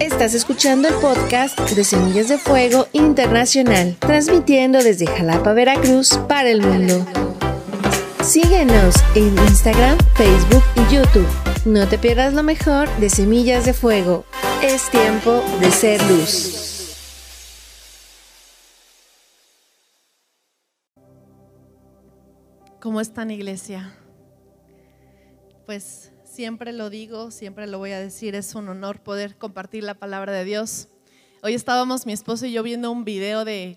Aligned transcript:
Estás 0.00 0.32
escuchando 0.34 0.86
el 0.86 0.94
podcast 0.94 1.58
de 1.58 1.82
Semillas 1.82 2.28
de 2.28 2.38
Fuego 2.38 2.86
Internacional, 2.92 3.96
transmitiendo 3.98 4.80
desde 4.80 5.08
Jalapa, 5.08 5.52
Veracruz, 5.54 6.18
para 6.28 6.50
el 6.50 6.62
mundo. 6.62 7.04
Síguenos 8.22 8.94
en 9.16 9.36
Instagram, 9.36 9.98
Facebook 10.14 10.62
y 10.76 10.94
YouTube. 10.94 11.26
No 11.64 11.88
te 11.88 11.98
pierdas 11.98 12.32
lo 12.32 12.44
mejor 12.44 12.88
de 12.98 13.10
Semillas 13.10 13.66
de 13.66 13.72
Fuego. 13.74 14.24
Es 14.62 14.88
tiempo 14.88 15.42
de 15.60 15.70
ser 15.72 16.00
luz. 16.04 16.96
¿Cómo 22.78 23.00
están, 23.00 23.32
iglesia? 23.32 23.92
Pues 25.66 26.12
siempre 26.38 26.72
lo 26.72 26.88
digo, 26.88 27.32
siempre 27.32 27.66
lo 27.66 27.78
voy 27.78 27.90
a 27.90 27.98
decir, 27.98 28.36
es 28.36 28.54
un 28.54 28.68
honor 28.68 29.02
poder 29.02 29.36
compartir 29.38 29.82
la 29.82 29.94
palabra 29.94 30.32
de 30.32 30.44
Dios. 30.44 30.86
Hoy 31.42 31.54
estábamos 31.54 32.06
mi 32.06 32.12
esposo 32.12 32.46
y 32.46 32.52
yo 32.52 32.62
viendo 32.62 32.92
un 32.92 33.04
video 33.04 33.44
de, 33.44 33.76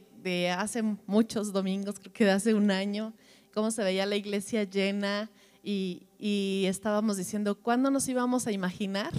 hace 0.55 0.83
muchos 0.83 1.53
domingos, 1.53 1.95
creo 1.97 2.13
que 2.13 2.25
de 2.25 2.29
hace 2.29 2.53
un 2.53 2.69
año, 2.69 3.15
cómo 3.51 3.71
se 3.71 3.83
veía 3.83 4.05
la 4.05 4.15
iglesia 4.15 4.63
llena 4.63 5.31
y, 5.63 6.03
y 6.19 6.65
estábamos 6.67 7.17
diciendo, 7.17 7.55
¿cuándo 7.55 7.89
nos 7.89 8.07
íbamos 8.07 8.45
a 8.45 8.51
imaginar 8.51 9.11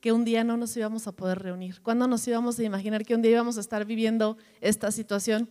que 0.00 0.12
un 0.12 0.24
día 0.24 0.44
no 0.44 0.56
nos 0.56 0.76
íbamos 0.76 1.08
a 1.08 1.12
poder 1.12 1.40
reunir? 1.40 1.82
¿Cuándo 1.82 2.06
nos 2.06 2.28
íbamos 2.28 2.60
a 2.60 2.62
imaginar 2.62 3.04
que 3.04 3.16
un 3.16 3.22
día 3.22 3.32
íbamos 3.32 3.56
a 3.56 3.60
estar 3.60 3.84
viviendo 3.84 4.36
esta 4.60 4.92
situación? 4.92 5.50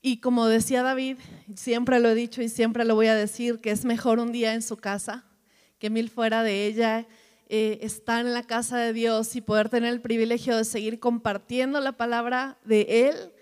Y 0.00 0.18
como 0.18 0.46
decía 0.46 0.84
David, 0.84 1.16
siempre 1.56 1.98
lo 1.98 2.08
he 2.08 2.14
dicho 2.14 2.40
y 2.40 2.48
siempre 2.48 2.84
lo 2.84 2.94
voy 2.94 3.08
a 3.08 3.16
decir, 3.16 3.58
que 3.58 3.72
es 3.72 3.84
mejor 3.84 4.20
un 4.20 4.30
día 4.30 4.54
en 4.54 4.62
su 4.62 4.76
casa 4.76 5.26
que 5.80 5.90
mil 5.90 6.10
fuera 6.10 6.44
de 6.44 6.66
ella, 6.66 7.06
eh, 7.48 7.78
estar 7.82 8.24
en 8.24 8.32
la 8.32 8.44
casa 8.44 8.78
de 8.78 8.92
Dios 8.92 9.34
y 9.34 9.40
poder 9.40 9.70
tener 9.70 9.92
el 9.92 10.00
privilegio 10.00 10.56
de 10.56 10.64
seguir 10.64 11.00
compartiendo 11.00 11.80
la 11.80 11.92
palabra 11.92 12.58
de 12.64 13.08
Él, 13.08 13.32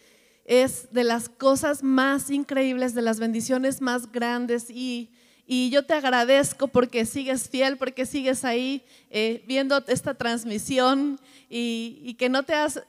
es 0.47 0.91
de 0.93 1.05
las 1.05 1.29
cosas 1.29 1.83
más 1.83 2.31
increíbles, 2.31 2.95
de 2.95 3.03
las 3.03 3.21
bendiciones 3.21 3.83
más 3.83 4.11
grandes 4.11 4.71
y, 4.71 5.11
y 5.47 5.69
yo 5.69 5.85
te 5.85 5.95
agradezco 5.95 6.69
porque 6.69 7.05
sigues 7.05 7.51
fiel, 7.51 7.77
porque 7.77 8.07
sigues 8.07 8.45
ahí 8.45 8.83
eh, 9.11 9.45
viendo 9.47 9.85
esta 9.89 10.15
transmisión 10.15 11.21
y, 11.51 12.01
y, 12.03 12.15
que 12.15 12.29
no 12.29 12.45
te 12.45 12.55
has 12.55 12.83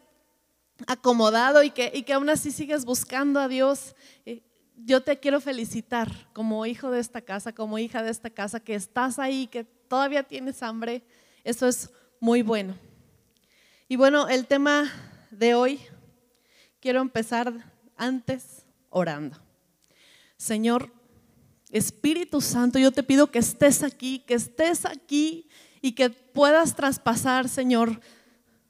acomodado 0.88 1.64
y 1.64 1.72
que, 1.72 1.92
y 1.94 2.04
que 2.04 2.14
aún 2.14 2.30
así 2.30 2.52
sigues 2.52 2.86
buscando 2.86 3.40
a 3.40 3.48
Dios. 3.48 3.96
Eh, 4.26 4.42
yo 4.86 5.02
te 5.02 5.20
quiero 5.20 5.42
felicitar 5.42 6.10
como 6.34 6.66
hijo 6.66 6.92
de 6.92 7.00
esta 7.00 7.22
casa, 7.22 7.54
como 7.54 7.80
hija 7.80 8.04
de 8.04 8.12
esta 8.12 8.30
casa, 8.30 8.60
que 8.60 8.76
estás 8.76 9.20
ahí, 9.20 9.48
que 9.48 9.64
todavía 9.64 10.24
tienes 10.24 10.64
hambre. 10.64 11.04
Eso 11.44 11.68
es 11.68 11.92
muy 12.20 12.42
bueno. 12.42 12.76
Y 13.88 13.96
bueno, 13.96 14.28
el 14.28 14.46
tema 14.46 14.92
de 15.32 15.56
hoy, 15.56 15.80
quiero 16.80 17.02
empezar 17.02 17.54
antes 17.98 18.66
orando. 18.90 19.38
Señor, 20.38 20.92
Espíritu 21.70 22.42
Santo, 22.42 22.80
yo 22.80 22.92
te 22.92 23.04
pido 23.04 23.32
que 23.32 23.40
estés 23.40 23.84
aquí, 23.84 24.20
que 24.20 24.36
estés 24.36 24.86
aquí 24.86 25.50
y 25.82 25.92
que 25.94 26.10
puedas 26.10 26.76
traspasar, 26.76 27.50
Señor, 27.50 28.00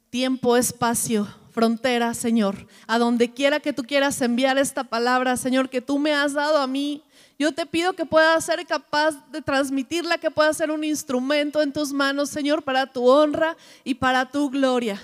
tiempo, 0.10 0.58
espacio, 0.58 1.28
frontera, 1.60 2.14
Señor. 2.14 2.68
A 2.88 2.98
donde 2.98 3.34
quiera 3.34 3.60
que 3.60 3.74
tú 3.74 3.84
quieras 3.84 4.22
enviar 4.22 4.58
esta 4.58 4.86
palabra, 4.86 5.36
Señor, 5.36 5.70
que 5.70 5.82
tú 5.82 6.00
me 6.00 6.14
has 6.14 6.32
dado 6.32 6.58
a 6.58 6.68
mí. 6.68 7.04
Yo 7.38 7.52
te 7.52 7.66
pido 7.66 7.92
que 7.92 8.06
puedas 8.06 8.46
ser 8.46 8.66
capaz 8.66 9.30
de 9.30 9.42
transmitirla, 9.42 10.18
que 10.20 10.32
pueda 10.32 10.54
ser 10.54 10.72
un 10.72 10.86
instrumento 10.86 11.62
en 11.62 11.74
tus 11.74 11.92
manos, 11.92 12.30
Señor, 12.30 12.64
para 12.64 12.88
tu 12.88 13.10
honra 13.10 13.58
y 13.84 13.96
para 13.96 14.32
tu 14.32 14.50
gloria. 14.50 15.02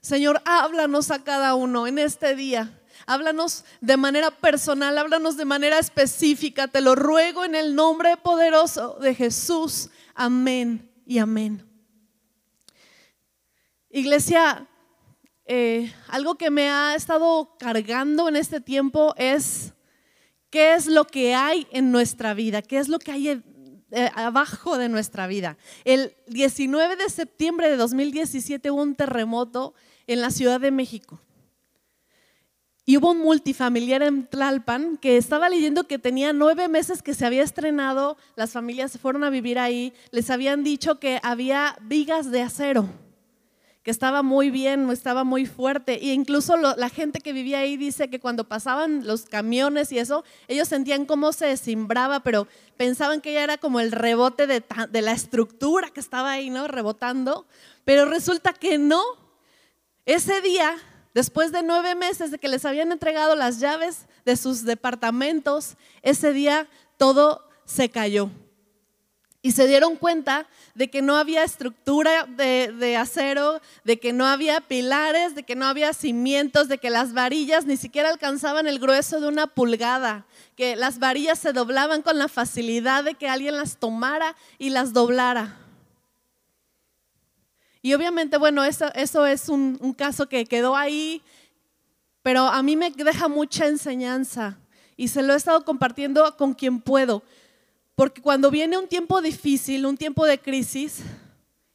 Señor, 0.00 0.40
háblanos 0.44 1.10
a 1.10 1.24
cada 1.24 1.54
uno 1.54 1.88
en 1.88 1.98
este 1.98 2.36
día. 2.36 2.78
Háblanos 3.06 3.64
de 3.80 3.96
manera 3.96 4.30
personal, 4.30 4.96
háblanos 4.96 5.36
de 5.36 5.44
manera 5.44 5.80
específica. 5.80 6.68
Te 6.68 6.80
lo 6.80 6.94
ruego 6.94 7.44
en 7.44 7.56
el 7.56 7.74
nombre 7.74 8.16
poderoso 8.16 8.96
de 9.00 9.12
Jesús. 9.12 9.90
Amén 10.14 10.88
y 11.04 11.18
amén. 11.18 11.66
Iglesia, 13.90 14.68
eh, 15.52 15.92
algo 16.06 16.36
que 16.36 16.48
me 16.48 16.70
ha 16.70 16.94
estado 16.94 17.56
cargando 17.58 18.28
en 18.28 18.36
este 18.36 18.60
tiempo 18.60 19.14
es 19.16 19.72
qué 20.48 20.74
es 20.74 20.86
lo 20.86 21.08
que 21.08 21.34
hay 21.34 21.66
en 21.72 21.90
nuestra 21.90 22.34
vida, 22.34 22.62
qué 22.62 22.78
es 22.78 22.88
lo 22.88 23.00
que 23.00 23.10
hay 23.10 23.42
eh, 23.90 24.10
abajo 24.14 24.78
de 24.78 24.88
nuestra 24.88 25.26
vida. 25.26 25.58
El 25.84 26.14
19 26.28 26.94
de 26.94 27.10
septiembre 27.10 27.68
de 27.68 27.76
2017 27.76 28.70
hubo 28.70 28.80
un 28.80 28.94
terremoto 28.94 29.74
en 30.06 30.20
la 30.20 30.30
Ciudad 30.30 30.60
de 30.60 30.70
México. 30.70 31.20
Y 32.84 32.98
hubo 32.98 33.10
un 33.10 33.18
multifamiliar 33.18 34.04
en 34.04 34.28
Tlalpan 34.28 34.98
que 34.98 35.16
estaba 35.16 35.48
leyendo 35.48 35.88
que 35.88 35.98
tenía 35.98 36.32
nueve 36.32 36.68
meses 36.68 37.02
que 37.02 37.12
se 37.12 37.26
había 37.26 37.42
estrenado, 37.42 38.16
las 38.36 38.52
familias 38.52 38.92
se 38.92 38.98
fueron 39.00 39.24
a 39.24 39.30
vivir 39.30 39.58
ahí, 39.58 39.94
les 40.12 40.30
habían 40.30 40.62
dicho 40.62 41.00
que 41.00 41.18
había 41.24 41.76
vigas 41.82 42.30
de 42.30 42.42
acero 42.42 42.88
que 43.82 43.90
estaba 43.90 44.22
muy 44.22 44.50
bien, 44.50 44.90
estaba 44.90 45.24
muy 45.24 45.46
fuerte. 45.46 45.94
E 45.94 46.12
incluso 46.12 46.56
la 46.56 46.88
gente 46.90 47.20
que 47.20 47.32
vivía 47.32 47.60
ahí 47.60 47.76
dice 47.76 48.10
que 48.10 48.20
cuando 48.20 48.44
pasaban 48.44 49.06
los 49.06 49.24
camiones 49.24 49.90
y 49.92 49.98
eso, 49.98 50.24
ellos 50.48 50.68
sentían 50.68 51.06
cómo 51.06 51.32
se 51.32 51.56
simbraba, 51.56 52.20
pero 52.20 52.46
pensaban 52.76 53.20
que 53.20 53.32
ya 53.32 53.42
era 53.42 53.56
como 53.56 53.80
el 53.80 53.92
rebote 53.92 54.46
de, 54.46 54.62
de 54.90 55.02
la 55.02 55.12
estructura 55.12 55.88
que 55.88 56.00
estaba 56.00 56.32
ahí, 56.32 56.50
¿no? 56.50 56.68
Rebotando. 56.68 57.46
Pero 57.84 58.04
resulta 58.04 58.52
que 58.52 58.76
no. 58.76 59.02
Ese 60.04 60.40
día, 60.42 60.76
después 61.14 61.52
de 61.52 61.62
nueve 61.62 61.94
meses 61.94 62.30
de 62.30 62.38
que 62.38 62.48
les 62.48 62.64
habían 62.64 62.92
entregado 62.92 63.34
las 63.34 63.60
llaves 63.60 64.06
de 64.26 64.36
sus 64.36 64.64
departamentos, 64.64 65.76
ese 66.02 66.32
día 66.32 66.68
todo 66.98 67.48
se 67.64 67.88
cayó. 67.88 68.30
Y 69.42 69.52
se 69.52 69.66
dieron 69.66 69.96
cuenta 69.96 70.46
de 70.74 70.90
que 70.90 71.00
no 71.00 71.16
había 71.16 71.44
estructura 71.44 72.24
de, 72.24 72.96
acero, 72.96 73.60
de 73.84 73.98
que 73.98 74.12
no 74.12 74.26
había 74.26 74.60
pilares, 74.60 75.34
de 75.34 75.44
que 75.44 75.56
no 75.56 75.64
había 75.64 75.94
cimientos, 75.94 76.68
de 76.68 76.76
que 76.76 76.90
las 76.90 77.14
varillas 77.14 77.64
ni 77.64 77.78
siquiera 77.78 78.10
alcanzaban 78.10 78.66
el 78.66 78.78
grueso 78.78 79.18
de 79.18 79.28
una 79.28 79.46
pulgada, 79.46 80.26
que 80.56 80.76
las 80.76 80.98
varillas 80.98 81.38
se 81.38 81.54
doblaban 81.54 82.02
con 82.02 82.18
la 82.18 82.28
facilidad 82.28 83.02
de 83.02 83.14
que 83.14 83.28
alguien 83.28 83.56
las 83.56 83.78
tomara 83.78 84.36
y 84.58 84.70
las 84.70 84.92
doblara. 84.92 85.56
Y 87.80 87.94
obviamente, 87.94 88.36
bueno, 88.36 88.62
eso, 88.64 88.92
eso 88.94 89.24
es 89.24 89.48
un, 89.48 89.78
un 89.80 89.94
caso 89.94 90.28
que 90.28 90.44
quedó 90.44 90.76
ahí, 90.76 91.22
pero 92.22 92.42
a 92.42 92.62
mí 92.62 92.76
me 92.76 92.90
deja 92.90 93.28
mucha 93.28 93.66
enseñanza 93.66 94.58
y 94.98 95.08
se 95.08 95.22
lo 95.22 95.32
he 95.32 95.36
estado 95.36 95.64
compartiendo 95.64 96.36
con 96.36 96.52
quien 96.52 96.78
puedo. 96.82 97.22
Porque 98.00 98.22
cuando 98.22 98.50
viene 98.50 98.78
un 98.78 98.88
tiempo 98.88 99.20
difícil, 99.20 99.84
un 99.84 99.98
tiempo 99.98 100.24
de 100.24 100.40
crisis, 100.40 101.00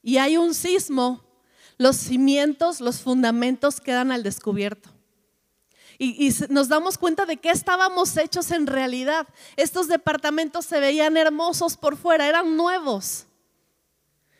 y 0.02 0.18
hay 0.18 0.38
un 0.38 0.56
sismo, 0.56 1.24
los 1.78 1.98
cimientos, 1.98 2.82
los 2.82 3.00
fundamentos 3.00 3.80
quedan 3.80 4.12
al 4.12 4.24
descubierto. 4.24 4.90
Y, 6.00 6.34
nos 6.50 6.68
damos 6.68 6.98
cuenta 6.98 7.28
de 7.28 7.38
qué 7.38 7.52
estábamos 7.52 8.18
hechos 8.18 8.50
en 8.50 8.66
realidad. 8.66 9.28
Estos 9.56 9.88
departamentos 9.88 10.66
se 10.66 10.80
veían 10.80 11.16
hermosos 11.16 11.78
por 11.78 11.96
fuera, 11.96 12.28
eran 12.28 12.58
nuevos, 12.58 13.28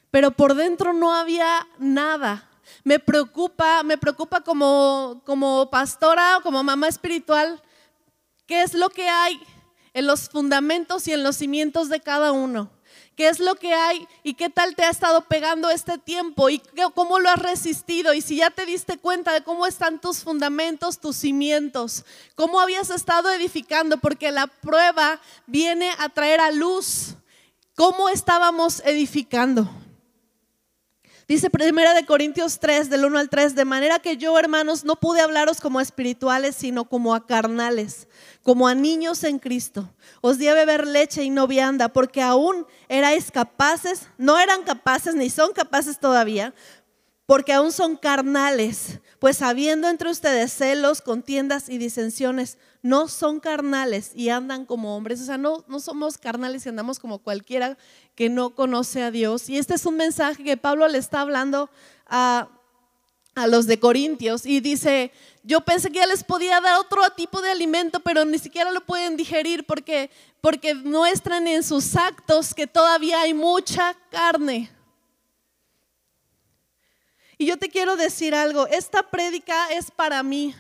pero 0.10 0.32
por 0.32 0.56
dentro 0.56 0.92
no 0.92 1.14
había 1.14 1.68
nada. 1.78 2.50
Me 2.84 2.98
preocupa, 2.98 3.84
me 3.84 4.00
preocupa 4.00 4.42
como, 4.42 5.22
como 5.24 5.70
pastora 5.70 6.40
como 6.42 6.64
mamá 6.64 6.88
espiritual, 6.88 7.62
¿qué 8.48 8.64
es 8.64 8.74
lo 8.74 8.90
que 8.90 9.08
hay 9.08 9.40
en 9.96 10.06
los 10.06 10.30
fundamentos 10.30 11.08
y 11.08 11.14
en 11.14 11.24
los 11.24 11.38
cimientos 11.38 11.88
de 11.88 12.02
cada 12.02 12.34
uno. 12.34 12.70
¿Qué 13.16 13.30
es 13.30 13.40
lo 13.40 13.56
que 13.56 13.74
hay 13.74 14.06
y 14.24 14.34
qué 14.34 14.50
tal 14.50 14.76
te 14.76 14.84
ha 14.84 14.90
estado 14.90 15.22
pegando 15.22 15.70
este 15.70 15.98
tiempo 15.98 16.50
y 16.50 16.62
cómo 16.94 17.18
lo 17.18 17.30
has 17.30 17.42
resistido? 17.42 18.14
Y 18.14 18.20
si 18.20 18.36
ya 18.36 18.52
te 18.52 18.66
diste 18.66 18.98
cuenta 18.98 19.32
de 19.32 19.42
cómo 19.42 19.66
están 19.66 20.02
tus 20.02 20.20
fundamentos, 20.20 21.00
tus 21.00 21.16
cimientos, 21.16 22.04
cómo 22.36 22.60
habías 22.60 22.90
estado 22.90 23.32
edificando, 23.32 23.98
porque 23.98 24.32
la 24.32 24.48
prueba 24.48 25.22
viene 25.48 25.90
a 25.98 26.10
traer 26.10 26.42
a 26.42 26.52
luz 26.52 27.16
cómo 27.74 28.10
estábamos 28.10 28.82
edificando. 28.82 29.70
Dice 31.28 31.50
Primera 31.50 31.96
de 31.96 32.06
Corintios 32.06 32.60
3, 32.60 32.90
del 32.92 33.06
1 33.06 33.18
al 33.18 33.30
3, 33.30 33.56
de 33.56 33.66
manera 33.66 33.98
que 33.98 34.16
yo, 34.16 34.38
hermanos, 34.38 34.84
no 34.84 34.96
pude 34.96 35.22
hablaros 35.22 35.60
como 35.60 35.82
espirituales, 35.82 36.56
sino 36.56 36.86
como 36.86 37.16
a 37.16 37.26
carnales, 37.26 38.08
como 38.46 38.68
a 38.68 38.76
niños 38.76 39.24
en 39.24 39.40
Cristo. 39.40 39.90
Os 40.22 40.38
di 40.38 40.48
a 40.48 40.54
beber 40.54 40.86
leche 40.86 41.24
y 41.24 41.32
no 41.32 41.48
vianda, 41.48 41.90
porque 41.90 42.22
aún 42.22 42.68
erais 42.88 43.32
capaces, 43.32 44.08
no 44.20 44.38
eran 44.38 44.62
capaces 44.62 45.16
ni 45.16 45.32
son 45.32 45.52
capaces 45.52 46.00
todavía, 46.00 46.54
porque 47.26 47.54
aún 47.54 47.72
son 47.72 47.96
carnales, 47.96 49.00
pues 49.18 49.42
habiendo 49.42 49.90
entre 49.90 50.12
ustedes 50.12 50.54
celos, 50.54 51.02
contiendas 51.02 51.70
y 51.70 51.80
disensiones, 51.80 52.60
no 52.84 53.08
son 53.08 53.40
carnales 53.40 54.12
y 54.14 54.30
andan 54.30 54.68
como 54.68 54.96
hombres, 54.96 55.22
o 55.22 55.26
sea, 55.26 55.40
no, 55.40 55.66
no 55.68 55.80
somos 55.80 56.20
carnales 56.20 56.68
y 56.68 56.70
andamos 56.70 57.00
como 57.00 57.18
cualquiera 57.18 57.80
que 58.14 58.30
no 58.30 58.54
conoce 58.54 59.02
a 59.02 59.10
Dios. 59.10 59.50
Y 59.50 59.58
este 59.58 59.74
es 59.74 59.88
un 59.88 59.98
mensaje 59.98 60.44
que 60.44 60.56
Pablo 60.56 60.88
le 60.88 61.00
está 61.00 61.22
hablando 61.22 61.72
a, 62.06 62.55
a 63.36 63.48
los 63.48 63.68
de 63.68 63.80
Corintios 63.80 64.46
y 64.46 64.62
dice, 64.62 65.12
yo 65.44 65.62
pensé 65.62 65.92
que 65.92 66.00
ya 66.00 66.08
les 66.08 66.24
podía 66.24 66.62
dar 66.62 66.80
otro 66.80 67.02
tipo 67.16 67.42
de 67.42 67.52
alimento, 67.52 68.00
pero 68.00 68.24
ni 68.24 68.40
siquiera 68.40 68.72
lo 68.72 68.82
pueden 68.82 69.18
digerir 69.18 69.66
porque, 69.66 70.10
porque 70.40 70.74
muestran 70.74 71.46
en 71.48 71.62
sus 71.62 71.96
actos 71.98 72.54
que 72.54 72.66
todavía 72.66 73.22
hay 73.22 73.34
mucha 73.34 73.96
carne. 74.10 74.72
Y 77.38 77.46
yo 77.46 77.58
te 77.58 77.70
quiero 77.70 77.98
decir 77.98 78.34
algo, 78.34 78.66
esta 78.68 79.04
prédica 79.04 79.70
es 79.72 79.92
para 79.92 80.24
mí. 80.24 80.56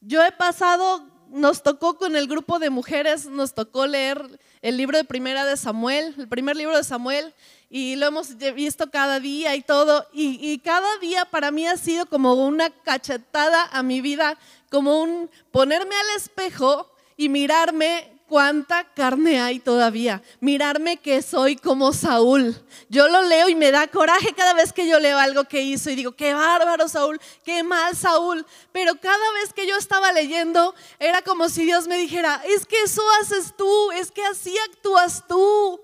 Yo 0.00 0.24
he 0.24 0.32
pasado, 0.32 1.08
nos 1.30 1.62
tocó 1.62 1.96
con 1.96 2.16
el 2.16 2.26
grupo 2.26 2.58
de 2.58 2.70
mujeres, 2.70 3.26
nos 3.26 3.54
tocó 3.54 3.86
leer 3.86 4.38
el 4.60 4.76
libro 4.76 4.98
de 4.98 5.04
primera 5.04 5.44
de 5.44 5.56
Samuel, 5.56 6.14
el 6.18 6.28
primer 6.28 6.56
libro 6.56 6.76
de 6.76 6.82
Samuel, 6.82 7.32
y 7.68 7.96
lo 7.96 8.06
hemos 8.06 8.36
visto 8.36 8.90
cada 8.90 9.20
día 9.20 9.54
y 9.56 9.62
todo, 9.62 10.06
y, 10.12 10.38
y 10.40 10.58
cada 10.58 10.98
día 10.98 11.24
para 11.24 11.50
mí 11.50 11.66
ha 11.66 11.76
sido 11.76 12.06
como 12.06 12.34
una 12.34 12.70
cachetada 12.70 13.68
a 13.72 13.82
mi 13.82 14.00
vida, 14.00 14.38
como 14.70 15.02
un 15.02 15.30
ponerme 15.50 15.94
al 15.94 16.16
espejo 16.16 16.90
y 17.16 17.28
mirarme 17.28 18.14
cuánta 18.28 18.84
carne 18.94 19.40
hay 19.40 19.60
todavía. 19.60 20.22
Mirarme 20.40 20.96
que 20.96 21.22
soy 21.22 21.56
como 21.56 21.92
Saúl. 21.92 22.56
Yo 22.88 23.08
lo 23.08 23.22
leo 23.22 23.48
y 23.48 23.54
me 23.54 23.70
da 23.70 23.86
coraje 23.86 24.32
cada 24.34 24.54
vez 24.54 24.72
que 24.72 24.88
yo 24.88 24.98
leo 24.98 25.18
algo 25.18 25.44
que 25.44 25.62
hizo 25.62 25.90
y 25.90 25.94
digo, 25.94 26.12
qué 26.12 26.34
bárbaro 26.34 26.88
Saúl, 26.88 27.20
qué 27.44 27.62
mal 27.62 27.96
Saúl. 27.96 28.44
Pero 28.72 28.98
cada 29.00 29.32
vez 29.34 29.52
que 29.52 29.66
yo 29.66 29.76
estaba 29.76 30.12
leyendo 30.12 30.74
era 30.98 31.22
como 31.22 31.48
si 31.48 31.64
Dios 31.64 31.86
me 31.86 31.98
dijera, 31.98 32.42
es 32.46 32.66
que 32.66 32.82
eso 32.82 33.02
haces 33.20 33.54
tú, 33.56 33.92
es 33.92 34.10
que 34.10 34.24
así 34.24 34.56
actúas 34.70 35.24
tú. 35.28 35.80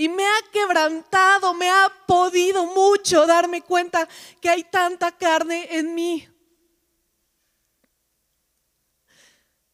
Y 0.00 0.08
me 0.08 0.24
ha 0.24 0.50
quebrantado, 0.50 1.52
me 1.52 1.68
ha 1.68 1.92
podido 2.06 2.64
mucho 2.64 3.26
darme 3.26 3.60
cuenta 3.60 4.08
que 4.40 4.48
hay 4.48 4.64
tanta 4.64 5.12
carne 5.12 5.68
en 5.76 5.94
mí. 5.94 6.26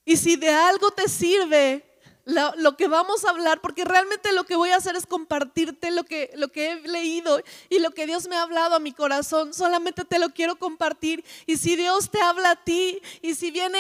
Y 0.05 0.17
si 0.17 0.35
de 0.35 0.51
algo 0.51 0.91
te 0.91 1.09
sirve 1.09 1.87
lo, 2.25 2.77
que 2.77 2.89
vamos 2.89 3.25
a 3.25 3.31
hablar, 3.31 3.61
porque 3.61 3.85
realmente 3.85 4.33
lo 4.33 4.43
que 4.43 4.57
voy 4.57 4.71
a 4.71 4.79
hacer 4.79 4.97
es 4.97 5.07
compartirte 5.07 5.93
lo 5.93 6.03
que, 6.03 6.33
he 6.57 6.89
leído 6.89 7.41
y 7.69 7.79
lo 7.79 7.93
que 7.93 8.07
Dios 8.07 8.27
me 8.27 8.35
ha 8.35 8.43
hablado 8.43 8.75
a 8.75 8.81
mi 8.81 8.91
corazón, 8.91 9.55
solamente 9.55 10.05
te 10.05 10.19
lo 10.19 10.31
quiero 10.31 10.59
compartir. 10.59 11.25
Y 11.47 11.57
si 11.57 11.77
Dios 11.77 12.11
te 12.11 12.21
habla 12.21 12.51
a 12.51 12.65
ti, 12.65 13.01
y 13.23 13.37
si 13.37 13.53
viene 13.53 13.79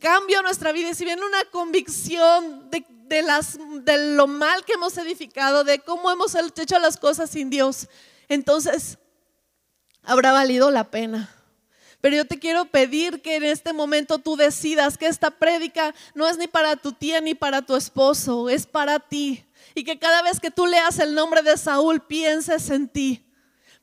cambio 0.00 0.38
a 0.38 0.42
nuestra 0.42 0.72
vida, 0.72 0.88
y 0.88 0.94
si 0.94 1.04
viene 1.04 1.22
una 1.22 1.44
convicción 1.50 2.70
de, 2.70 2.82
de, 3.08 3.22
las, 3.22 3.58
de 3.84 4.14
lo 4.14 4.26
mal 4.26 4.64
que 4.64 4.74
hemos 4.74 4.96
edificado, 4.98 5.64
de 5.64 5.78
cómo 5.80 6.10
hemos 6.10 6.34
hecho 6.34 6.78
las 6.78 6.96
cosas 6.96 7.30
sin 7.30 7.50
Dios, 7.50 7.88
entonces 8.28 8.98
habrá 10.02 10.32
valido 10.32 10.70
la 10.70 10.90
pena. 10.90 11.30
Pero 12.00 12.16
yo 12.16 12.26
te 12.26 12.40
quiero 12.40 12.64
pedir 12.64 13.22
que 13.22 13.36
en 13.36 13.44
este 13.44 13.72
momento 13.72 14.18
tú 14.18 14.36
decidas 14.36 14.98
que 14.98 15.06
esta 15.06 15.30
prédica 15.30 15.94
no 16.14 16.26
es 16.26 16.36
ni 16.36 16.48
para 16.48 16.74
tu 16.74 16.92
tía 16.92 17.20
ni 17.20 17.34
para 17.34 17.62
tu 17.62 17.76
esposo, 17.76 18.48
es 18.48 18.66
para 18.66 18.98
ti. 18.98 19.44
Y 19.76 19.84
que 19.84 19.98
cada 20.00 20.20
vez 20.22 20.40
que 20.40 20.50
tú 20.50 20.66
leas 20.66 20.98
el 20.98 21.14
nombre 21.14 21.42
de 21.42 21.56
Saúl, 21.56 22.00
pienses 22.00 22.70
en 22.70 22.88
ti, 22.88 23.24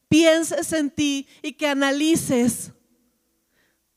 pienses 0.10 0.74
en 0.74 0.92
ti 0.92 1.28
y 1.42 1.54
que 1.54 1.68
analices. 1.68 2.72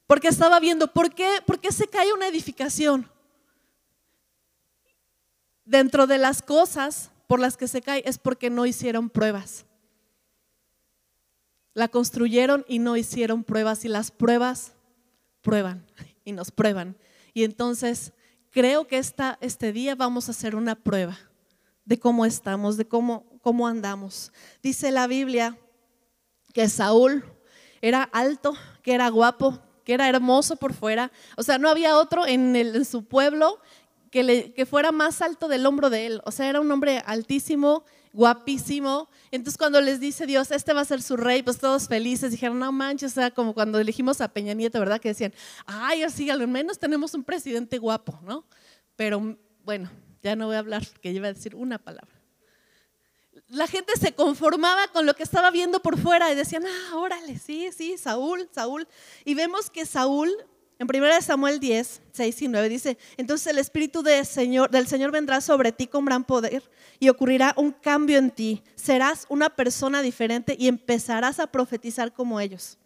Porque 0.07 0.29
estaba 0.29 0.61
viendo, 0.61 0.93
¿por 0.93 1.13
qué, 1.13 1.43
¿por 1.45 1.59
qué 1.59 1.73
se 1.73 1.89
cae 1.89 2.13
una 2.13 2.29
edificación? 2.29 3.11
Dentro 5.65 6.07
de 6.07 6.19
las 6.19 6.43
cosas 6.43 7.11
por 7.27 7.41
las 7.41 7.57
que 7.57 7.69
se 7.69 7.83
cae 7.83 8.03
es 8.05 8.19
porque 8.19 8.51
no 8.51 8.67
hicieron 8.67 9.09
pruebas. 9.09 9.65
La 11.75 11.89
construyeron 11.89 12.65
y 12.69 12.79
no 12.79 12.97
hicieron 12.97 13.45
pruebas 13.45 13.85
y 13.85 13.89
las 13.89 14.11
pruebas 14.11 14.75
prueban 15.41 15.87
y 16.25 16.33
nos 16.33 16.51
prueban. 16.51 16.97
Y 17.33 17.45
entonces 17.45 18.13
creo 18.51 18.87
que 18.87 18.99
esta, 18.99 19.39
este 19.41 19.73
día 19.73 19.95
vamos 19.95 20.29
a 20.29 20.33
hacer 20.33 20.55
una 20.55 20.75
prueba 20.75 21.19
de 21.85 21.99
cómo 21.99 22.27
estamos, 22.27 22.77
de 22.77 22.87
cómo, 22.87 23.25
cómo 23.41 23.67
andamos. 23.67 24.33
Dice 24.63 24.91
la 24.91 25.07
Biblia 25.07 25.59
que 26.53 26.69
Saúl 26.69 27.25
era 27.81 28.03
alto, 28.03 28.55
que 28.83 28.95
era 28.95 29.09
guapo, 29.09 29.59
que 29.85 29.95
era 29.95 30.09
hermoso 30.09 30.57
por 30.57 30.75
fuera. 30.75 31.11
O 31.37 31.43
sea, 31.43 31.59
no 31.59 31.69
había 31.69 31.97
otro 31.97 32.27
en, 32.27 32.55
en 32.55 32.85
su 32.85 33.05
pueblo 33.05 33.61
que, 34.13 34.53
que 34.55 34.67
fuera 34.67 34.93
más 34.93 35.23
alto 35.23 35.49
del 35.49 35.67
hombro 35.67 35.91
de 35.91 36.07
él. 36.07 36.23
O 36.25 36.31
sea, 36.31 36.49
era 36.49 36.61
un 36.61 36.71
hombre 36.71 37.03
altísimo, 37.07 37.85
guapísimo. 38.13 39.09
Entonces 39.31 39.57
cuando 39.57 39.81
les 39.81 39.99
dice 39.99 40.27
Dios, 40.27 40.51
este 40.51 40.75
va 40.75 40.83
a 40.83 40.85
ser 40.85 41.03
su 41.03 41.17
rey, 41.17 41.43
pues 41.43 41.59
todos 41.59 41.89
felices, 41.89 42.31
dijeron, 42.31 42.59
no 42.59 42.71
manches, 42.71 43.13
o 43.13 43.15
sea, 43.15 43.31
como 43.31 43.55
cuando 43.55 43.81
elegimos 43.81 44.21
a 44.21 44.29
Peña 44.29 44.53
Nieto, 44.53 44.79
¿verdad? 44.79 45.01
Que 45.01 45.09
decían, 45.09 45.33
ay, 45.65 46.03
así 46.03 46.29
al 46.29 46.47
menos 46.47 46.79
tenemos 46.79 47.15
un 47.15 47.25
presidente 47.25 47.79
guapo, 47.79 48.21
¿no? 48.23 48.45
Pero 48.97 49.39
bueno, 49.65 49.91
ya 50.23 50.37
no 50.37 50.47
voy 50.47 50.57
a 50.57 50.61
hablar 50.61 50.87
porque 50.87 51.11
iba 51.11 51.29
a 51.29 51.33
decir 51.33 51.57
una 51.57 51.79
palabra. 51.79 52.15
La 53.49 53.67
gente 53.67 53.95
se 53.99 54.15
conformaba 54.15 54.89
con 54.89 55.07
lo 55.07 55.15
que 55.15 55.23
estaba 55.23 55.51
viendo 55.51 55.81
por 55.81 55.99
fuera 55.99 56.31
y 56.31 56.35
decían, 56.35 56.65
ah, 56.67 56.97
órale, 56.97 57.39
sí, 57.39 57.71
sí, 57.75 57.97
Saúl, 57.97 58.49
Saúl. 58.53 58.87
Y 59.25 59.35
vemos 59.35 59.71
que 59.71 59.87
Saúl 59.87 60.31
en 60.83 61.03
1 61.03 61.23
Samuel 61.23 61.61
10, 61.61 62.03
6 62.11 62.43
y 62.43 62.49
9 62.49 62.69
dice, 62.69 62.99
entonces 63.17 63.47
el 63.47 63.59
Espíritu 63.59 64.03
del 64.03 64.27
Señor, 64.27 64.69
del 64.69 64.89
Señor 64.89 65.13
vendrá 65.13 65.41
sobre 65.41 65.71
ti 65.71 65.87
con 65.87 66.05
gran 66.05 66.25
poder 66.25 66.69
y 66.99 67.09
ocurrirá 67.09 67.55
un 67.57 67.71
cambio 67.71 68.19
en 68.19 68.33
ti. 68.33 68.65
Serás 68.75 69.27
una 69.29 69.49
persona 69.51 70.03
diferente 70.03 70.57
y 70.59 70.67
empezarás 70.67 71.39
a 71.39 71.47
profetizar 71.47 72.13
como 72.13 72.41
ellos. 72.41 72.79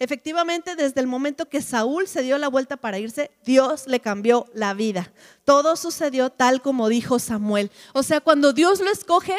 Efectivamente, 0.00 0.74
desde 0.74 1.00
el 1.00 1.06
momento 1.06 1.48
que 1.48 1.62
Saúl 1.62 2.08
se 2.08 2.22
dio 2.22 2.38
la 2.38 2.48
vuelta 2.48 2.76
para 2.76 2.98
irse, 2.98 3.30
Dios 3.44 3.86
le 3.86 4.00
cambió 4.00 4.46
la 4.52 4.74
vida. 4.74 5.12
Todo 5.44 5.76
sucedió 5.76 6.30
tal 6.30 6.60
como 6.60 6.88
dijo 6.88 7.20
Samuel. 7.20 7.70
O 7.92 8.02
sea, 8.02 8.20
cuando 8.20 8.52
Dios 8.52 8.80
lo 8.80 8.90
escoge 8.90 9.36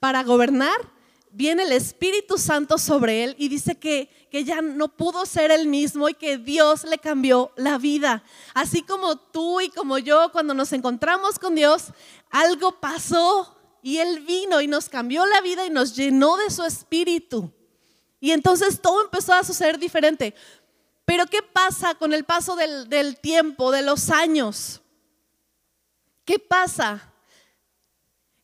para 0.00 0.24
gobernar, 0.24 0.76
viene 1.32 1.62
el 1.62 1.72
Espíritu 1.72 2.38
Santo 2.38 2.78
sobre 2.78 3.24
él 3.24 3.36
y 3.38 3.48
dice 3.48 3.76
que, 3.76 4.08
que 4.30 4.44
ya 4.44 4.60
no 4.62 4.88
pudo 4.88 5.26
ser 5.26 5.50
el 5.50 5.66
mismo 5.66 6.08
y 6.08 6.14
que 6.14 6.38
Dios 6.38 6.84
le 6.84 6.98
cambió 6.98 7.52
la 7.56 7.78
vida. 7.78 8.22
Así 8.54 8.82
como 8.82 9.16
tú 9.16 9.60
y 9.60 9.70
como 9.70 9.98
yo, 9.98 10.30
cuando 10.32 10.54
nos 10.54 10.72
encontramos 10.72 11.38
con 11.38 11.54
Dios, 11.54 11.92
algo 12.30 12.80
pasó 12.80 13.56
y 13.82 13.98
Él 13.98 14.20
vino 14.20 14.60
y 14.60 14.66
nos 14.66 14.88
cambió 14.88 15.24
la 15.26 15.40
vida 15.40 15.66
y 15.66 15.70
nos 15.70 15.94
llenó 15.94 16.36
de 16.36 16.50
su 16.50 16.64
Espíritu. 16.64 17.52
Y 18.20 18.32
entonces 18.32 18.80
todo 18.80 19.02
empezó 19.02 19.32
a 19.32 19.44
suceder 19.44 19.78
diferente. 19.78 20.34
Pero 21.04 21.26
¿qué 21.26 21.42
pasa 21.42 21.94
con 21.94 22.12
el 22.12 22.24
paso 22.24 22.54
del, 22.56 22.88
del 22.88 23.18
tiempo, 23.18 23.72
de 23.72 23.82
los 23.82 24.10
años? 24.10 24.80
¿Qué 26.24 26.38
pasa? 26.38 27.09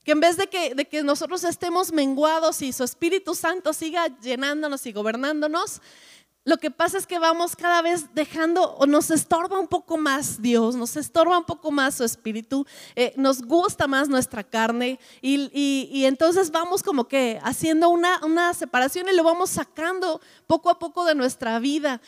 Que 0.06 0.12
en 0.12 0.20
vez 0.20 0.36
de 0.36 0.46
que, 0.46 1.02
nosotros 1.02 1.42
estemos 1.42 1.90
menguados 1.90 2.62
y 2.62 2.72
su 2.72 2.84
Espíritu 2.84 3.34
Santo 3.34 3.72
siga 3.72 4.06
llenándonos 4.20 4.86
y 4.86 4.92
gobernándonos, 4.92 5.82
lo 6.44 6.58
que 6.58 6.70
pasa 6.70 6.96
es 6.96 7.08
que 7.08 7.18
vamos 7.18 7.56
cada 7.56 7.82
vez 7.82 8.14
dejando 8.14 8.76
o 8.76 8.86
nos 8.86 9.10
estorba 9.10 9.58
un 9.58 9.66
poco 9.66 9.96
más 9.96 10.40
Dios, 10.40 10.76
nos 10.76 10.96
estorba 10.96 11.36
un 11.36 11.44
poco 11.44 11.72
más 11.72 11.96
su 11.96 12.04
espíritu, 12.04 12.64
eh, 12.94 13.14
nos 13.16 13.42
gusta 13.42 13.88
más 13.88 14.08
nuestra 14.08 14.44
carne 14.44 15.00
y, 15.20 16.04
entonces 16.04 16.52
vamos 16.52 16.84
como 16.84 17.08
que 17.08 17.40
haciendo 17.42 17.88
una, 17.88 18.54
separación 18.54 19.08
y 19.08 19.16
lo 19.16 19.24
vamos 19.24 19.50
sacando 19.50 20.20
poco 20.46 20.70
a 20.70 20.78
poco 20.78 21.04
de 21.04 21.16
nuestra 21.16 21.58
vida. 21.58 22.00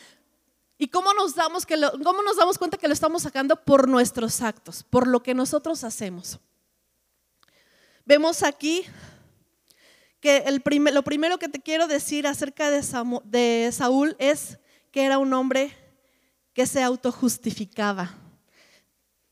¿Y 0.77 0.87
cómo 0.87 1.13
nos, 1.13 1.35
damos 1.35 1.65
que 1.65 1.75
cómo 2.01 2.23
nos 2.23 2.37
damos 2.37 2.57
cuenta 2.57 2.77
que 2.77 2.87
lo 2.87 2.93
estamos 2.93 3.23
sacando? 3.23 3.57
Por 3.57 3.89
nuestros 3.89 4.41
actos, 4.41 4.85
por 4.89 5.05
lo 5.05 5.21
que 5.21 5.33
nosotros 5.33 5.83
hacemos. 5.83 6.39
Vemos 8.09 8.41
aquí 8.41 8.85
que 10.19 10.37
el 10.47 10.63
lo 10.95 11.03
primero 11.03 11.37
que 11.37 11.47
te 11.47 11.59
quiero 11.59 11.85
decir 11.85 12.25
acerca 12.25 12.71
de, 12.71 12.83
de 13.25 13.69
Saúl 13.71 14.15
es 14.17 14.57
que 14.91 15.05
era 15.05 15.19
un 15.19 15.31
hombre 15.31 15.77
que 16.55 16.65
se 16.65 16.81
autojustificaba. 16.81 18.17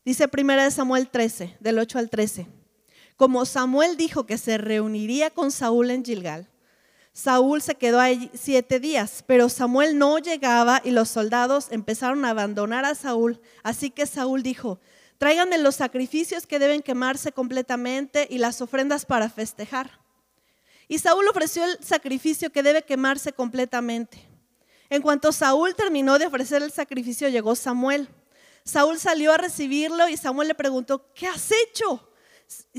Dice 0.04 0.30
1 0.32 0.70
Samuel 0.70 1.08
13, 1.08 1.56
del 1.58 1.80
8 1.80 1.98
al 1.98 2.08
13. 2.08 2.46
Como 3.16 3.44
Samuel 3.46 3.96
dijo 3.96 4.26
que 4.26 4.38
se 4.38 4.58
reuniría 4.58 5.30
con 5.30 5.50
Saúl 5.50 5.90
en 5.90 6.04
Gilgal, 6.04 6.48
Saúl 7.12 7.60
se 7.60 7.74
quedó 7.74 7.98
ahí 7.98 8.30
siete 8.32 8.78
días, 8.78 9.24
pero 9.26 9.48
Samuel 9.48 9.98
no 9.98 10.20
llegaba 10.20 10.80
y 10.84 10.92
los 10.92 11.08
soldados 11.08 11.66
empezaron 11.72 12.24
a 12.24 12.30
abandonar 12.30 12.84
a 12.84 12.94
Saúl. 12.94 13.40
Así 13.64 13.90
que 13.90 14.06
Saúl 14.06 14.44
dijo, 14.44 14.78
Tráiganme 15.18 15.58
los 15.58 15.74
sacrificios 15.74 16.46
que 16.46 16.60
deben 16.60 16.80
quemarse 16.80 17.32
completamente 17.32 18.26
y 18.30 18.38
las 18.38 18.60
ofrendas 18.60 19.04
para 19.04 19.28
festejar. 19.28 19.90
Y 20.86 20.98
Saúl 21.00 21.28
ofreció 21.28 21.64
el 21.64 21.82
sacrificio 21.84 22.50
que 22.50 22.62
debe 22.62 22.82
quemarse 22.82 23.32
completamente. 23.32 24.26
En 24.88 25.02
cuanto 25.02 25.32
Saúl 25.32 25.74
terminó 25.74 26.18
de 26.18 26.26
ofrecer 26.26 26.62
el 26.62 26.72
sacrificio, 26.72 27.28
llegó 27.28 27.54
Samuel. 27.56 28.08
Saúl 28.64 28.98
salió 28.98 29.32
a 29.32 29.38
recibirlo 29.38 30.08
y 30.08 30.16
Samuel 30.16 30.48
le 30.48 30.54
preguntó, 30.54 31.12
¿qué 31.14 31.26
has 31.26 31.50
hecho? 31.66 32.08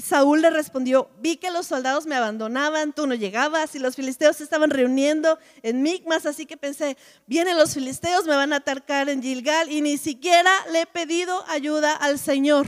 Saúl 0.01 0.41
le 0.41 0.49
respondió, 0.49 1.11
vi 1.19 1.37
que 1.37 1.51
los 1.51 1.67
soldados 1.67 2.07
me 2.07 2.15
abandonaban, 2.15 2.93
tú 2.93 3.05
no 3.05 3.13
llegabas 3.13 3.75
y 3.75 3.79
los 3.79 3.95
filisteos 3.95 4.37
se 4.37 4.43
estaban 4.43 4.71
reuniendo 4.71 5.37
en 5.61 5.83
Micmas, 5.83 6.25
así 6.25 6.47
que 6.47 6.57
pensé, 6.57 6.97
vienen 7.27 7.57
los 7.57 7.75
filisteos, 7.75 8.25
me 8.25 8.35
van 8.35 8.51
a 8.53 8.57
atacar 8.57 9.09
en 9.09 9.21
Gilgal 9.21 9.71
y 9.71 9.81
ni 9.81 9.97
siquiera 9.97 10.51
le 10.71 10.81
he 10.81 10.85
pedido 10.87 11.45
ayuda 11.47 11.93
al 11.93 12.17
Señor. 12.17 12.67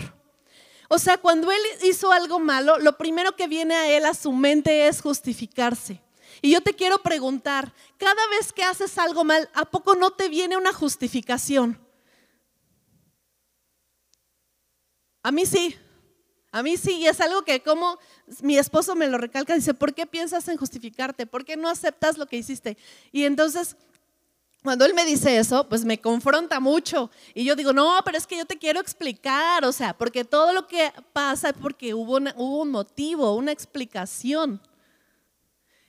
O 0.90 1.00
sea, 1.00 1.18
cuando 1.18 1.52
él 1.52 1.62
hizo 1.84 2.12
algo 2.12 2.40
malo, 2.40 2.78
lo 2.78 2.98
primero 2.98 3.36
que 3.36 3.48
viene 3.48 3.74
a 3.76 3.90
él 3.90 4.06
a 4.06 4.14
su 4.14 4.32
mente 4.32 4.88
es 4.88 5.02
justificarse. 5.02 6.02
Y 6.42 6.52
yo 6.52 6.62
te 6.62 6.76
quiero 6.76 7.02
preguntar, 7.02 7.74
cada 7.98 8.28
vez 8.28 8.52
que 8.54 8.64
haces 8.64 8.98
algo 8.98 9.24
mal, 9.24 9.50
¿a 9.54 9.66
poco 9.66 9.96
no 9.96 10.12
te 10.12 10.30
viene 10.30 10.58
una 10.58 10.74
justificación? 10.74 11.80
A 15.24 15.32
mí 15.32 15.46
sí. 15.46 15.78
A 16.52 16.64
mí 16.64 16.76
sí, 16.76 16.98
y 16.98 17.08
es 17.08 17.22
algo 17.22 17.44
que 17.44 17.62
como 17.62 17.98
mi 18.42 18.58
esposo 18.58 18.94
me 18.94 19.08
lo 19.08 19.18
recalca, 19.18 19.56
dice, 19.56 19.74
¿por 19.74 19.94
qué 19.94 20.06
piensas 20.06 20.48
en 20.50 20.58
justificarte? 20.58 21.26
¿Por 21.26 21.46
qué 21.46 21.56
no 21.56 21.70
aceptas 21.70 22.18
lo 22.18 22.26
que 22.26 22.36
hiciste? 22.36 22.78
Y 23.14 23.24
entonces, 23.24 23.78
cuando 24.62 24.84
él 24.86 24.94
me 24.94 25.06
dice 25.06 25.38
eso, 25.38 25.68
pues 25.70 25.86
me 25.86 26.00
confronta 26.02 26.60
mucho. 26.60 27.10
Y 27.34 27.46
yo 27.46 27.56
digo, 27.56 27.72
no, 27.72 28.00
pero 28.04 28.18
es 28.18 28.28
que 28.28 28.38
yo 28.38 28.46
te 28.46 28.58
quiero 28.58 28.82
explicar, 28.82 29.64
o 29.64 29.72
sea, 29.72 29.98
porque 29.98 30.26
todo 30.26 30.52
lo 30.52 30.68
que 30.68 30.92
pasa 31.14 31.50
es 31.50 31.56
porque 31.56 31.94
hubo, 31.94 32.18
hubo 32.18 32.62
un 32.62 32.72
motivo, 32.72 33.34
una 33.36 33.54
explicación. 33.54 34.62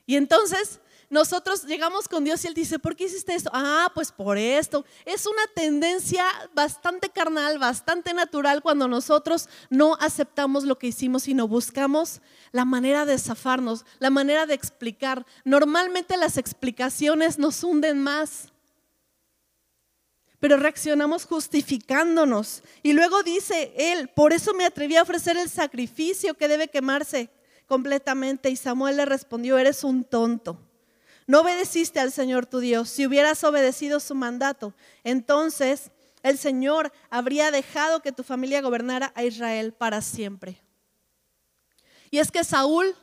Y 0.07 0.17
entonces 0.17 0.81
nosotros 1.13 1.65
llegamos 1.65 2.09
con 2.09 2.25
Dios 2.25 2.43
y 2.43 2.49
Él 2.49 2.55
dice, 2.55 2.79
¿por 2.79 2.97
qué 2.97 3.05
hiciste 3.05 3.35
esto? 3.35 3.51
Ah, 3.53 3.93
pues 3.95 4.11
por 4.11 4.39
esto. 4.39 4.87
Es 5.05 5.27
una 5.27 5.43
tendencia 5.55 6.25
bastante 6.55 7.11
carnal, 7.11 7.59
bastante 7.59 8.15
natural 8.15 8.63
cuando 8.63 8.89
nosotros 8.89 9.51
no 9.69 9.95
aceptamos 10.01 10.65
lo 10.65 10.79
que 10.79 10.87
hicimos, 10.87 11.25
sino 11.25 11.47
buscamos 11.47 12.23
la 12.51 12.65
manera 12.65 13.05
de 13.05 13.19
zafarnos, 13.19 13.85
la 13.99 14.09
manera 14.09 14.47
de 14.47 14.55
explicar. 14.55 15.27
Normalmente 15.45 16.17
las 16.17 16.39
explicaciones 16.39 17.39
nos 17.39 17.63
hunden 17.63 18.03
más. 18.03 18.51
Pero 20.41 20.57
reaccionamos 20.57 21.27
justificándonos. 21.27 22.63
Y 22.83 22.95
luego 22.95 23.23
dice 23.23 23.75
él, 23.77 24.09
por 24.09 24.33
eso 24.33 24.55
me 24.55 24.65
atreví 24.65 24.97
a 24.97 25.03
ofrecer 25.03 25.37
el 25.37 25.51
sacrificio 25.51 26.33
que 26.33 26.49
debe 26.49 26.69
quemarse 26.69 27.29
completamente. 27.67 28.49
Y 28.49 28.57
Samuel 28.57 28.97
le 28.97 29.05
respondió, 29.05 29.59
eres 29.59 29.85
un 29.85 30.05
tonto. 30.05 30.72
No 31.27 31.41
obedeciste 31.41 32.01
al 32.01 32.13
Señor 32.13 32.47
tu 32.47 32.59
Dios. 32.59 32.89
Si 32.89 33.07
hubieras 33.07 33.43
obedecido 33.45 34.01
su 34.01 34.15
mandato, 34.15 34.75
entonces 35.05 35.91
el 36.23 36.39
Señor 36.39 36.93
habría 37.11 37.51
dejado 37.51 38.01
que 38.01 38.13
tu 38.13 38.23
familia 38.23 38.61
gobernara 38.61 39.13
a 39.15 39.25
Israel 39.25 39.73
para 39.73 40.03
siempre. 40.03 40.61
Y 42.11 42.19
es 42.19 42.31
que 42.31 42.45
Saúl, 42.45 42.95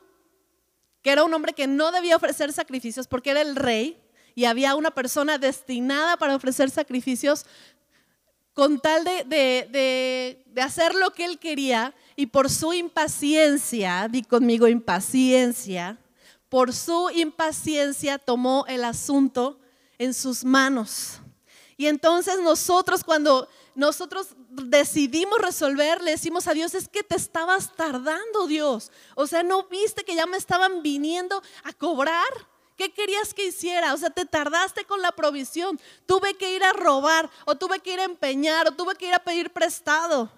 que 1.02 1.12
era 1.12 1.24
un 1.24 1.34
hombre 1.34 1.54
que 1.54 1.68
no 1.68 1.92
debía 1.92 2.16
ofrecer 2.16 2.54
sacrificios 2.54 3.08
porque 3.08 3.32
era 3.32 3.42
el 3.42 3.56
rey 3.56 4.02
y 4.36 4.46
había 4.46 4.76
una 4.76 4.92
persona 4.92 5.38
destinada 5.38 6.18
para 6.18 6.36
ofrecer 6.36 6.70
sacrificios, 6.70 7.46
con 8.54 8.80
tal 8.80 9.04
de, 9.06 9.26
de 10.46 10.62
hacer 10.62 10.94
lo 10.94 11.12
que 11.12 11.26
él 11.26 11.40
quería 11.40 11.94
y 12.16 12.26
por 12.26 12.50
su 12.50 12.74
impaciencia, 12.74 14.08
di 14.10 14.24
conmigo 14.24 14.68
impaciencia, 14.68 15.98
por 16.50 16.74
su 16.74 17.10
impaciencia 17.12 18.18
tomó 18.18 18.66
el 18.68 18.84
asunto 18.84 19.60
en 19.98 20.14
sus 20.14 20.44
manos. 20.44 21.20
Y 21.78 21.88
entonces 21.88 22.40
nosotros 22.42 23.04
cuando 23.04 23.48
nosotros 23.76 24.36
decidimos 24.50 25.40
resolver, 25.40 26.02
le 26.02 26.12
decimos 26.12 26.48
a 26.48 26.54
Dios, 26.54 26.74
es 26.74 26.90
que 26.90 27.04
te 27.04 27.16
estabas 27.16 27.76
tardando, 27.76 28.48
Dios. 28.48 28.92
O 29.16 29.28
sea, 29.28 29.44
no 29.44 29.64
viste 29.68 30.04
que 30.04 30.16
ya 30.16 30.26
me 30.26 30.38
estaban 30.38 30.82
viniendo 30.82 31.42
a 31.64 31.72
cobrar. 31.72 32.28
¿Qué 32.76 32.92
querías 32.94 33.34
que 33.34 33.48
hiciera? 33.48 33.94
O 33.94 33.98
sea, 33.98 34.10
te 34.10 34.26
tardaste 34.26 34.86
con 34.86 35.02
la 35.02 35.12
provisión. 35.14 35.80
Tuve 36.06 36.34
que 36.34 36.56
ir 36.56 36.64
a 36.64 36.74
robar, 36.74 37.30
o 37.46 37.56
tuve 37.56 37.80
que 37.80 37.94
ir 37.94 38.00
a 38.00 38.06
empeñar, 38.06 38.68
o 38.68 38.72
tuve 38.72 38.96
que 38.96 39.08
ir 39.08 39.14
a 39.14 39.24
pedir 39.24 39.52
prestado 39.52 40.30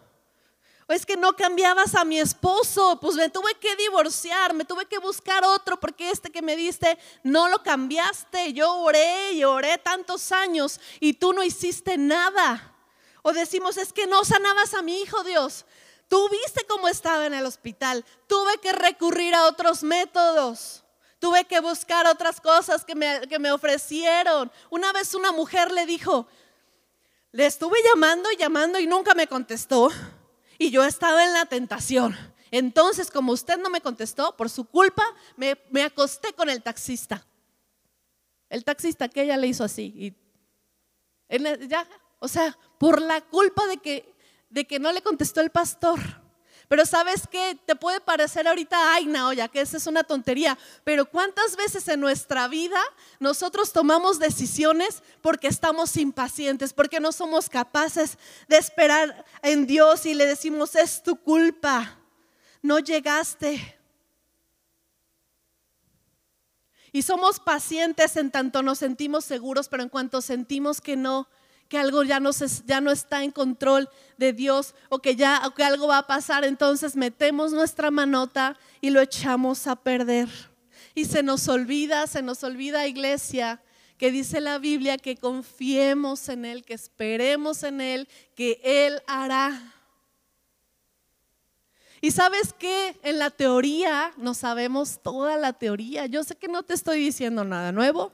es 0.92 1.06
que 1.06 1.16
no 1.16 1.36
cambiabas 1.36 1.96
a 1.96 2.04
mi 2.04 2.20
esposo, 2.20 3.00
pues 3.00 3.16
me 3.16 3.30
tuve 3.30 3.54
que 3.56 3.76
divorciar, 3.76 4.54
me 4.54 4.66
tuve 4.66 4.86
que 4.86 4.98
buscar 4.98 5.44
otro 5.44 5.80
porque 5.80 6.10
este 6.10 6.32
que 6.32 6.42
me 6.42 6.56
diste 6.56 6.98
no 7.24 7.50
lo 7.50 7.62
cambiaste. 7.62 8.54
Yo 8.54 8.74
oré 8.78 9.34
y 9.34 9.44
oré 9.44 9.78
tantos 9.78 10.32
años 10.32 10.80
y 11.00 11.14
tú 11.14 11.34
no 11.34 11.44
hiciste 11.44 11.98
nada. 11.98 12.76
O 13.22 13.32
decimos, 13.32 13.78
es 13.78 13.94
que 13.94 14.08
no 14.08 14.26
sanabas 14.26 14.74
a 14.74 14.82
mi 14.82 15.00
hijo, 15.02 15.24
Dios. 15.24 15.66
Tú 16.08 16.28
viste 16.30 16.66
cómo 16.68 16.88
estaba 16.88 17.26
en 17.26 17.34
el 17.34 17.46
hospital. 17.46 18.04
Tuve 18.28 18.58
que 18.58 18.72
recurrir 18.72 19.36
a 19.36 19.46
otros 19.46 19.84
métodos. 19.84 20.84
Tuve 21.20 21.46
que 21.46 21.60
buscar 21.60 22.08
otras 22.08 22.42
cosas 22.42 22.84
que 22.84 22.96
me, 22.96 23.22
que 23.30 23.38
me 23.38 23.52
ofrecieron. 23.52 24.52
Una 24.70 24.92
vez 24.92 25.14
una 25.14 25.32
mujer 25.32 25.72
le 25.72 25.86
dijo, 25.86 26.28
le 27.32 27.46
estuve 27.46 27.78
llamando 27.94 28.32
y 28.32 28.38
llamando 28.38 28.80
y 28.80 28.88
nunca 28.88 29.14
me 29.14 29.28
contestó 29.28 29.90
y 30.62 30.70
yo 30.70 30.86
estaba 30.86 31.26
en 31.26 31.34
la 31.34 31.48
tentación. 31.48 32.16
Entonces, 32.52 33.10
como 33.10 33.32
usted 33.32 33.58
no 33.58 33.72
me 33.72 33.82
contestó, 33.82 34.38
por 34.38 34.48
su 34.48 34.66
culpa, 34.66 35.04
me, 35.36 35.82
acosté 35.82 36.34
con 36.34 36.52
el 36.52 36.62
taxista. 36.62 37.26
El 38.48 38.64
taxista 38.64 39.10
que 39.10 39.24
ella 39.24 39.38
le 39.38 39.48
hizo 39.48 39.64
así. 39.64 40.16
Y 41.30 41.38
ya, 41.68 41.88
o 42.20 42.28
sea, 42.28 42.56
por 42.78 43.02
la 43.02 43.22
culpa 43.22 43.66
de 43.66 43.78
que, 43.78 44.14
de 44.52 44.68
que 44.68 44.78
no 44.78 44.92
le 44.92 45.02
contestó 45.02 45.42
el 45.42 45.50
pastor. 45.50 46.00
Pero 46.72 46.86
sabes 46.86 47.28
qué, 47.30 47.60
te 47.66 47.76
puede 47.76 48.00
parecer 48.00 48.48
ahorita, 48.48 48.94
ay, 48.94 49.06
no, 49.06 49.34
ya 49.34 49.50
que 49.50 49.60
esa 49.60 49.76
es 49.76 49.88
una 49.88 50.06
tontería, 50.06 50.58
pero 50.86 51.04
¿cuántas 51.06 51.58
veces 51.58 51.86
en 51.90 52.00
nuestra 52.00 52.48
vida 52.48 52.80
nosotros 53.20 53.74
tomamos 53.74 54.20
decisiones 54.20 55.04
porque 55.22 55.50
estamos 55.50 55.98
impacientes, 55.98 56.72
porque 56.72 57.02
no 57.02 57.12
somos 57.12 57.50
capaces 57.50 58.18
de 58.48 58.56
esperar 58.56 59.26
en 59.42 59.68
Dios 59.68 60.06
y 60.06 60.14
le 60.14 60.26
decimos, 60.26 60.76
es 60.76 61.04
tu 61.04 61.18
culpa, 61.18 62.00
no 62.62 62.80
llegaste? 62.80 63.78
Y 66.94 67.02
somos 67.02 67.42
pacientes 67.42 68.16
en 68.16 68.32
tanto 68.32 68.64
nos 68.64 68.80
sentimos 68.80 69.26
seguros, 69.26 69.68
pero 69.68 69.84
en 69.84 69.90
cuanto 69.90 70.22
sentimos 70.22 70.80
que 70.80 70.96
no, 70.96 71.28
que 71.72 71.78
algo 71.78 72.04
ya 72.04 72.20
no, 72.20 72.32
ya 72.66 72.82
no 72.82 72.92
está 72.92 73.24
en 73.24 73.32
control 73.32 73.88
de 74.18 74.34
Dios 74.34 74.76
o 74.90 75.00
que 75.00 75.16
ya 75.16 75.42
que 75.56 75.64
algo 75.64 75.88
va 75.88 76.00
a 76.00 76.06
pasar, 76.06 76.44
entonces 76.44 76.98
metemos 76.98 77.54
nuestra 77.54 77.90
manota 77.92 78.58
y 78.82 78.90
lo 78.90 79.00
echamos 79.00 79.68
a 79.68 79.78
perder. 79.78 80.28
Y 80.96 81.06
se 81.06 81.24
nos 81.24 81.48
olvida, 81.48 82.08
se 82.08 82.22
nos 82.22 82.44
olvida 82.44 82.88
iglesia, 82.88 83.62
que 83.98 84.12
dice 84.12 84.42
la 84.42 84.58
Biblia 84.58 84.98
que 84.98 85.16
confiemos 85.16 86.28
en 86.28 86.44
Él, 86.44 86.66
que 86.66 86.74
esperemos 86.74 87.64
en 87.64 87.80
Él, 87.80 88.10
que 88.36 88.60
Él 88.66 89.02
hará. 89.08 89.74
Y 92.02 92.12
sabes 92.12 92.52
que 92.52 93.00
en 93.02 93.18
la 93.18 93.30
teoría 93.30 94.12
no 94.18 94.34
sabemos 94.34 95.00
toda 95.02 95.38
la 95.38 95.54
teoría. 95.54 96.06
Yo 96.06 96.26
sé 96.26 96.36
que 96.36 96.50
no 96.50 96.64
te 96.64 96.74
estoy 96.74 97.00
diciendo 97.00 97.46
nada 97.46 97.72
nuevo, 97.72 98.12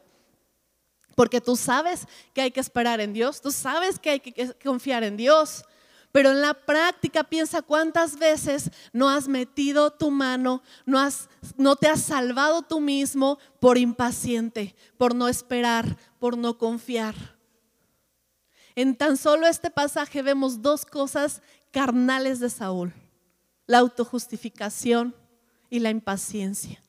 porque 1.17 1.41
tú 1.41 1.55
sabes 1.55 2.05
que 2.31 2.41
hay 2.41 2.51
que 2.51 2.59
esperar 2.59 3.01
en 3.01 3.12
Dios, 3.12 3.41
tú 3.41 3.50
sabes 3.51 3.97
que 3.97 4.12
hay 4.12 4.19
que 4.19 4.53
confiar 4.63 5.03
en 5.03 5.17
Dios. 5.17 5.65
Pero 6.12 6.29
en 6.29 6.41
la 6.41 6.53
práctica 6.53 7.24
piensa 7.24 7.63
cuántas 7.63 8.19
veces 8.19 8.69
no 8.93 9.09
has 9.09 9.27
metido 9.27 9.89
tu 9.89 10.12
mano, 10.12 10.62
no, 10.86 11.00
has, 11.00 11.27
no 11.57 11.75
te 11.75 11.88
has 11.88 12.03
salvado 12.03 12.62
tú 12.62 12.79
mismo 12.79 13.39
por 13.59 13.79
impaciente, 13.79 14.75
por 14.95 15.15
no 15.15 15.27
esperar, 15.27 15.97
por 16.19 16.38
no 16.38 16.59
confiar. 16.59 17.15
En 18.75 18.95
tan 18.95 19.17
solo 19.17 19.47
este 19.47 19.71
pasaje 19.71 20.21
vemos 20.21 20.62
dos 20.62 20.86
cosas 20.86 21.41
carnales 21.71 22.39
de 22.39 22.51
Saúl, 22.51 22.93
la 23.65 23.79
autojustificación 23.79 25.15
y 25.71 25.79
la 25.79 25.89
impaciencia. 25.89 26.79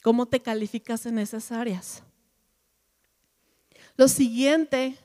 ¿Cómo 0.00 0.26
te 0.26 0.40
calificas 0.40 1.06
en 1.06 1.18
esas 1.18 1.50
áreas? 1.50 2.04
Lo 4.02 4.08
siguiente 4.08 4.98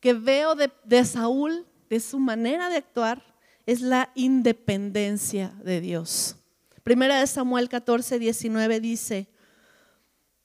que 0.00 0.14
veo 0.14 0.54
de, 0.54 1.04
Saúl, 1.04 1.66
de 1.90 2.00
su 2.00 2.18
manera 2.18 2.70
de 2.70 2.76
actuar, 2.76 3.22
es 3.66 3.82
la 3.82 4.12
independencia 4.14 5.52
de 5.62 5.82
Dios. 5.82 6.36
Primera 6.82 7.20
de 7.20 7.26
Samuel 7.26 7.68
14, 7.68 8.18
19 8.18 8.80
dice, 8.80 9.28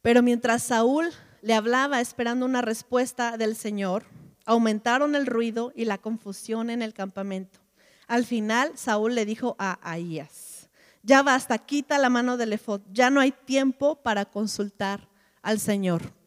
pero 0.01 0.21
mientras 0.21 0.63
Saúl 0.63 1.09
le 1.41 1.53
hablaba 1.53 2.01
esperando 2.01 2.45
una 2.45 2.61
respuesta 2.61 3.37
del 3.37 3.55
Señor, 3.55 4.03
aumentaron 4.45 5.15
el 5.15 5.25
ruido 5.25 5.71
y 5.73 5.85
la 5.85 5.97
confusión 5.97 6.69
en 6.69 6.81
el 6.81 6.93
campamento. 6.93 7.61
Al 8.07 8.25
final, 8.25 8.73
Saúl 8.75 9.15
le 9.15 9.25
dijo 9.25 9.55
a 9.57 9.79
Ahías, 9.89 10.69
Ya 11.01 11.23
basta, 11.23 11.59
quita 11.59 11.97
la 11.97 12.09
mano 12.09 12.35
del 12.35 12.51
efod. 12.51 12.81
Ya 12.91 13.09
no 13.09 13.21
hay 13.21 13.31
tiempo 13.31 14.03
para 14.03 14.25
consultar 14.25 15.07
al 15.41 15.61
Señor. 15.61 16.24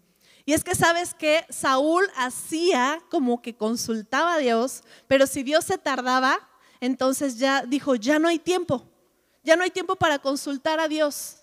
Y 0.49 0.55
es 0.55 0.64
que 0.64 0.75
sabes 0.75 1.12
que 1.12 1.45
Saúl 1.50 2.07
hacía 2.17 3.02
como 3.11 3.43
que 3.43 3.55
consultaba 3.55 4.33
a 4.33 4.38
Dios, 4.38 4.83
pero 5.07 5.26
si 5.26 5.43
Dios 5.43 5.67
se 5.67 5.76
tardaba, 5.76 6.38
entonces 6.81 7.37
ya 7.38 7.67
dijo, 7.67 7.97
ya 7.97 8.19
no 8.19 8.28
hay 8.28 8.38
tiempo, 8.38 8.88
ya 9.45 9.57
no 9.57 9.62
hay 9.62 9.71
tiempo 9.71 9.95
para 9.97 10.19
consultar 10.19 10.81
a 10.81 10.88
Dios. 10.88 11.43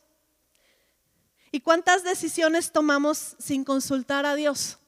¿Y 1.52 1.60
cuántas 1.60 2.04
decisiones 2.04 2.72
tomamos 2.72 3.36
sin 3.38 3.64
consultar 3.64 4.26
a 4.26 4.34
Dios? 4.34 4.80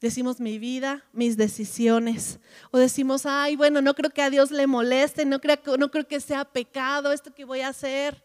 Decimos 0.00 0.40
mi 0.40 0.58
vida, 0.58 1.04
mis 1.12 1.36
decisiones. 1.36 2.40
O 2.72 2.78
decimos, 2.78 3.26
ay, 3.26 3.54
bueno, 3.54 3.80
no 3.80 3.94
creo 3.94 4.10
que 4.10 4.22
a 4.22 4.30
Dios 4.30 4.50
le 4.50 4.66
moleste, 4.66 5.24
no 5.24 5.40
creo, 5.40 5.76
no 5.78 5.92
creo 5.92 6.08
que 6.08 6.18
sea 6.18 6.44
pecado 6.44 7.12
esto 7.12 7.32
que 7.32 7.44
voy 7.44 7.60
a 7.60 7.68
hacer. 7.68 8.20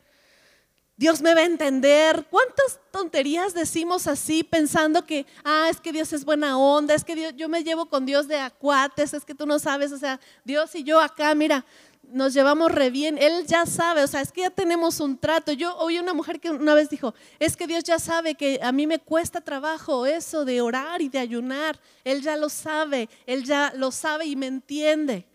Dios 0.95 1.21
me 1.21 1.33
va 1.33 1.41
a 1.41 1.45
entender. 1.45 2.25
¿Cuántas 2.29 2.79
tonterías 2.91 3.53
decimos 3.53 4.07
así 4.07 4.43
pensando 4.43 5.05
que, 5.05 5.25
ah, 5.43 5.67
es 5.69 5.79
que 5.79 5.91
Dios 5.91 6.13
es 6.13 6.23
buena 6.23 6.57
onda, 6.57 6.93
es 6.93 7.03
que 7.03 7.15
Dios, 7.15 7.33
yo 7.35 7.49
me 7.49 7.63
llevo 7.63 7.87
con 7.87 8.05
Dios 8.05 8.27
de 8.27 8.37
acuates, 8.37 9.13
es 9.13 9.25
que 9.25 9.33
tú 9.33 9.45
no 9.45 9.57
sabes, 9.57 9.91
o 9.91 9.97
sea, 9.97 10.19
Dios 10.43 10.75
y 10.75 10.83
yo 10.83 10.99
acá, 10.99 11.33
mira, 11.33 11.65
nos 12.03 12.33
llevamos 12.33 12.71
re 12.71 12.91
bien, 12.91 13.17
Él 13.17 13.47
ya 13.47 13.65
sabe, 13.65 14.03
o 14.03 14.07
sea, 14.07 14.21
es 14.21 14.31
que 14.31 14.41
ya 14.41 14.51
tenemos 14.51 14.99
un 14.99 15.17
trato. 15.17 15.51
Yo 15.51 15.75
oí 15.77 15.97
una 15.97 16.13
mujer 16.13 16.39
que 16.39 16.51
una 16.51 16.75
vez 16.75 16.89
dijo, 16.89 17.15
es 17.39 17.57
que 17.57 17.65
Dios 17.65 17.83
ya 17.83 17.97
sabe 17.97 18.35
que 18.35 18.59
a 18.61 18.71
mí 18.71 18.85
me 18.85 18.99
cuesta 18.99 19.41
trabajo 19.41 20.05
eso 20.05 20.45
de 20.45 20.61
orar 20.61 21.01
y 21.01 21.09
de 21.09 21.17
ayunar, 21.17 21.79
Él 22.03 22.21
ya 22.21 22.37
lo 22.37 22.49
sabe, 22.49 23.09
Él 23.25 23.43
ya 23.43 23.73
lo 23.75 23.91
sabe 23.91 24.25
y 24.25 24.35
me 24.35 24.45
entiende. 24.45 25.25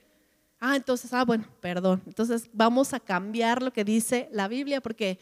Ah, 0.60 0.76
entonces, 0.76 1.12
ah, 1.12 1.24
bueno, 1.24 1.44
perdón. 1.60 2.02
Entonces 2.06 2.48
vamos 2.52 2.92
a 2.92 3.00
cambiar 3.00 3.62
lo 3.62 3.72
que 3.72 3.84
dice 3.84 4.28
la 4.32 4.48
Biblia 4.48 4.80
porque 4.80 5.18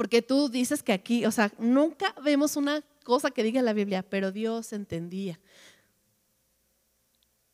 porque 0.00 0.22
tú 0.22 0.48
dices 0.48 0.82
que 0.82 0.94
aquí, 0.94 1.26
o 1.26 1.30
sea, 1.30 1.52
nunca 1.58 2.14
vemos 2.24 2.56
una 2.56 2.80
cosa 3.04 3.30
que 3.30 3.42
diga 3.42 3.60
la 3.60 3.74
Biblia, 3.74 4.02
pero 4.02 4.32
Dios 4.32 4.72
entendía. 4.72 5.38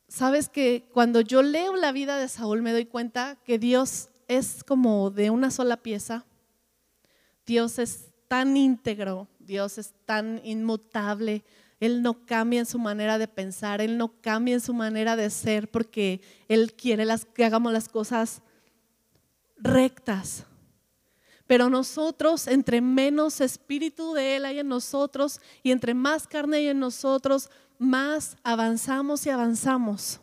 Sabes 0.06 0.48
que 0.48 0.88
cuando 0.92 1.20
yo 1.22 1.42
leo 1.42 1.74
la 1.74 1.90
vida 1.90 2.18
de 2.18 2.28
Saúl 2.28 2.62
me 2.62 2.70
doy 2.70 2.86
cuenta 2.86 3.36
que 3.44 3.58
Dios 3.58 4.10
es 4.28 4.62
como 4.62 5.10
de 5.10 5.30
una 5.30 5.50
sola 5.50 5.78
pieza. 5.78 6.24
Dios 7.44 7.80
es 7.80 8.12
tan 8.28 8.56
íntegro, 8.56 9.26
Dios 9.40 9.76
es 9.78 9.92
tan 10.04 10.40
inmutable. 10.44 11.42
Él 11.80 12.00
no 12.00 12.24
cambia 12.26 12.60
en 12.60 12.66
su 12.66 12.78
manera 12.78 13.18
de 13.18 13.26
pensar, 13.26 13.80
Él 13.80 13.98
no 13.98 14.20
cambia 14.20 14.54
en 14.54 14.60
su 14.60 14.72
manera 14.72 15.16
de 15.16 15.30
ser 15.30 15.68
porque 15.68 16.20
Él 16.46 16.74
quiere 16.74 17.08
que 17.34 17.44
hagamos 17.44 17.72
las 17.72 17.88
cosas 17.88 18.40
rectas. 19.56 20.46
Pero 21.46 21.70
nosotros, 21.70 22.46
entre 22.48 22.80
menos 22.80 23.40
espíritu 23.40 24.14
de 24.14 24.36
Él 24.36 24.44
hay 24.44 24.58
en 24.58 24.68
nosotros 24.68 25.40
y 25.62 25.70
entre 25.70 25.94
más 25.94 26.26
carne 26.26 26.58
hay 26.58 26.68
en 26.68 26.80
nosotros, 26.80 27.50
más 27.78 28.36
avanzamos 28.42 29.26
y 29.26 29.30
avanzamos 29.30 30.20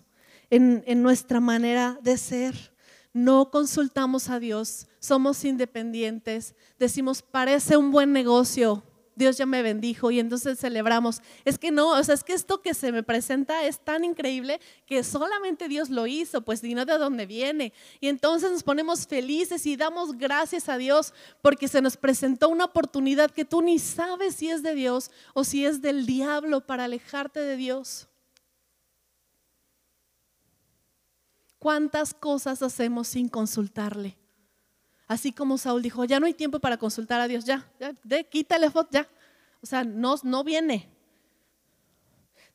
en, 0.50 1.02
nuestra 1.02 1.40
manera 1.40 1.98
de 2.02 2.18
ser. 2.18 2.74
No 3.14 3.52
consultamos 3.52 4.30
a 4.30 4.40
Dios, 4.40 4.88
somos 5.00 5.46
independientes, 5.46 6.56
decimos, 6.80 7.22
parece 7.22 7.78
un 7.78 7.92
buen 7.92 8.12
negocio, 8.12 8.84
Dios 9.16 9.38
ya 9.38 9.46
me 9.46 9.62
bendijo 9.62 10.12
y 10.12 10.20
entonces 10.20 10.60
celebramos. 10.60 11.22
Es 11.46 11.58
que 11.58 11.72
no, 11.72 11.90
o 11.92 12.04
sea, 12.04 12.16
es 12.16 12.24
que 12.24 12.34
esto 12.34 12.62
que 12.62 12.74
se 12.74 12.92
me 12.92 13.04
presenta 13.04 13.66
es 13.66 13.80
tan 13.80 14.04
increíble 14.04 14.60
que 14.86 15.04
solamente 15.04 15.68
Dios 15.68 15.90
lo 15.90 16.08
hizo, 16.08 16.42
pues 16.42 16.64
no 16.64 16.86
de 16.86 16.98
dónde 16.98 17.26
viene. 17.26 17.74
Y 18.00 18.08
entonces 18.08 18.52
nos 18.52 18.64
ponemos 18.64 19.08
felices 19.08 19.66
y 19.66 19.76
damos 19.76 20.18
gracias 20.18 20.70
a 20.70 20.78
Dios 20.78 21.14
porque 21.42 21.68
se 21.68 21.82
nos 21.82 21.98
presentó 21.98 22.50
una 22.50 22.66
oportunidad 22.66 23.32
que 23.32 23.46
tú 23.46 23.62
ni 23.62 23.80
sabes 23.80 24.36
si 24.36 24.50
es 24.50 24.64
de 24.64 24.76
Dios 24.76 25.12
o 25.34 25.44
si 25.44 25.66
es 25.66 25.82
del 25.82 26.06
diablo 26.06 26.66
para 26.66 26.86
alejarte 26.86 27.40
de 27.40 27.58
Dios. 27.58 28.08
¿Cuántas 31.60 32.14
cosas 32.14 32.62
hacemos 32.62 33.08
sin 33.08 33.30
consultarle? 33.30 34.18
Así 35.14 35.32
como 35.32 35.60
Saúl 35.60 35.84
dijo, 35.84 36.06
ya 36.06 36.20
no 36.20 36.26
hay 36.26 36.34
tiempo 36.34 36.60
para 36.60 36.78
consultar 36.78 37.22
a 37.22 37.28
Dios, 37.28 37.46
ya, 37.46 37.70
ya 37.80 37.94
de, 38.04 38.24
quítale 38.24 38.72
foto, 38.72 38.90
ya. 38.94 39.08
O 39.62 39.66
sea, 39.68 39.84
no, 39.84 40.16
no 40.24 40.44
viene. 40.44 40.90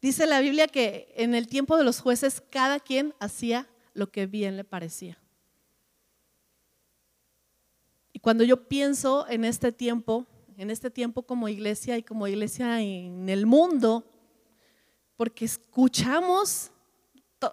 Dice 0.02 0.26
la 0.26 0.40
Biblia 0.40 0.66
que 0.66 1.12
en 1.14 1.36
el 1.36 1.46
tiempo 1.46 1.76
de 1.76 1.84
los 1.84 2.00
jueces 2.00 2.42
cada 2.50 2.80
quien 2.80 3.14
hacía 3.20 3.68
lo 3.94 4.10
que 4.10 4.26
bien 4.26 4.56
le 4.56 4.64
parecía. 4.64 5.16
Y 8.12 8.18
cuando 8.18 8.42
yo 8.42 8.68
pienso 8.68 9.28
en 9.28 9.44
este 9.44 9.70
tiempo, 9.70 10.26
en 10.56 10.72
este 10.72 10.90
tiempo 10.90 11.22
como 11.22 11.48
iglesia 11.48 11.96
y 11.96 12.02
como 12.02 12.26
iglesia 12.26 12.80
en 12.80 13.28
el 13.28 13.46
mundo, 13.46 14.04
porque 15.16 15.44
escuchamos 15.44 16.72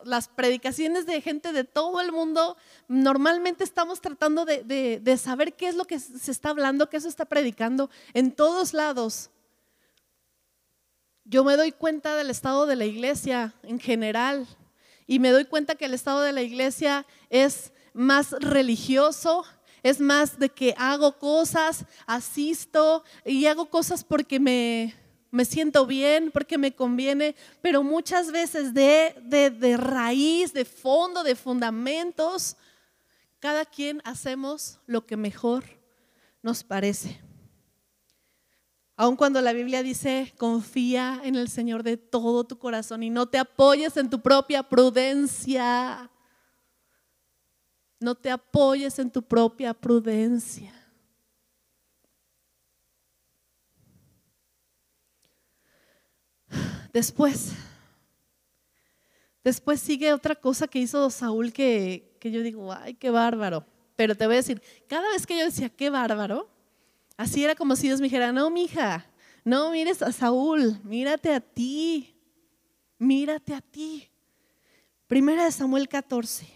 las 0.04 0.28
predicaciones 0.28 1.06
de 1.06 1.22
gente 1.22 1.54
de 1.54 1.64
todo 1.64 2.02
el 2.02 2.12
mundo, 2.12 2.58
normalmente 2.88 3.64
estamos 3.64 4.02
tratando 4.02 4.46
de, 4.46 5.18
saber 5.18 5.54
qué 5.54 5.68
es 5.68 5.76
lo 5.76 5.86
que 5.86 6.00
se 6.00 6.32
está 6.32 6.50
hablando, 6.50 6.90
qué 6.90 7.00
se 7.00 7.08
está 7.08 7.26
predicando 7.26 7.90
en 8.14 8.32
todos 8.32 8.74
lados. 8.74 9.30
Yo 11.24 11.44
me 11.44 11.58
doy 11.58 11.72
cuenta 11.72 12.16
del 12.16 12.30
estado 12.30 12.66
de 12.66 12.76
la 12.76 12.86
iglesia 12.86 13.56
en 13.64 13.80
general 13.80 14.48
y 15.08 15.20
me 15.20 15.32
doy 15.32 15.46
cuenta 15.46 15.76
que 15.76 15.86
el 15.86 15.94
estado 15.94 16.22
de 16.22 16.34
la 16.34 16.42
iglesia 16.42 17.06
es 17.30 17.72
más 17.94 18.32
religioso, 18.32 19.44
es 19.82 20.00
más 20.00 20.38
de 20.40 20.50
que 20.50 20.76
hago 20.78 21.18
cosas, 21.18 21.86
asisto 22.06 23.04
y 23.24 23.46
hago 23.46 23.70
cosas 23.70 24.04
porque 24.04 24.40
me, 24.40 24.94
me 25.36 25.44
siento 25.44 25.86
bien 25.86 26.32
porque 26.32 26.58
me 26.58 26.74
conviene, 26.74 27.36
pero 27.62 27.84
muchas 27.84 28.32
veces 28.32 28.74
de, 28.74 29.14
de, 29.26 29.76
raíz, 29.76 30.54
de 30.54 30.64
fondo, 30.64 31.26
de 31.26 31.36
fundamentos, 31.36 32.56
cada 33.40 33.66
quien 33.66 34.02
hacemos 34.06 34.80
lo 34.88 35.06
que 35.06 35.18
mejor 35.18 35.66
nos 36.42 36.64
parece. 36.64 37.20
Aun 38.96 39.18
cuando 39.18 39.42
la 39.42 39.52
Biblia 39.52 39.84
dice, 39.84 40.34
confía 40.38 41.20
en 41.22 41.36
el 41.36 41.50
Señor 41.50 41.84
de 41.84 41.98
todo 41.98 42.46
tu 42.46 42.58
corazón 42.58 43.04
y 43.04 43.10
no 43.10 43.26
te 43.26 43.38
apoyes 43.38 43.98
en 43.98 44.10
tu 44.10 44.22
propia 44.22 44.64
prudencia. 44.64 46.10
No 48.00 48.16
te 48.16 48.32
apoyes 48.32 49.00
en 49.00 49.12
tu 49.12 49.22
propia 49.22 49.74
prudencia. 49.74 50.75
Después, 56.96 57.52
después 59.44 59.82
sigue 59.82 60.14
otra 60.14 60.34
cosa 60.34 60.66
que 60.66 60.80
hizo 60.80 61.10
Saúl 61.10 61.52
que, 61.52 62.16
que 62.22 62.32
yo 62.32 62.42
digo, 62.42 62.72
ay, 62.72 62.94
qué 62.94 63.10
bárbaro. 63.10 63.66
Pero 63.98 64.16
te 64.16 64.26
voy 64.26 64.36
a 64.36 64.38
decir, 64.38 64.62
cada 64.88 65.12
vez 65.12 65.28
que 65.28 65.38
yo 65.38 65.44
decía, 65.44 65.68
qué 65.68 65.90
bárbaro, 65.90 66.50
así 67.18 67.44
era 67.44 67.54
como 67.54 67.76
si 67.76 67.88
Dios 67.88 68.00
me 68.00 68.06
dijera, 68.06 68.32
no, 68.32 68.50
mija, 68.50 69.06
no 69.44 69.72
mires 69.72 70.02
a 70.02 70.14
Saúl, 70.14 70.80
mírate 70.86 71.34
a 71.34 71.42
ti, 71.42 72.16
mírate 72.98 73.54
a 73.54 73.60
ti. 73.60 74.10
Primera 75.06 75.44
de 75.44 75.52
Samuel 75.52 75.90
14. 75.90 76.48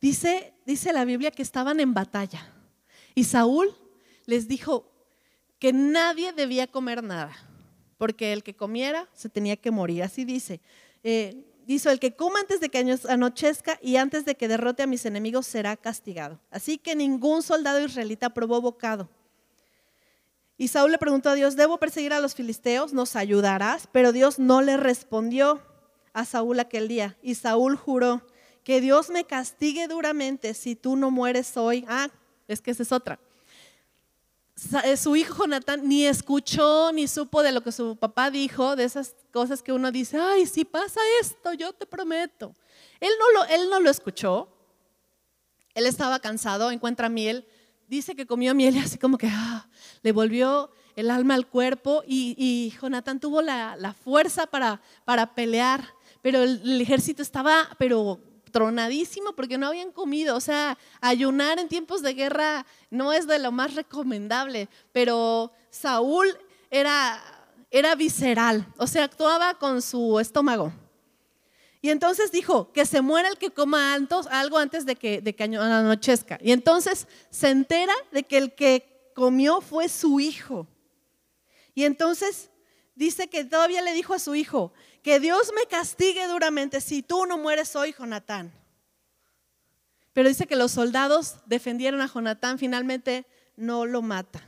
Dice, 0.00 0.54
dice 0.64 0.92
la 0.92 1.04
Biblia 1.04 1.32
que 1.32 1.42
estaban 1.42 1.80
en 1.80 1.92
batalla 1.92 2.46
y 3.16 3.24
Saúl 3.24 3.74
les 4.26 4.46
dijo 4.46 4.88
que 5.58 5.72
nadie 5.72 6.32
debía 6.32 6.68
comer 6.68 7.02
nada 7.02 7.49
porque 8.00 8.32
el 8.32 8.42
que 8.42 8.56
comiera 8.56 9.10
se 9.12 9.28
tenía 9.28 9.58
que 9.58 9.70
morir. 9.70 10.02
Así 10.02 10.24
dice. 10.24 10.62
Eh, 11.04 11.44
dice, 11.66 11.92
el 11.92 12.00
que 12.00 12.16
coma 12.16 12.40
antes 12.40 12.58
de 12.58 12.70
que 12.70 12.78
anochezca 13.10 13.78
y 13.82 13.96
antes 13.96 14.24
de 14.24 14.36
que 14.36 14.48
derrote 14.48 14.82
a 14.82 14.86
mis 14.86 15.04
enemigos 15.04 15.46
será 15.46 15.76
castigado. 15.76 16.40
Así 16.50 16.78
que 16.78 16.96
ningún 16.96 17.42
soldado 17.42 17.78
israelita 17.84 18.30
probó 18.30 18.62
bocado. 18.62 19.10
Y 20.56 20.68
Saúl 20.68 20.92
le 20.92 20.96
preguntó 20.96 21.28
a 21.28 21.34
Dios, 21.34 21.56
¿debo 21.56 21.76
perseguir 21.76 22.14
a 22.14 22.20
los 22.20 22.34
filisteos? 22.34 22.94
¿Nos 22.94 23.16
ayudarás? 23.16 23.86
Pero 23.92 24.12
Dios 24.12 24.38
no 24.38 24.62
le 24.62 24.78
respondió 24.78 25.60
a 26.14 26.24
Saúl 26.24 26.58
aquel 26.58 26.88
día. 26.88 27.18
Y 27.22 27.34
Saúl 27.34 27.76
juró, 27.76 28.26
que 28.64 28.80
Dios 28.80 29.10
me 29.10 29.24
castigue 29.24 29.88
duramente 29.88 30.54
si 30.54 30.74
tú 30.74 30.96
no 30.96 31.10
mueres 31.10 31.54
hoy. 31.58 31.84
Ah, 31.86 32.08
es 32.48 32.62
que 32.62 32.70
esa 32.70 32.82
es 32.82 32.92
otra. 32.92 33.20
Eh, 34.84 34.96
su 34.96 35.16
hijo 35.16 35.44
Jonatán 35.44 35.88
ni 35.88 36.04
escuchó 36.06 36.92
ni 36.92 37.08
supo 37.08 37.42
de 37.42 37.52
lo 37.52 37.62
que 37.62 37.72
su 37.72 37.96
papá 37.96 38.30
dijo, 38.30 38.76
de 38.76 38.84
esas 38.84 39.14
cosas 39.32 39.62
que 39.62 39.72
uno 39.72 39.90
dice, 39.90 40.18
ay, 40.18 40.46
si 40.46 40.64
pasa 40.64 41.00
esto, 41.20 41.52
yo 41.54 41.72
te 41.72 41.86
prometo. 41.86 42.54
Él 43.00 43.10
no 43.18 43.40
lo, 43.40 43.44
él 43.46 43.70
no 43.70 43.80
lo 43.80 43.90
escuchó, 43.90 44.48
él 45.74 45.86
estaba 45.86 46.20
cansado, 46.20 46.70
encuentra 46.70 47.08
miel, 47.08 47.46
dice 47.88 48.14
que 48.14 48.26
comió 48.26 48.54
miel 48.54 48.76
y 48.76 48.80
así 48.80 48.98
como 48.98 49.16
que 49.16 49.28
ah, 49.30 49.66
le 50.02 50.12
volvió 50.12 50.70
el 50.94 51.10
alma 51.10 51.34
al 51.34 51.46
cuerpo 51.46 52.02
y, 52.06 52.34
y 52.36 52.76
Jonatán 52.78 53.18
tuvo 53.18 53.40
la, 53.40 53.76
la 53.76 53.94
fuerza 53.94 54.46
para, 54.46 54.82
para, 55.04 55.34
pelear, 55.34 55.94
pero 56.20 56.42
el 56.42 56.80
ejército 56.80 57.22
estaba, 57.22 57.70
pero 57.78 58.20
tronadísimo 58.50 59.34
porque 59.34 59.58
no 59.58 59.68
habían 59.68 59.92
comido. 59.92 60.36
O 60.36 60.40
sea, 60.40 60.78
ayunar 61.00 61.58
en 61.58 61.68
tiempos 61.68 62.02
de 62.02 62.14
guerra 62.14 62.66
no 62.90 63.12
es 63.12 63.26
de 63.26 63.38
lo 63.38 63.52
más 63.52 63.74
recomendable, 63.74 64.68
pero 64.92 65.52
Saúl 65.70 66.26
era, 66.70 67.20
era 67.70 67.94
visceral, 67.94 68.66
o 68.76 68.86
sea, 68.86 69.04
actuaba 69.04 69.54
con 69.54 69.82
su 69.82 70.20
estómago. 70.20 70.72
Y 71.82 71.88
entonces 71.88 72.30
dijo, 72.30 72.72
que 72.72 72.84
se 72.84 73.00
muera 73.00 73.28
el 73.28 73.38
que 73.38 73.50
coma 73.50 73.94
algo 73.94 74.58
antes 74.58 74.84
de 74.84 74.96
que, 74.96 75.22
de 75.22 75.34
que 75.34 75.44
anochezca. 75.44 76.38
Y 76.42 76.52
entonces 76.52 77.08
se 77.30 77.48
entera 77.48 77.94
de 78.12 78.22
que 78.22 78.36
el 78.36 78.54
que 78.54 79.12
comió 79.14 79.60
fue 79.62 79.88
su 79.88 80.20
hijo. 80.20 80.66
Y 81.74 81.84
entonces 81.84 82.50
dice 82.94 83.28
que 83.28 83.44
todavía 83.44 83.80
le 83.80 83.94
dijo 83.94 84.12
a 84.12 84.18
su 84.18 84.34
hijo, 84.34 84.74
que 85.02 85.20
Dios 85.20 85.50
me 85.54 85.66
castigue 85.66 86.26
duramente 86.26 86.80
si 86.80 87.02
tú 87.02 87.26
no 87.26 87.38
mueres 87.38 87.74
hoy, 87.76 87.94
Jonatán. 87.96 88.52
Pero 90.12 90.28
dice 90.28 90.46
que 90.46 90.56
los 90.56 90.72
soldados 90.72 91.36
defendieron 91.46 92.00
a 92.00 92.08
Jonatán, 92.08 92.58
finalmente 92.58 93.26
no 93.56 93.86
lo 93.86 94.02
mata. 94.02 94.42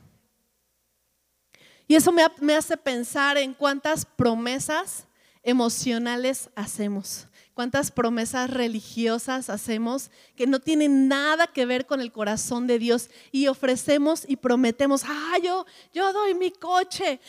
Y 1.86 1.94
eso 1.94 2.12
me, 2.12 2.24
me 2.40 2.54
hace 2.54 2.76
pensar 2.76 3.36
en 3.38 3.54
cuántas 3.54 4.04
promesas 4.04 5.06
emocionales 5.42 6.50
hacemos, 6.54 7.26
cuántas 7.54 7.90
promesas 7.90 8.48
religiosas 8.48 9.50
hacemos 9.50 10.10
que 10.36 10.46
no 10.46 10.60
tienen 10.60 11.08
nada 11.08 11.46
que 11.46 11.66
ver 11.66 11.86
con 11.86 12.00
el 12.00 12.12
corazón 12.12 12.66
de 12.66 12.78
Dios 12.78 13.10
y 13.32 13.48
ofrecemos 13.48 14.24
y 14.26 14.36
prometemos, 14.36 15.02
ah, 15.04 15.38
yo, 15.42 15.66
yo 15.92 16.12
doy 16.12 16.34
mi 16.34 16.50
coche, 16.52 17.20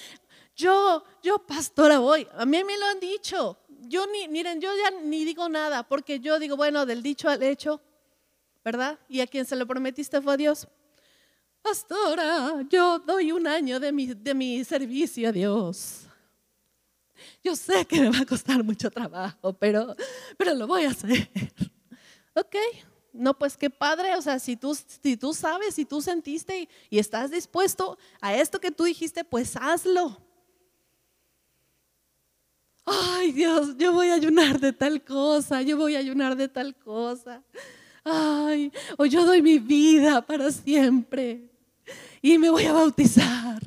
yo, 0.55 1.03
yo 1.21 1.39
pastora 1.39 1.99
voy, 1.99 2.27
a 2.33 2.45
mí 2.45 2.63
me 2.63 2.77
lo 2.77 2.85
han 2.85 2.99
dicho, 2.99 3.57
yo 3.87 4.05
ni, 4.07 4.27
miren, 4.27 4.61
yo 4.61 4.69
ya 4.75 4.91
ni 5.01 5.25
digo 5.25 5.49
nada, 5.49 5.83
porque 5.83 6.19
yo 6.19 6.39
digo, 6.39 6.55
bueno, 6.55 6.85
del 6.85 7.03
dicho 7.03 7.29
al 7.29 7.43
hecho, 7.43 7.81
¿verdad? 8.63 8.99
Y 9.09 9.21
a 9.21 9.27
quien 9.27 9.45
se 9.45 9.55
lo 9.55 9.65
prometiste 9.65 10.21
fue 10.21 10.33
a 10.33 10.37
Dios. 10.37 10.67
Pastora, 11.61 12.63
yo 12.69 12.99
doy 12.99 13.31
un 13.31 13.47
año 13.47 13.79
de 13.79 13.91
mi, 13.91 14.07
de 14.07 14.33
mi 14.33 14.63
servicio 14.63 15.29
a 15.29 15.31
Dios. 15.31 16.01
Yo 17.43 17.55
sé 17.55 17.85
que 17.85 18.01
me 18.01 18.09
va 18.09 18.19
a 18.19 18.25
costar 18.25 18.63
mucho 18.63 18.91
trabajo, 18.91 19.53
pero, 19.53 19.95
pero 20.37 20.53
lo 20.53 20.67
voy 20.67 20.83
a 20.85 20.89
hacer. 20.89 21.29
Ok, 22.35 22.55
no, 23.13 23.37
pues 23.37 23.55
qué 23.55 23.69
padre, 23.69 24.15
o 24.15 24.21
sea, 24.21 24.39
si 24.39 24.57
tú, 24.57 24.75
si 24.75 25.15
tú 25.15 25.33
sabes, 25.33 25.75
si 25.75 25.85
tú 25.85 26.01
sentiste 26.01 26.61
y, 26.61 26.69
y 26.89 26.99
estás 26.99 27.29
dispuesto 27.29 27.97
a 28.19 28.35
esto 28.35 28.59
que 28.59 28.71
tú 28.71 28.85
dijiste, 28.85 29.23
pues 29.23 29.55
hazlo. 29.55 30.19
Ay 32.85 33.31
Dios, 33.31 33.77
yo 33.77 33.93
voy 33.93 34.09
a 34.09 34.15
ayunar 34.15 34.59
de 34.59 34.73
tal 34.73 35.03
cosa, 35.03 35.61
yo 35.61 35.77
voy 35.77 35.95
a 35.95 35.99
ayunar 35.99 36.35
de 36.35 36.47
tal 36.47 36.75
cosa. 36.75 37.41
Ay, 38.03 38.71
o 38.97 39.05
yo 39.05 39.25
doy 39.25 39.41
mi 39.41 39.59
vida 39.59 40.25
para 40.25 40.51
siempre 40.51 41.49
y 42.21 42.37
me 42.37 42.49
voy 42.49 42.65
a 42.65 42.73
bautizar. 42.73 43.61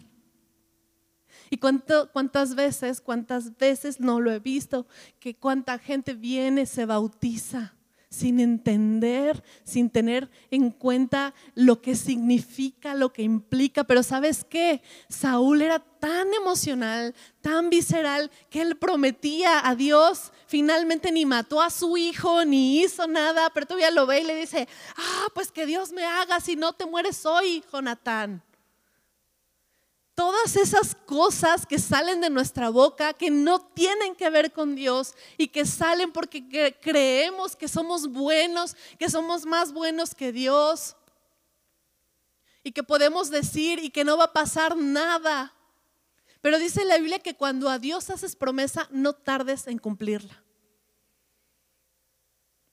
Y 1.48 1.59
cuántas 1.59 2.55
veces, 2.55 3.00
cuántas 3.00 3.57
veces 3.57 4.00
no 4.00 4.20
lo 4.20 4.33
he 4.33 4.40
visto, 4.40 4.87
que 5.20 5.37
cuánta 5.37 5.79
gente 5.79 6.12
viene, 6.12 6.66
se 6.66 6.85
bautiza 6.85 7.76
sin 8.09 8.40
entender, 8.40 9.42
sin 9.64 9.90
tener 9.90 10.31
en 10.51 10.71
cuenta 10.71 11.35
lo 11.55 11.81
que 11.83 11.97
significa, 11.97 12.95
lo 12.95 13.12
que 13.12 13.23
implica. 13.23 13.85
Pero 13.85 14.03
sabes 14.03 14.45
qué? 14.45 14.83
Saúl 15.09 15.62
era 15.62 15.81
tan 15.81 16.33
emocional, 16.35 17.14
tan 17.40 17.71
visceral, 17.71 18.31
que 18.51 18.62
él 18.62 18.77
prometía 18.77 19.66
a 19.69 19.75
Dios, 19.75 20.33
finalmente 20.47 21.11
ni 21.12 21.27
mató 21.27 21.61
a 21.61 21.71
su 21.71 21.97
hijo, 21.97 22.45
ni 22.45 22.81
hizo 22.81 23.07
nada, 23.07 23.51
pero 23.51 23.66
todavía 23.66 23.90
lo 23.90 24.07
ve 24.07 24.21
y 24.21 24.25
le 24.25 24.37
dice, 24.37 24.69
ah, 24.97 25.27
pues 25.35 25.51
que 25.51 25.66
Dios 25.66 25.92
me 25.92 26.05
haga 26.05 26.40
si 26.40 26.57
no 26.57 26.73
te 26.73 26.87
mueres 26.87 27.27
hoy, 27.27 27.64
Jonatán 27.73 28.42
todas 30.16 30.57
esas 30.57 30.94
cosas 30.94 31.66
que 31.66 31.79
salen 31.79 32.20
de 32.22 32.31
nuestra 32.31 32.70
boca, 32.70 33.12
que 33.12 33.31
no 33.31 33.61
tienen 33.61 34.16
que 34.16 34.29
ver 34.31 34.50
con 34.50 34.74
Dios 34.74 35.14
y 35.37 35.48
que 35.48 35.66
salen 35.66 36.11
porque 36.11 36.74
creemos 36.81 37.55
que 37.55 37.68
somos 37.68 38.09
buenos, 38.09 38.74
que 38.98 39.11
somos 39.11 39.44
más 39.44 39.72
buenos 39.72 40.14
que 40.14 40.33
Dios 40.33 40.96
y 42.64 42.72
que 42.72 42.83
podemos 42.83 43.31
decir 43.31 43.79
y 43.79 43.90
que 43.90 44.05
no 44.05 44.16
va 44.16 44.24
a 44.24 44.33
pasar 44.33 44.76
nada. 44.76 45.55
Pero 46.40 46.59
dice 46.59 46.85
la 46.87 46.96
Biblia 46.96 47.18
que 47.18 47.37
cuando 47.37 47.68
a 47.68 47.79
Dios 47.79 48.09
haces 48.09 48.37
promesa, 48.37 48.88
no 48.90 49.12
tardes 49.12 49.66
en 49.66 49.79
cumplirla. 49.79 50.46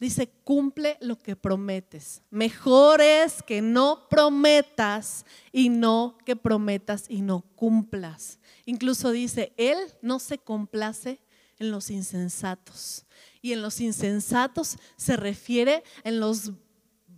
Dice, 0.04 0.28
cumple 0.44 0.98
lo 1.00 1.18
que 1.18 1.38
prometes. 1.38 2.24
Mejor 2.30 3.00
es 3.00 3.42
que 3.42 3.62
no 3.62 4.10
prometas 4.10 5.26
y 5.54 5.70
no 5.70 6.18
que 6.26 6.36
prometas 6.36 7.06
y 7.08 7.22
no 7.22 7.46
cumplas. 7.56 8.38
Incluso 8.66 9.12
dice, 9.12 9.54
Él 9.56 9.78
no 10.02 10.20
se 10.20 10.40
complace 10.40 11.22
en 11.58 11.72
los 11.72 11.90
insensatos. 11.90 13.06
Y 13.42 13.54
en 13.54 13.62
los 13.62 13.80
insensatos 13.80 14.78
se 14.98 15.16
refiere 15.16 15.86
en 16.04 16.20
los 16.20 16.52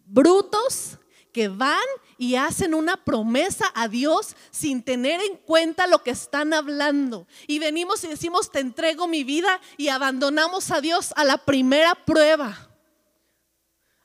brutos 0.06 1.00
que 1.34 1.48
van 1.48 1.80
y 2.20 2.36
hacen 2.36 2.76
una 2.76 3.04
promesa 3.04 3.66
a 3.74 3.88
Dios 3.88 4.36
sin 4.52 4.84
tener 4.84 5.22
en 5.22 5.38
cuenta 5.38 5.88
lo 5.88 6.04
que 6.04 6.12
están 6.12 6.54
hablando. 6.54 7.26
Y 7.48 7.58
venimos 7.58 8.04
y 8.04 8.10
decimos, 8.10 8.52
te 8.52 8.60
entrego 8.60 9.08
mi 9.08 9.24
vida 9.24 9.60
y 9.76 9.88
abandonamos 9.88 10.70
a 10.70 10.82
Dios 10.82 11.14
a 11.16 11.24
la 11.24 11.40
primera 11.40 11.96
prueba 12.06 12.70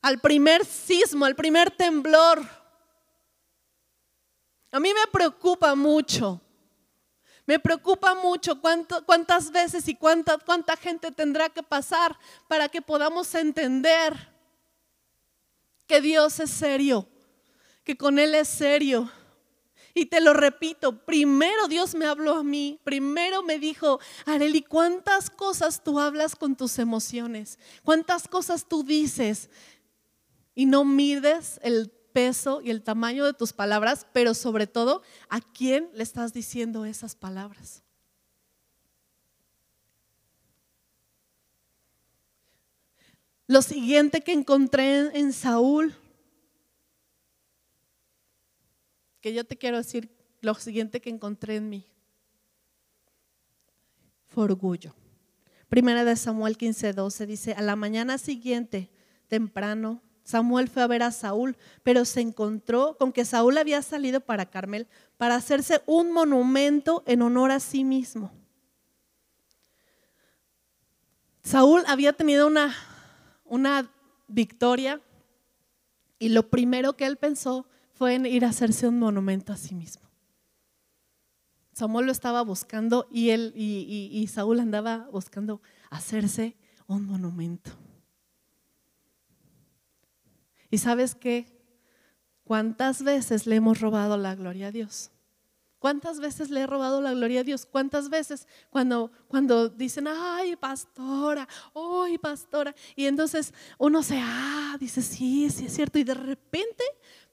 al 0.02 0.20
primer 0.20 0.64
sismo, 0.64 1.24
al 1.24 1.36
primer 1.36 1.70
temblor. 1.70 2.40
A 4.72 4.80
mí 4.80 4.92
me 4.94 5.06
preocupa 5.10 5.74
mucho. 5.74 6.40
Me 7.46 7.58
preocupa 7.58 8.14
mucho 8.14 8.60
cuántas 8.60 9.50
veces 9.50 9.88
y 9.88 9.96
cuánta, 9.96 10.38
cuánta 10.38 10.76
gente 10.76 11.10
tendrá 11.10 11.48
que 11.48 11.62
pasar 11.62 12.16
para 12.46 12.68
que 12.68 12.80
podamos 12.80 13.34
entender 13.34 14.14
que 15.88 16.00
Dios 16.00 16.38
es 16.38 16.50
serio, 16.50 17.08
que 17.82 17.96
con 17.96 18.20
Él 18.20 18.36
es 18.36 18.46
serio. 18.46 19.10
Y 19.92 20.06
te 20.06 20.20
lo 20.20 20.32
repito, 20.32 21.04
primero 21.04 21.66
Dios 21.66 21.96
me 21.96 22.06
habló 22.06 22.36
a 22.36 22.44
mí, 22.44 22.78
primero 22.84 23.42
me 23.42 23.58
dijo, 23.58 23.98
Areli, 24.24 24.62
¿cuántas 24.62 25.28
cosas 25.28 25.82
tú 25.82 25.98
hablas 25.98 26.36
con 26.36 26.54
tus 26.54 26.78
emociones? 26.78 27.58
¿Cuántas 27.82 28.28
cosas 28.28 28.68
tú 28.68 28.84
dices? 28.84 29.50
Y 30.54 30.66
no 30.66 30.84
mides 30.84 31.60
el 31.62 31.90
peso 32.12 32.60
y 32.60 32.70
el 32.70 32.82
tamaño 32.82 33.24
de 33.24 33.34
tus 33.34 33.52
palabras, 33.52 34.06
pero 34.12 34.34
sobre 34.34 34.66
todo 34.66 35.02
a 35.28 35.40
quién 35.40 35.90
le 35.94 36.02
estás 36.02 36.32
diciendo 36.32 36.84
esas 36.84 37.14
palabras. 37.14 37.82
Lo 43.46 43.62
siguiente 43.62 44.20
que 44.20 44.32
encontré 44.32 45.18
en 45.18 45.32
Saúl, 45.32 45.92
que 49.20 49.34
yo 49.34 49.44
te 49.44 49.56
quiero 49.56 49.76
decir, 49.76 50.08
lo 50.40 50.54
siguiente 50.54 51.00
que 51.00 51.10
encontré 51.10 51.56
en 51.56 51.68
mí, 51.68 51.86
fue 54.28 54.44
orgullo. 54.44 54.94
Primera 55.68 56.04
de 56.04 56.14
Samuel 56.14 56.56
15:12 56.56 57.26
dice, 57.26 57.52
a 57.54 57.62
la 57.62 57.74
mañana 57.74 58.18
siguiente, 58.18 58.88
temprano, 59.26 60.00
Samuel 60.22 60.68
fue 60.68 60.82
a 60.82 60.86
ver 60.86 61.02
a 61.02 61.10
Saúl, 61.10 61.56
pero 61.82 62.04
se 62.04 62.20
encontró 62.20 62.96
con 62.98 63.12
que 63.12 63.24
Saúl 63.24 63.58
había 63.58 63.82
salido 63.82 64.20
para 64.20 64.46
Carmel 64.46 64.86
para 65.16 65.34
hacerse 65.34 65.82
un 65.86 66.12
monumento 66.12 67.02
en 67.06 67.22
honor 67.22 67.50
a 67.50 67.60
sí 67.60 67.84
mismo. 67.84 68.32
Saúl 71.42 71.82
había 71.86 72.12
tenido 72.12 72.46
una, 72.46 72.74
una 73.44 73.90
victoria 74.28 75.00
y 76.18 76.28
lo 76.28 76.48
primero 76.48 76.96
que 76.96 77.06
él 77.06 77.16
pensó 77.16 77.66
fue 77.94 78.14
en 78.14 78.26
ir 78.26 78.44
a 78.44 78.50
hacerse 78.50 78.86
un 78.86 78.98
monumento 78.98 79.52
a 79.52 79.56
sí 79.56 79.74
mismo. 79.74 80.08
Samuel 81.72 82.06
lo 82.06 82.12
estaba 82.12 82.42
buscando 82.42 83.08
y 83.10 83.30
él 83.30 83.52
y 83.56 84.26
Saúl 84.28 84.60
andaba 84.60 85.08
buscando 85.10 85.62
hacerse 85.88 86.56
un 86.86 87.06
monumento. 87.06 87.70
¿Y 90.70 90.78
sabes 90.78 91.14
qué? 91.14 91.46
¿Cuántas 92.44 93.02
veces 93.02 93.46
le 93.46 93.56
hemos 93.56 93.80
robado 93.80 94.16
la 94.16 94.34
gloria 94.34 94.68
a 94.68 94.72
Dios? 94.72 95.10
¿Cuántas 95.80 96.20
veces 96.20 96.50
le 96.50 96.60
he 96.60 96.66
robado 96.66 97.00
la 97.00 97.14
gloria 97.14 97.40
a 97.40 97.44
Dios? 97.44 97.64
¿Cuántas 97.64 98.10
veces 98.10 98.46
cuando, 98.68 99.10
cuando 99.28 99.70
dicen, 99.70 100.08
ay, 100.08 100.54
pastora, 100.56 101.48
ay, 101.74 102.18
pastora? 102.18 102.74
Y 102.94 103.06
entonces 103.06 103.54
uno 103.78 104.02
se, 104.02 104.20
ah, 104.22 104.76
dice, 104.78 105.00
sí, 105.00 105.48
sí 105.48 105.64
es 105.64 105.72
cierto. 105.72 105.98
Y 105.98 106.04
de 106.04 106.12
repente 106.12 106.84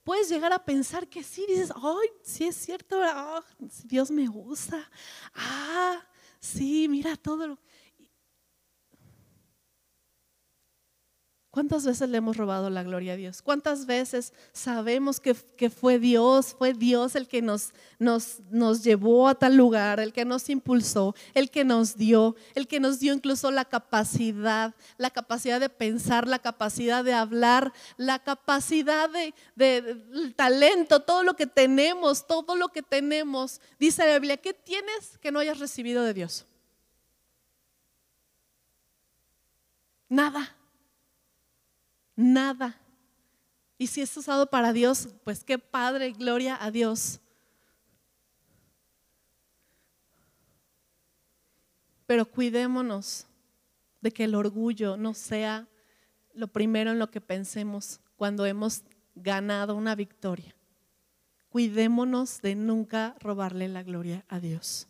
puedes 0.02 0.30
llegar 0.30 0.52
a 0.54 0.64
pensar 0.64 1.06
que 1.08 1.22
sí, 1.22 1.44
dices, 1.46 1.70
ay, 1.76 2.08
sí 2.22 2.44
es 2.44 2.56
cierto, 2.56 2.98
ah, 3.02 3.44
Dios 3.84 4.10
me 4.10 4.26
usa. 4.30 4.90
Ah, 5.34 6.02
sí, 6.40 6.88
mira 6.88 7.16
todo 7.16 7.48
lo... 7.48 7.58
¿Cuántas 11.58 11.84
veces 11.84 12.08
le 12.08 12.18
hemos 12.18 12.36
robado 12.36 12.70
la 12.70 12.84
gloria 12.84 13.14
a 13.14 13.16
Dios? 13.16 13.42
¿Cuántas 13.42 13.84
veces 13.84 14.32
sabemos 14.52 15.18
que, 15.18 15.34
fue 15.68 15.98
Dios, 15.98 16.54
fue 16.56 16.72
Dios 16.72 17.16
el 17.16 17.26
que 17.26 17.42
nos, 17.42 17.72
nos, 17.98 18.38
nos 18.48 18.84
llevó 18.84 19.26
a 19.26 19.34
tal 19.34 19.56
lugar, 19.56 19.98
el 19.98 20.12
que 20.12 20.24
nos 20.24 20.48
impulsó, 20.50 21.16
el 21.34 21.50
que 21.50 21.64
nos 21.64 21.96
dio, 21.96 22.36
el 22.54 22.68
que 22.68 22.78
nos 22.78 23.00
dio 23.00 23.12
incluso 23.12 23.50
la 23.50 23.64
capacidad, 23.64 24.72
la 24.98 25.10
capacidad 25.10 25.58
de 25.58 25.68
pensar, 25.68 26.28
la 26.28 26.38
capacidad 26.38 27.02
de 27.02 27.12
hablar, 27.12 27.72
la 27.96 28.20
capacidad 28.20 29.10
de, 29.10 29.34
de 29.56 30.32
talento, 30.36 31.00
todo 31.00 31.24
lo 31.24 31.34
que 31.34 31.48
tenemos, 31.48 32.24
todo 32.24 32.54
lo 32.54 32.68
que 32.68 32.82
tenemos. 32.82 33.60
Dice 33.80 34.06
la 34.06 34.14
Biblia, 34.20 34.36
¿qué 34.36 34.54
tienes 34.54 35.18
que 35.18 35.32
no 35.32 35.40
hayas 35.40 35.58
recibido 35.58 36.04
de 36.04 36.14
Dios? 36.14 36.46
Nada 40.08 40.54
nada. 42.18 42.76
Y 43.78 43.86
si 43.86 44.00
es 44.00 44.16
usado 44.16 44.50
para 44.50 44.72
Dios, 44.72 45.08
pues 45.22 45.44
qué 45.44 45.56
padre, 45.56 46.10
gloria 46.10 46.58
a 46.60 46.72
Dios. 46.72 47.20
Pero 52.06 52.26
cuidémonos 52.26 53.26
de 54.00 54.10
que 54.10 54.24
el 54.24 54.34
orgullo 54.34 54.96
no 54.96 55.14
sea 55.14 55.68
lo 56.34 56.48
primero 56.48 56.90
en 56.90 56.98
lo 56.98 57.08
que 57.08 57.20
pensemos 57.20 58.00
cuando 58.16 58.46
hemos 58.46 58.82
ganado 59.14 59.76
una 59.76 59.94
victoria. 59.94 60.56
Cuidémonos 61.50 62.42
de 62.42 62.56
nunca 62.56 63.14
robarle 63.20 63.68
la 63.68 63.84
gloria 63.84 64.24
a 64.28 64.40
Dios. 64.40 64.88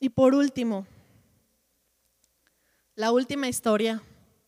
Y 0.00 0.08
por 0.08 0.34
último, 0.34 0.84
la 2.96 3.12
última 3.12 3.46
historia 3.46 4.02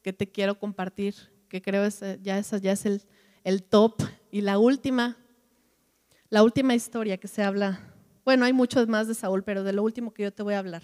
que 0.04 0.12
te 0.12 0.30
quiero 0.30 0.58
compartir, 0.58 1.14
que 1.48 1.62
creo 1.62 1.86
es, 1.86 2.02
eh, 2.02 2.20
ya, 2.22 2.38
ya 2.38 2.72
es 2.72 2.84
el, 2.84 3.02
el 3.42 3.62
top. 3.62 4.02
Y 4.30 4.42
la 4.42 4.58
última, 4.58 5.16
la 6.28 6.42
última 6.42 6.74
historia 6.74 7.16
que 7.16 7.26
se 7.26 7.42
habla, 7.42 7.80
bueno, 8.22 8.44
hay 8.44 8.52
mucho 8.52 8.86
más 8.86 9.08
de 9.08 9.14
Saúl, 9.14 9.42
pero 9.42 9.64
de 9.64 9.72
lo 9.72 9.82
último 9.82 10.12
que 10.12 10.24
yo 10.24 10.32
te 10.32 10.42
voy 10.42 10.52
a 10.54 10.58
hablar. 10.58 10.82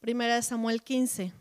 Primera 0.00 0.34
de 0.34 0.42
Samuel 0.42 0.82
15. 0.82 1.32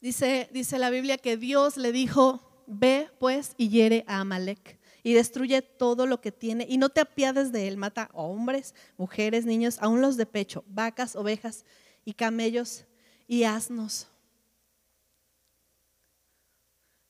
Dice, 0.00 0.48
dice 0.52 0.78
la 0.78 0.90
Biblia 0.90 1.18
que 1.18 1.36
Dios 1.36 1.76
le 1.76 1.90
dijo, 1.90 2.64
ve 2.68 3.10
pues 3.18 3.54
y 3.56 3.70
hiere 3.70 4.04
a 4.06 4.20
Amalek 4.20 4.78
y 5.04 5.12
destruye 5.12 5.60
todo 5.60 6.06
lo 6.06 6.20
que 6.22 6.32
tiene 6.32 6.66
y 6.68 6.78
no 6.78 6.88
te 6.88 7.02
apiades 7.02 7.52
de 7.52 7.68
él. 7.68 7.76
Mata 7.76 8.08
hombres, 8.14 8.74
mujeres, 8.96 9.44
niños, 9.44 9.76
aún 9.80 10.00
los 10.00 10.16
de 10.16 10.24
pecho, 10.24 10.64
vacas, 10.66 11.14
ovejas 11.14 11.66
y 12.06 12.14
camellos 12.14 12.86
y 13.28 13.44
asnos. 13.44 14.08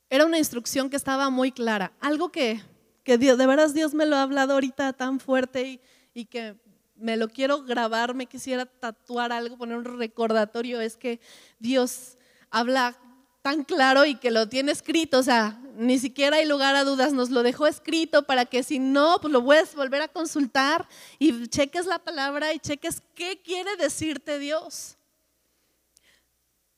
Era 0.09 0.25
una 0.25 0.37
instrucción 0.37 0.89
que 0.89 0.97
estaba 0.97 1.29
muy 1.29 1.53
clara. 1.53 1.93
Algo 2.01 2.31
que, 2.31 2.61
que 3.03 3.17
Dios, 3.17 3.37
de 3.37 3.47
veras 3.47 3.73
Dios 3.73 3.93
me 3.93 4.05
lo 4.05 4.17
ha 4.17 4.23
hablado 4.23 4.53
ahorita 4.53 4.91
tan 4.91 5.21
fuerte 5.21 5.63
y, 5.63 5.81
y 6.13 6.25
que 6.25 6.57
me 6.95 7.15
lo 7.15 7.29
quiero 7.29 7.63
grabar, 7.63 8.13
me 8.13 8.25
quisiera 8.25 8.65
tatuar 8.65 9.31
algo, 9.31 9.57
poner 9.57 9.77
un 9.77 9.85
recordatorio, 9.85 10.81
es 10.81 10.97
que 10.97 11.21
Dios 11.59 12.17
habla 12.49 12.97
tan 13.45 13.63
claro 13.63 14.05
y 14.05 14.15
que 14.15 14.31
lo 14.31 14.49
tiene 14.49 14.71
escrito, 14.71 15.19
o 15.19 15.23
sea, 15.23 15.61
ni 15.77 15.99
siquiera 15.99 16.37
hay 16.37 16.47
lugar 16.47 16.75
a 16.75 16.83
dudas, 16.83 17.13
nos 17.13 17.29
lo 17.29 17.43
dejó 17.43 17.67
escrito 17.67 18.23
para 18.23 18.45
que 18.45 18.63
si 18.63 18.79
no, 18.79 19.19
pues 19.21 19.31
lo 19.31 19.45
puedes 19.45 19.75
volver 19.75 20.01
a 20.01 20.07
consultar 20.07 20.89
y 21.19 21.47
cheques 21.47 21.85
la 21.85 21.99
palabra 21.99 22.53
y 22.53 22.59
cheques 22.59 23.03
qué 23.13 23.39
quiere 23.43 23.75
decirte 23.75 24.39
Dios. 24.39 24.97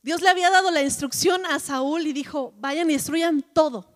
Dios 0.02 0.20
le 0.20 0.28
había 0.28 0.50
dado 0.50 0.70
la 0.70 0.82
instrucción 0.82 1.46
a 1.46 1.58
Saúl 1.58 2.06
y 2.06 2.12
dijo, 2.12 2.52
vayan 2.58 2.90
y 2.90 2.92
destruyan 2.92 3.40
todo, 3.54 3.86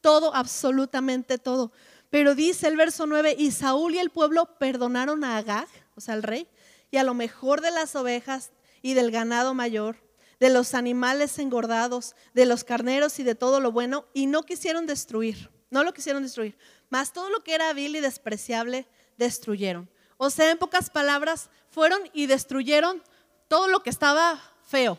todo, 0.00 0.32
absolutamente 0.32 1.36
todo. 1.36 1.72
Pero 2.10 2.36
dice 2.36 2.68
el 2.68 2.76
verso 2.76 3.08
9, 3.08 3.34
y 3.36 3.50
Saúl 3.50 3.96
y 3.96 3.98
el 3.98 4.10
pueblo 4.10 4.56
perdonaron 4.56 5.24
a 5.24 5.36
Agag, 5.36 5.66
o 5.96 6.00
sea, 6.00 6.14
el 6.14 6.22
rey, 6.22 6.46
y 6.92 6.98
a 6.98 7.02
lo 7.02 7.12
mejor 7.12 7.60
de 7.60 7.72
las 7.72 7.96
ovejas 7.96 8.52
y 8.82 8.94
del 8.94 9.10
ganado 9.10 9.52
mayor 9.52 10.09
de 10.40 10.50
los 10.50 10.74
animales 10.74 11.38
engordados, 11.38 12.16
de 12.34 12.46
los 12.46 12.64
carneros 12.64 13.18
y 13.20 13.22
de 13.22 13.34
todo 13.34 13.60
lo 13.60 13.70
bueno, 13.70 14.06
y 14.14 14.26
no 14.26 14.42
quisieron 14.42 14.86
destruir, 14.86 15.50
no 15.70 15.84
lo 15.84 15.92
quisieron 15.92 16.22
destruir, 16.22 16.56
mas 16.88 17.12
todo 17.12 17.28
lo 17.30 17.44
que 17.44 17.54
era 17.54 17.72
vil 17.74 17.94
y 17.94 18.00
despreciable 18.00 18.88
destruyeron. 19.18 19.88
O 20.16 20.30
sea, 20.30 20.50
en 20.50 20.58
pocas 20.58 20.90
palabras, 20.90 21.50
fueron 21.70 22.00
y 22.12 22.26
destruyeron 22.26 23.02
todo 23.48 23.68
lo 23.68 23.82
que 23.82 23.90
estaba 23.90 24.40
feo. 24.66 24.98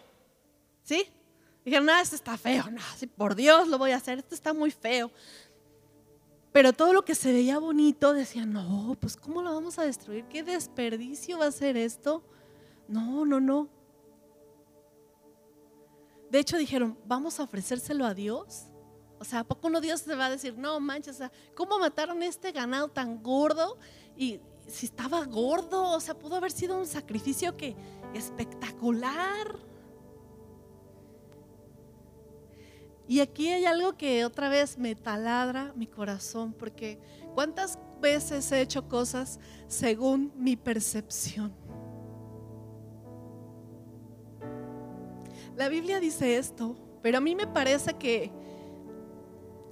¿Sí? 0.84 1.08
Dijeron, 1.65 1.86
no, 1.86 1.97
esto 1.99 2.15
está 2.15 2.38
feo, 2.38 2.65
no, 2.71 2.82
por 3.17 3.36
Dios 3.36 3.67
lo 3.67 3.77
voy 3.77 3.91
a 3.91 3.97
hacer, 3.97 4.19
esto 4.19 4.36
está 4.36 4.54
muy 4.54 4.71
feo. 4.71 5.12
Pero 6.51 6.73
todo 6.73 6.91
lo 6.91 7.06
que 7.06 7.15
se 7.15 7.32
veía 7.32 7.60
bonito, 7.60 8.13
decían, 8.13 8.51
no, 8.51 8.97
pues 8.99 9.15
¿cómo 9.15 9.41
lo 9.41 9.54
vamos 9.54 9.80
a 9.80 9.84
destruir? 9.84 10.25
¿Qué 10.25 10.43
desperdicio 10.43 11.38
va 11.38 11.45
a 11.45 11.51
ser 11.51 11.77
esto? 11.77 12.23
No, 12.88 13.25
no, 13.25 13.39
no. 13.39 13.69
De 16.31 16.39
hecho 16.39 16.57
dijeron, 16.57 16.97
vamos 17.05 17.39
a 17.39 17.43
ofrecérselo 17.43 18.05
a 18.05 18.13
Dios. 18.13 18.63
O 19.19 19.25
sea, 19.25 19.39
¿a 19.39 19.43
poco 19.43 19.69
no 19.69 19.81
Dios 19.81 19.99
se 19.99 20.15
va 20.15 20.27
a 20.27 20.29
decir, 20.29 20.57
no 20.57 20.79
manches, 20.79 21.19
¿cómo 21.53 21.77
mataron 21.77 22.23
este 22.23 22.53
ganado 22.53 22.87
tan 22.87 23.21
gordo? 23.21 23.77
Y 24.15 24.39
si 24.65 24.85
estaba 24.85 25.25
gordo, 25.25 25.83
o 25.91 25.99
sea, 25.99 26.17
pudo 26.17 26.37
haber 26.37 26.53
sido 26.53 26.79
un 26.79 26.87
sacrificio 26.87 27.57
que 27.57 27.75
espectacular. 28.13 29.59
Y 33.09 33.19
aquí 33.19 33.49
hay 33.49 33.65
algo 33.65 33.97
que 33.97 34.23
otra 34.23 34.47
vez 34.47 34.77
me 34.77 34.95
taladra 34.95 35.73
mi 35.75 35.85
corazón, 35.85 36.53
porque 36.53 36.97
¿cuántas 37.33 37.77
veces 37.99 38.49
he 38.53 38.61
hecho 38.61 38.87
cosas 38.87 39.37
según 39.67 40.31
mi 40.37 40.55
percepción? 40.55 41.53
La 45.55 45.67
Biblia 45.67 45.99
dice 45.99 46.37
esto, 46.37 46.75
pero 47.01 47.17
a 47.17 47.21
mí 47.21 47.35
me 47.35 47.47
parece 47.47 47.93
que, 47.95 48.31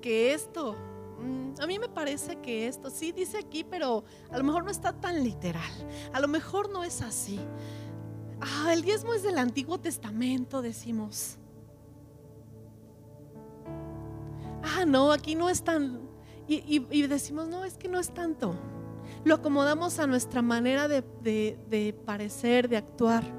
que 0.02 0.34
esto, 0.34 0.76
mm, 1.20 1.62
a 1.62 1.68
mí 1.68 1.80
me 1.80 1.88
parece 1.88 2.38
que 2.38 2.68
esto, 2.68 2.90
sí 2.90 3.12
dice 3.12 3.38
aquí, 3.38 3.64
pero 3.64 4.04
a 4.30 4.38
lo 4.38 4.44
mejor 4.44 4.64
no 4.64 4.72
está 4.72 4.94
tan 4.94 5.24
literal, 5.24 5.72
a 6.12 6.20
lo 6.20 6.28
mejor 6.28 6.70
no 6.70 6.84
es 6.84 7.02
así. 7.02 7.40
Ah, 8.42 8.74
el 8.74 8.82
diezmo 8.82 9.14
es 9.14 9.24
del 9.24 9.38
Antiguo 9.38 9.80
Testamento, 9.80 10.62
decimos. 10.62 11.38
Ah, 14.64 14.86
no, 14.86 15.12
aquí 15.12 15.36
no 15.36 15.50
es 15.50 15.64
tan... 15.64 16.08
Y, 16.48 17.08
decimos, 17.08 17.48
no, 17.48 17.64
es 17.64 17.78
que 17.78 17.88
no 17.88 18.00
es 18.00 18.12
tanto. 18.12 18.56
Lo 19.24 19.36
acomodamos 19.36 20.00
a 20.00 20.08
nuestra 20.08 20.42
manera 20.42 20.88
de, 20.88 21.04
de 21.22 21.94
parecer, 22.06 22.68
de 22.68 22.78
actuar. 22.78 23.39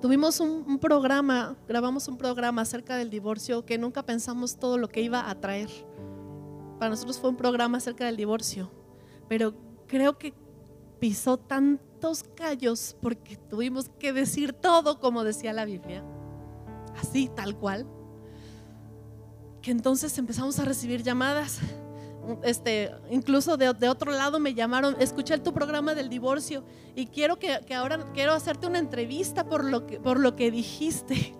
Tuvimos 0.00 0.38
un, 0.38 0.78
programa, 0.78 1.56
grabamos 1.66 2.06
un 2.06 2.16
programa 2.16 2.62
acerca 2.62 2.96
del 2.96 3.10
divorcio 3.10 3.64
que 3.64 3.78
nunca 3.78 4.04
pensamos 4.04 4.56
todo 4.56 4.78
lo 4.78 4.88
que 4.88 5.00
iba 5.00 5.28
a 5.28 5.34
traer. 5.40 5.70
Para 6.78 6.90
nosotros 6.90 7.18
fue 7.18 7.30
un 7.30 7.36
programa 7.36 7.78
acerca 7.78 8.06
del 8.06 8.16
divorcio, 8.16 8.70
pero 9.28 9.54
creo 9.88 10.16
que 10.16 10.34
pisó 11.00 11.36
tantos 11.36 12.22
callos 12.36 12.96
porque 13.02 13.36
tuvimos 13.36 13.88
que 13.98 14.12
decir 14.12 14.52
todo 14.52 15.00
como 15.00 15.24
decía 15.24 15.52
la 15.52 15.64
Biblia, 15.64 16.04
así, 17.00 17.28
tal 17.34 17.56
cual, 17.56 17.84
que 19.62 19.72
entonces 19.72 20.16
empezamos 20.16 20.60
a 20.60 20.64
recibir 20.64 21.02
llamadas 21.02 21.58
este, 22.42 22.90
incluso 23.10 23.56
de, 23.56 23.68
otro 23.88 24.12
lado 24.12 24.38
me 24.38 24.54
llamaron, 24.54 24.96
escuché 25.00 25.38
tu 25.38 25.52
programa 25.52 25.94
del 25.94 26.08
divorcio 26.08 26.64
y 26.94 27.06
quiero 27.06 27.38
que, 27.38 27.58
ahora 27.74 28.12
quiero 28.12 28.32
hacerte 28.32 28.66
una 28.66 28.78
entrevista 28.78 29.48
por 29.48 29.64
lo 29.64 29.86
que, 29.86 30.00
por 30.00 30.18
lo 30.20 30.36
que 30.36 30.50
dijiste. 30.50 31.34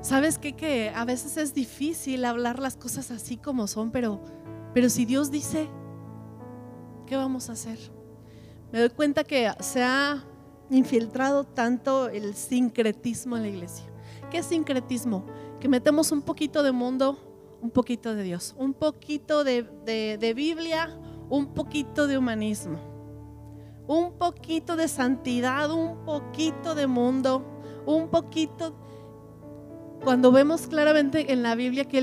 ¿Sabes? 0.00 0.38
Que 0.38 0.92
a 0.94 1.04
veces 1.06 1.38
es 1.38 1.54
difícil 1.54 2.24
hablar 2.26 2.58
las 2.58 2.76
cosas 2.76 3.10
así 3.10 3.38
como 3.38 3.66
son, 3.66 3.90
pero, 3.90 4.20
pero 4.74 4.90
si 4.90 5.06
Dios 5.06 5.30
dice, 5.30 5.68
¿qué 7.06 7.16
vamos 7.16 7.48
a 7.48 7.52
hacer? 7.52 7.78
Me 8.70 8.80
doy 8.80 8.90
cuenta 8.90 9.24
que 9.24 9.50
se 9.60 9.82
ha 9.82 10.22
infiltrado 10.70 11.44
tanto 11.44 12.08
el 12.08 12.34
sincretismo 12.34 13.36
en 13.36 13.42
la 13.42 13.48
iglesia. 13.48 13.86
¿Qué 14.30 14.38
es 14.38 14.46
sincretismo? 14.46 15.24
Que 15.64 15.68
metemos 15.70 16.12
un 16.12 16.20
poquito 16.20 16.62
de 16.62 16.72
mundo, 16.72 17.16
un 17.62 17.70
poquito 17.70 18.14
de 18.14 18.22
Dios, 18.22 18.54
un 18.58 18.74
poquito 18.74 19.44
de, 19.44 20.34
Biblia, 20.36 20.94
un 21.30 21.54
poquito 21.54 22.06
de 22.06 22.18
humanismo, 22.18 22.78
un 23.88 24.12
poquito 24.18 24.76
de 24.76 24.88
santidad, 24.88 25.70
un 25.70 26.04
poquito 26.04 26.74
de 26.74 26.86
mundo, 26.86 27.62
un 27.86 28.08
poquito... 28.10 28.76
Cuando 30.02 30.32
vemos 30.32 30.66
claramente 30.66 31.32
en 31.32 31.42
la 31.42 31.54
Biblia 31.54 31.86
que 31.86 31.96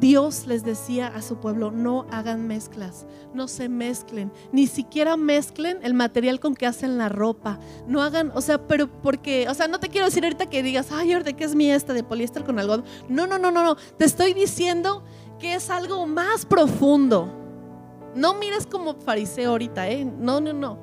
Dios 0.00 0.46
les 0.46 0.64
decía 0.64 1.08
a 1.08 1.20
su 1.20 1.36
pueblo, 1.36 1.70
no 1.70 2.06
hagan 2.10 2.46
mezclas, 2.46 3.06
no 3.34 3.48
se 3.48 3.68
mezclen, 3.68 4.32
ni 4.50 4.66
siquiera 4.66 5.18
mezclen 5.18 5.78
el 5.82 5.92
material 5.92 6.40
con 6.40 6.54
que 6.54 6.66
hacen 6.66 6.96
la 6.96 7.10
ropa. 7.10 7.60
No 7.86 8.02
hagan, 8.02 8.32
o 8.34 8.40
sea, 8.40 8.66
pero 8.66 8.88
porque, 8.88 9.46
o 9.50 9.54
sea, 9.54 9.68
no 9.68 9.78
te 9.78 9.90
quiero 9.90 10.06
decir 10.06 10.24
ahorita 10.24 10.46
que 10.46 10.62
digas, 10.62 10.90
ay, 10.90 11.12
ahorita 11.12 11.34
que 11.34 11.44
es 11.44 11.54
mi 11.54 11.70
esta 11.70 11.92
de 11.92 12.02
poliéster 12.02 12.44
con 12.44 12.58
algodón. 12.58 12.84
No, 13.10 13.26
no, 13.26 13.38
no, 13.38 13.50
no, 13.50 13.62
no. 13.62 13.76
Te 13.98 14.06
estoy 14.06 14.32
diciendo 14.32 15.04
que 15.38 15.52
es 15.52 15.68
algo 15.68 16.06
más 16.06 16.46
profundo. 16.46 17.30
No 18.14 18.32
mires 18.32 18.66
como 18.66 18.94
fariseo 18.94 19.50
ahorita, 19.50 19.90
¿eh? 19.90 20.06
No, 20.06 20.40
no, 20.40 20.54
no. 20.54 20.78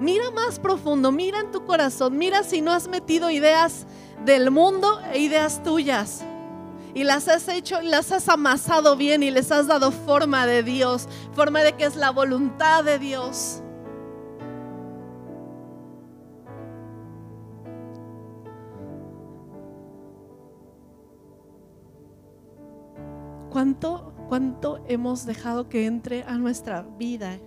Mira 0.00 0.32
más 0.32 0.58
profundo, 0.58 1.12
mira 1.12 1.38
en 1.38 1.52
tu 1.52 1.64
corazón, 1.64 2.18
mira 2.18 2.42
si 2.42 2.60
no 2.60 2.72
has 2.72 2.88
metido 2.88 3.30
ideas 3.30 3.86
del 4.24 4.50
mundo 4.50 5.00
e 5.12 5.20
ideas 5.20 5.62
tuyas 5.62 6.24
y 6.96 7.04
las 7.04 7.28
has 7.28 7.46
hecho 7.48 7.82
y 7.82 7.88
las 7.88 8.10
has 8.10 8.26
amasado 8.26 8.96
bien 8.96 9.22
y 9.22 9.30
les 9.30 9.52
has 9.52 9.66
dado 9.66 9.92
forma 9.92 10.46
de 10.46 10.62
Dios, 10.62 11.06
forma 11.34 11.60
de 11.60 11.74
que 11.74 11.84
es 11.84 11.94
la 11.94 12.08
voluntad 12.08 12.84
de 12.84 12.98
Dios. 12.98 13.62
¿Cuánto, 23.50 24.14
cuánto 24.30 24.82
hemos 24.88 25.26
dejado 25.26 25.68
que 25.68 25.84
entre 25.84 26.22
a 26.22 26.38
nuestra 26.38 26.80
vida 26.80 27.38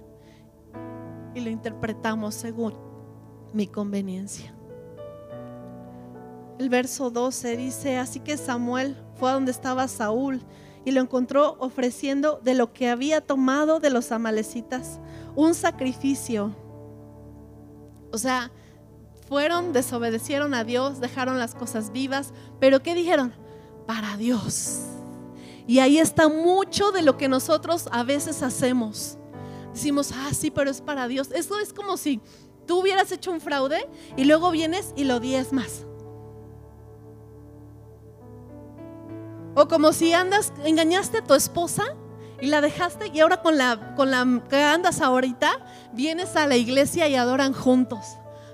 y 1.34 1.40
lo 1.40 1.50
interpretamos 1.50 2.36
según 2.36 2.76
mi 3.54 3.66
conveniencia? 3.66 4.54
El 6.60 6.70
verso 6.70 7.10
12 7.10 7.58
dice, 7.58 7.98
así 7.98 8.20
que 8.20 8.38
Samuel 8.38 9.09
fue 9.20 9.30
a 9.30 9.34
donde 9.34 9.52
estaba 9.52 9.88
Saúl 9.88 10.42
y 10.86 10.92
lo 10.92 11.02
encontró 11.02 11.58
ofreciendo 11.60 12.40
de 12.44 12.54
lo 12.54 12.74
que 12.74 12.90
había 12.90 13.22
tomado 13.22 13.80
de 13.80 13.90
los 13.90 14.12
amalecitas 14.12 15.00
un 15.36 15.54
sacrificio. 15.54 16.56
O 18.12 18.18
sea, 18.18 18.52
fueron, 19.28 19.74
desobedecieron 19.74 20.54
a 20.54 20.64
Dios, 20.64 21.00
dejaron 21.00 21.38
las 21.38 21.54
cosas 21.54 21.92
vivas, 21.92 22.34
pero 22.60 22.82
¿qué 22.82 22.96
dijeron? 22.96 23.34
Para 23.86 24.18
Dios. 24.18 24.82
Y 25.68 25.80
ahí 25.80 26.00
está 26.00 26.28
mucho 26.30 26.92
de 26.92 27.04
lo 27.04 27.18
que 27.18 27.28
nosotros 27.28 27.88
a 27.92 28.04
veces 28.04 28.42
hacemos. 28.42 29.18
Decimos, 29.74 30.12
ah, 30.16 30.32
sí, 30.34 30.50
pero 30.50 30.72
es 30.72 30.82
para 30.82 31.08
Dios. 31.08 31.30
Eso 31.32 31.60
es 31.60 31.74
como 31.74 31.96
si 31.98 32.22
tú 32.66 32.80
hubieras 32.80 33.12
hecho 33.12 33.32
un 33.32 33.40
fraude 33.40 33.88
y 34.18 34.26
luego 34.26 34.50
vienes 34.50 34.94
y 34.96 35.04
lo 35.04 35.20
más 35.52 35.86
O 39.60 39.68
como 39.68 39.92
si 39.92 40.14
andas, 40.14 40.54
engañaste 40.64 41.18
a 41.18 41.22
tu 41.22 41.34
esposa 41.34 41.94
y 42.40 42.48
la 42.48 42.62
dejaste 42.62 43.12
y 43.14 43.20
ahora 43.20 43.42
con 43.42 43.58
la, 43.58 43.94
con 43.98 44.10
la 44.10 44.42
que 44.50 44.56
andas 44.56 45.02
ahorita, 45.02 45.52
vienes 45.92 46.38
a 46.38 46.48
la 46.48 46.56
iglesia 46.56 47.10
y 47.10 47.16
adoran 47.16 47.52
juntos. 47.52 48.06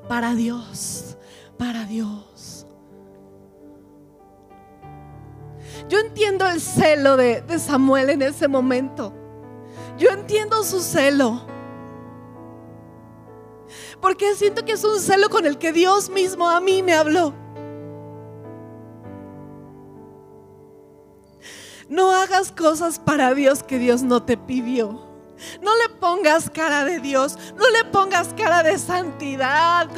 Para 0.09 0.33
Dios, 0.33 1.15
para 1.59 1.85
Dios. 1.85 2.65
Yo 5.89 5.99
entiendo 5.99 6.47
el 6.47 6.59
celo 6.59 7.17
de, 7.17 7.41
de 7.41 7.59
Samuel 7.59 8.09
en 8.09 8.23
ese 8.23 8.47
momento. 8.47 9.13
Yo 9.99 10.09
entiendo 10.09 10.63
su 10.63 10.81
celo. 10.81 11.45
Porque 14.01 14.33
siento 14.33 14.65
que 14.65 14.71
es 14.71 14.83
un 14.83 14.99
celo 14.99 15.29
con 15.29 15.45
el 15.45 15.59
que 15.59 15.71
Dios 15.71 16.09
mismo 16.09 16.49
a 16.49 16.59
mí 16.59 16.81
me 16.81 16.95
habló. 16.95 17.44
No 21.89 22.11
hagas 22.11 22.51
cosas 22.51 22.99
para 22.99 23.33
Dios 23.33 23.63
que 23.63 23.77
Dios 23.77 24.01
no 24.01 24.23
te 24.23 24.37
pidió. 24.37 25.05
No 25.61 25.75
le 25.75 25.89
pongas 25.99 26.49
cara 26.49 26.85
de 26.85 26.99
Dios, 26.99 27.37
no 27.57 27.69
le 27.69 27.83
pongas 27.91 28.29
cara 28.37 28.63
de 28.63 28.77
santidad, 28.77 29.89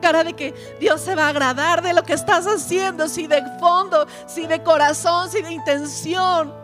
cara 0.00 0.22
de 0.22 0.34
que 0.34 0.54
Dios 0.78 1.00
se 1.00 1.16
va 1.16 1.26
a 1.26 1.28
agradar 1.28 1.82
de 1.82 1.92
lo 1.92 2.04
que 2.04 2.12
estás 2.12 2.46
haciendo, 2.46 3.08
si 3.08 3.26
de 3.26 3.42
fondo, 3.58 4.06
si 4.26 4.46
de 4.46 4.62
corazón, 4.62 5.28
si 5.30 5.42
de 5.42 5.52
intención. 5.52 6.54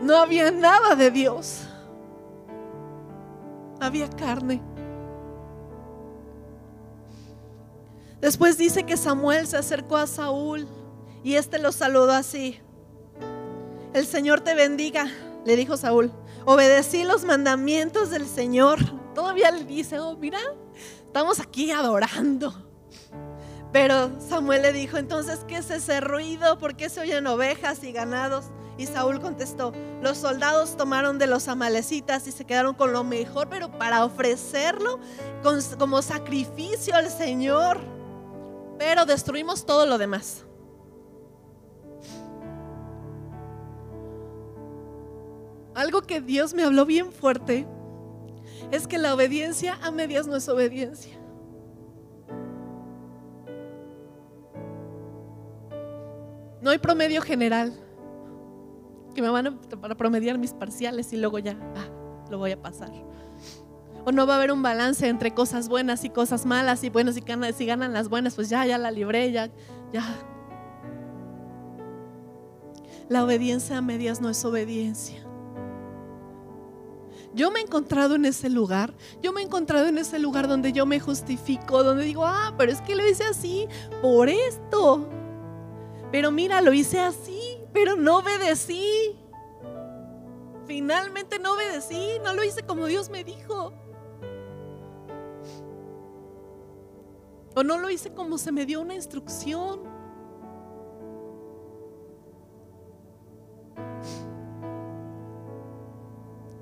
No 0.00 0.16
había 0.16 0.50
nada 0.50 0.96
de 0.96 1.10
Dios. 1.10 1.62
Había 3.80 4.10
carne. 4.10 4.60
Después 8.20 8.58
dice 8.58 8.84
que 8.84 8.96
Samuel 8.96 9.46
se 9.46 9.56
acercó 9.56 9.96
a 9.96 10.06
Saúl 10.06 10.66
y 11.22 11.34
este 11.36 11.58
lo 11.58 11.70
saludó 11.70 12.12
así. 12.12 12.60
El 13.96 14.06
Señor 14.06 14.42
te 14.42 14.54
bendiga, 14.54 15.10
le 15.46 15.56
dijo 15.56 15.78
Saúl. 15.78 16.12
Obedecí 16.44 17.02
los 17.02 17.24
mandamientos 17.24 18.10
del 18.10 18.26
Señor. 18.26 18.78
Todavía 19.14 19.50
le 19.50 19.64
dice, 19.64 19.98
oh, 19.98 20.18
mira, 20.18 20.38
estamos 21.06 21.40
aquí 21.40 21.70
adorando. 21.70 22.52
Pero 23.72 24.10
Samuel 24.20 24.60
le 24.60 24.74
dijo, 24.74 24.98
entonces, 24.98 25.46
¿qué 25.48 25.56
es 25.56 25.70
ese 25.70 26.02
ruido? 26.02 26.58
¿Por 26.58 26.76
qué 26.76 26.90
se 26.90 27.00
oyen 27.00 27.26
ovejas 27.26 27.82
y 27.84 27.92
ganados? 27.92 28.50
Y 28.76 28.84
Saúl 28.84 29.18
contestó, 29.18 29.72
los 30.02 30.18
soldados 30.18 30.76
tomaron 30.76 31.18
de 31.18 31.28
los 31.28 31.48
amalecitas 31.48 32.26
y 32.26 32.32
se 32.32 32.44
quedaron 32.44 32.74
con 32.74 32.92
lo 32.92 33.02
mejor, 33.02 33.48
pero 33.48 33.70
para 33.78 34.04
ofrecerlo 34.04 35.00
como 35.78 36.02
sacrificio 36.02 36.94
al 36.94 37.08
Señor. 37.08 37.80
Pero 38.78 39.06
destruimos 39.06 39.64
todo 39.64 39.86
lo 39.86 39.96
demás. 39.96 40.45
Algo 45.76 46.00
que 46.02 46.20
Dios 46.20 46.54
me 46.54 46.64
habló 46.64 46.86
bien 46.86 47.12
fuerte 47.12 47.66
es 48.70 48.88
que 48.88 48.98
la 48.98 49.14
obediencia 49.14 49.78
a 49.82 49.90
medias 49.90 50.26
no 50.26 50.36
es 50.36 50.48
obediencia. 50.48 51.16
No 56.62 56.70
hay 56.70 56.78
promedio 56.78 57.20
general 57.20 57.74
que 59.14 59.22
me 59.22 59.28
van 59.28 59.46
a 59.46 59.60
para 59.80 59.94
promediar 59.94 60.38
mis 60.38 60.52
parciales 60.52 61.12
y 61.12 61.16
luego 61.16 61.38
ya 61.38 61.56
ah, 61.76 61.88
lo 62.30 62.38
voy 62.38 62.52
a 62.52 62.60
pasar. 62.60 62.90
O 64.04 64.12
no 64.12 64.26
va 64.26 64.34
a 64.34 64.36
haber 64.38 64.52
un 64.52 64.62
balance 64.62 65.06
entre 65.06 65.34
cosas 65.34 65.68
buenas 65.68 66.04
y 66.04 66.10
cosas 66.10 66.46
malas 66.46 66.82
y 66.84 66.90
bueno, 66.90 67.12
si 67.12 67.20
ganan, 67.20 67.52
si 67.52 67.66
ganan 67.66 67.92
las 67.92 68.08
buenas, 68.08 68.34
pues 68.34 68.48
ya, 68.48 68.64
ya 68.64 68.78
la 68.78 68.90
libré, 68.90 69.30
ya, 69.30 69.50
ya. 69.92 70.04
La 73.08 73.24
obediencia 73.24 73.76
a 73.76 73.82
medias 73.82 74.20
no 74.20 74.30
es 74.30 74.44
obediencia. 74.44 75.25
Yo 77.36 77.50
me 77.50 77.60
he 77.60 77.62
encontrado 77.62 78.14
en 78.14 78.24
ese 78.24 78.48
lugar, 78.48 78.94
yo 79.20 79.30
me 79.30 79.42
he 79.42 79.44
encontrado 79.44 79.88
en 79.88 79.98
ese 79.98 80.18
lugar 80.18 80.48
donde 80.48 80.72
yo 80.72 80.86
me 80.86 81.00
justifico, 81.00 81.84
donde 81.84 82.04
digo, 82.04 82.24
ah, 82.24 82.54
pero 82.56 82.72
es 82.72 82.80
que 82.80 82.96
lo 82.96 83.06
hice 83.06 83.24
así 83.24 83.68
por 84.00 84.30
esto. 84.30 85.06
Pero 86.10 86.30
mira, 86.30 86.62
lo 86.62 86.72
hice 86.72 86.98
así, 86.98 87.58
pero 87.74 87.94
no 87.94 88.20
obedecí. 88.20 89.14
Finalmente 90.66 91.38
no 91.38 91.52
obedecí, 91.52 92.18
no 92.24 92.32
lo 92.32 92.42
hice 92.42 92.62
como 92.62 92.86
Dios 92.86 93.10
me 93.10 93.22
dijo. 93.22 93.74
O 97.54 97.62
no 97.62 97.76
lo 97.76 97.90
hice 97.90 98.14
como 98.14 98.38
se 98.38 98.50
me 98.50 98.64
dio 98.64 98.80
una 98.80 98.94
instrucción. 98.94 99.80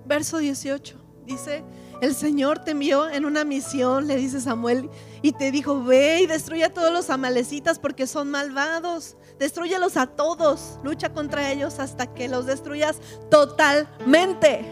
Verso 0.07 0.39
18. 0.39 0.97
Dice, 1.27 1.65
el 2.01 2.15
Señor 2.15 2.59
te 2.59 2.73
envió 2.73 3.09
en 3.09 3.25
una 3.25 3.45
misión, 3.45 4.07
le 4.07 4.17
dice 4.17 4.41
Samuel, 4.41 4.91
y 5.23 5.33
te 5.33 5.51
dijo, 5.51 5.83
ve 5.83 6.21
y 6.23 6.27
destruye 6.27 6.65
a 6.65 6.75
todos 6.75 6.93
los 6.93 7.09
amalecitas 7.09 7.79
porque 7.79 8.07
son 8.07 8.31
malvados. 8.31 9.17
Destruyelos 9.39 9.97
a 9.97 10.07
todos, 10.07 10.79
lucha 10.83 11.13
contra 11.13 11.51
ellos 11.51 11.79
hasta 11.79 12.13
que 12.13 12.29
los 12.29 12.47
destruyas 12.47 13.01
totalmente. 13.31 14.65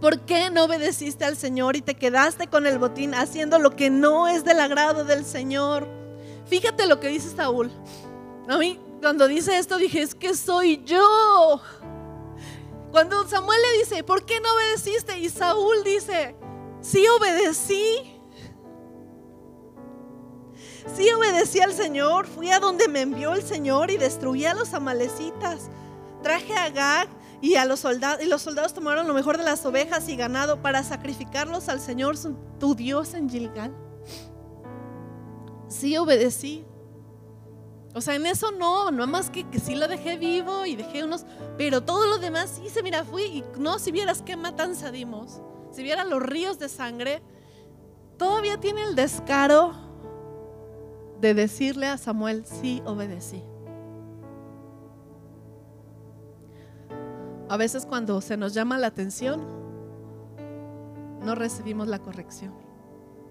¿Por 0.00 0.20
qué 0.20 0.50
no 0.50 0.64
obedeciste 0.64 1.24
al 1.24 1.36
Señor 1.36 1.76
y 1.76 1.82
te 1.82 1.94
quedaste 1.94 2.46
con 2.46 2.66
el 2.66 2.78
botín 2.78 3.14
haciendo 3.14 3.58
lo 3.58 3.76
que 3.76 3.90
no 3.90 4.28
es 4.28 4.44
del 4.44 4.60
agrado 4.60 5.04
del 5.04 5.24
Señor? 5.24 5.86
Fíjate 6.46 6.86
lo 6.86 7.00
que 7.00 7.08
dice 7.08 7.34
Saúl. 7.34 7.70
A 8.48 8.56
mí, 8.56 8.80
cuando 9.00 9.28
dice 9.28 9.58
esto, 9.58 9.76
dije, 9.76 10.02
es 10.02 10.14
que 10.14 10.34
soy 10.34 10.82
yo. 10.84 11.60
Cuando 12.90 13.26
Samuel 13.28 13.58
le 13.60 13.78
dice, 13.78 14.02
¿por 14.02 14.24
qué 14.24 14.40
no 14.40 14.52
obedeciste? 14.52 15.18
Y 15.18 15.28
Saúl 15.28 15.84
dice, 15.84 16.34
sí 16.80 17.04
obedecí. 17.18 18.16
Sí 20.96 21.10
obedecí 21.12 21.60
al 21.60 21.72
Señor, 21.72 22.26
fui 22.26 22.50
a 22.50 22.58
donde 22.58 22.88
me 22.88 23.02
envió 23.02 23.34
el 23.34 23.42
Señor 23.42 23.90
y 23.90 23.96
destruí 23.96 24.44
a 24.44 24.54
los 24.54 24.74
amalecitas. 24.74 25.70
Traje 26.22 26.54
a 26.54 26.70
Gag 26.70 27.08
y 27.40 27.54
a 27.54 27.64
los 27.64 27.80
soldados 27.80 28.22
y 28.22 28.26
los 28.26 28.42
soldados 28.42 28.74
tomaron 28.74 29.06
lo 29.06 29.14
mejor 29.14 29.38
de 29.38 29.44
las 29.44 29.64
ovejas 29.64 30.08
y 30.08 30.16
ganado 30.16 30.60
para 30.60 30.82
sacrificarlos 30.82 31.68
al 31.68 31.80
Señor 31.80 32.16
tu 32.58 32.74
Dios 32.74 33.14
en 33.14 33.30
Gilgal. 33.30 33.72
Sí 35.68 35.96
obedecí. 35.96 36.66
O 37.94 38.00
sea, 38.00 38.14
en 38.14 38.26
eso 38.26 38.52
no, 38.52 38.90
no 38.90 39.06
más 39.06 39.30
que, 39.30 39.48
que 39.48 39.58
sí 39.58 39.74
lo 39.74 39.88
dejé 39.88 40.16
vivo 40.16 40.64
y 40.64 40.76
dejé 40.76 41.02
unos, 41.02 41.26
pero 41.58 41.82
todo 41.82 42.06
lo 42.06 42.18
demás 42.18 42.60
hice, 42.64 42.82
mira, 42.82 43.04
fui 43.04 43.22
y 43.22 43.44
no, 43.58 43.78
si 43.78 43.90
vieras 43.90 44.22
qué 44.22 44.36
matanza 44.36 44.92
dimos, 44.92 45.40
si 45.72 45.82
vieras 45.82 46.06
los 46.06 46.22
ríos 46.22 46.58
de 46.58 46.68
sangre, 46.68 47.20
todavía 48.16 48.60
tiene 48.60 48.84
el 48.84 48.94
descaro 48.94 49.72
de 51.20 51.34
decirle 51.34 51.86
a 51.86 51.98
Samuel, 51.98 52.44
sí, 52.46 52.82
obedecí. 52.86 53.42
A 57.48 57.56
veces 57.56 57.84
cuando 57.84 58.20
se 58.20 58.36
nos 58.36 58.54
llama 58.54 58.78
la 58.78 58.86
atención, 58.86 59.40
no 61.24 61.34
recibimos 61.34 61.88
la 61.88 61.98
corrección. 61.98 62.54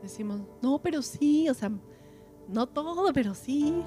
Decimos, 0.01 0.41
no, 0.61 0.79
pero 0.79 1.01
sí, 1.01 1.47
o 1.49 1.53
sea, 1.53 1.71
no 2.47 2.67
todo, 2.67 3.13
pero 3.13 3.33
sí. 3.33 3.81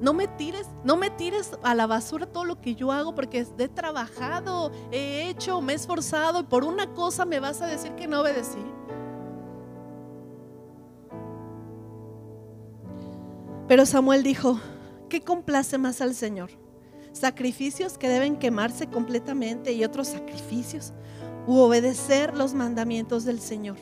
No 0.00 0.12
me 0.12 0.28
tires, 0.28 0.66
no 0.84 0.96
me 0.96 1.08
tires 1.08 1.52
a 1.62 1.74
la 1.74 1.86
basura 1.86 2.26
todo 2.26 2.44
lo 2.44 2.60
que 2.60 2.74
yo 2.74 2.92
hago 2.92 3.14
porque 3.14 3.46
he 3.58 3.68
trabajado, 3.68 4.70
he 4.92 5.28
hecho, 5.30 5.62
me 5.62 5.72
he 5.72 5.76
esforzado 5.76 6.40
y 6.40 6.44
por 6.44 6.64
una 6.64 6.92
cosa 6.92 7.24
me 7.24 7.40
vas 7.40 7.62
a 7.62 7.66
decir 7.66 7.92
que 7.92 8.06
no 8.06 8.20
obedecí. 8.20 8.58
Pero 13.68 13.84
Samuel 13.84 14.22
dijo, 14.22 14.60
¿qué 15.08 15.22
complace 15.22 15.78
más 15.78 16.00
al 16.00 16.14
Señor? 16.14 16.50
¿Sacrificios 17.12 17.96
que 17.96 18.08
deben 18.08 18.36
quemarse 18.36 18.88
completamente 18.88 19.72
y 19.72 19.82
otros 19.84 20.08
sacrificios? 20.08 20.92
¿U 21.46 21.58
obedecer 21.58 22.36
los 22.36 22.52
mandamientos 22.52 23.24
del 23.24 23.40
Señor? 23.40 23.78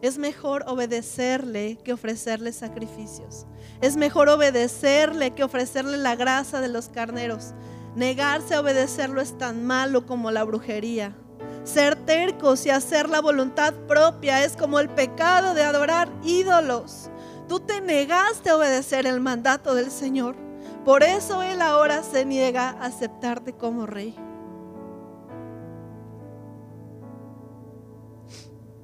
Es 0.00 0.18
mejor 0.18 0.64
obedecerle 0.68 1.78
que 1.84 1.92
ofrecerle 1.92 2.52
sacrificios. 2.52 3.46
Es 3.82 3.96
mejor 3.96 4.28
obedecerle 4.28 5.32
que 5.32 5.42
ofrecerle 5.42 5.98
la 5.98 6.14
grasa 6.14 6.60
de 6.60 6.68
los 6.68 6.88
carneros. 6.88 7.52
Negarse 7.96 8.54
a 8.54 8.60
obedecerlo 8.60 9.20
es 9.20 9.36
tan 9.36 9.64
malo 9.64 10.06
como 10.06 10.30
la 10.30 10.44
brujería. 10.44 11.16
Ser 11.64 11.96
tercos 11.96 12.64
y 12.64 12.70
hacer 12.70 13.08
la 13.08 13.20
voluntad 13.20 13.74
propia 13.88 14.44
es 14.44 14.56
como 14.56 14.78
el 14.78 14.88
pecado 14.88 15.54
de 15.54 15.64
adorar 15.64 16.08
ídolos. 16.22 17.10
Tú 17.48 17.58
te 17.58 17.80
negaste 17.80 18.50
a 18.50 18.56
obedecer 18.56 19.04
el 19.04 19.18
mandato 19.18 19.74
del 19.74 19.90
Señor. 19.90 20.36
Por 20.84 21.02
eso 21.02 21.42
Él 21.42 21.60
ahora 21.60 22.04
se 22.04 22.24
niega 22.24 22.70
a 22.70 22.86
aceptarte 22.86 23.52
como 23.52 23.86
rey. 23.86 24.14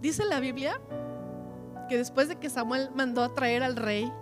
Dice 0.01 0.25
la 0.25 0.41
Biblia 0.41 0.81
que 1.89 1.97
después 1.97 2.29
de 2.29 2.37
que 2.37 2.51
Samuel 2.51 2.91
mandó 2.97 3.23
a 3.23 3.33
traer 3.33 3.63
al 3.63 3.77
rey 3.77 4.13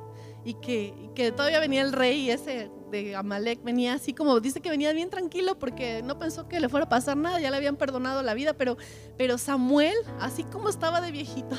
y 0.47 0.55
que, 0.55 1.11
que 1.17 1.33
todavía 1.33 1.59
venía 1.59 1.83
el 1.83 1.93
rey 1.93 2.31
ese 2.31 2.71
de 2.93 3.17
Amalek 3.17 3.65
venía 3.65 3.95
así 3.95 4.15
como, 4.15 4.39
dice 4.39 4.61
que 4.61 4.71
venía 4.71 4.93
bien 4.93 5.11
tranquilo 5.11 5.59
porque 5.59 6.03
no 6.05 6.21
pensó 6.21 6.47
que 6.47 6.61
le 6.61 6.69
fuera 6.69 6.87
a 6.87 6.89
pasar 6.89 7.17
nada, 7.17 7.41
ya 7.41 7.51
le 7.51 7.57
habían 7.57 7.75
perdonado 7.75 8.23
la 8.23 8.33
vida, 8.33 8.53
pero, 8.53 8.77
pero 9.19 9.39
Samuel, 9.39 9.97
así 10.21 10.45
como 10.45 10.69
estaba 10.69 11.01
de 11.01 11.11
viejito, 11.11 11.57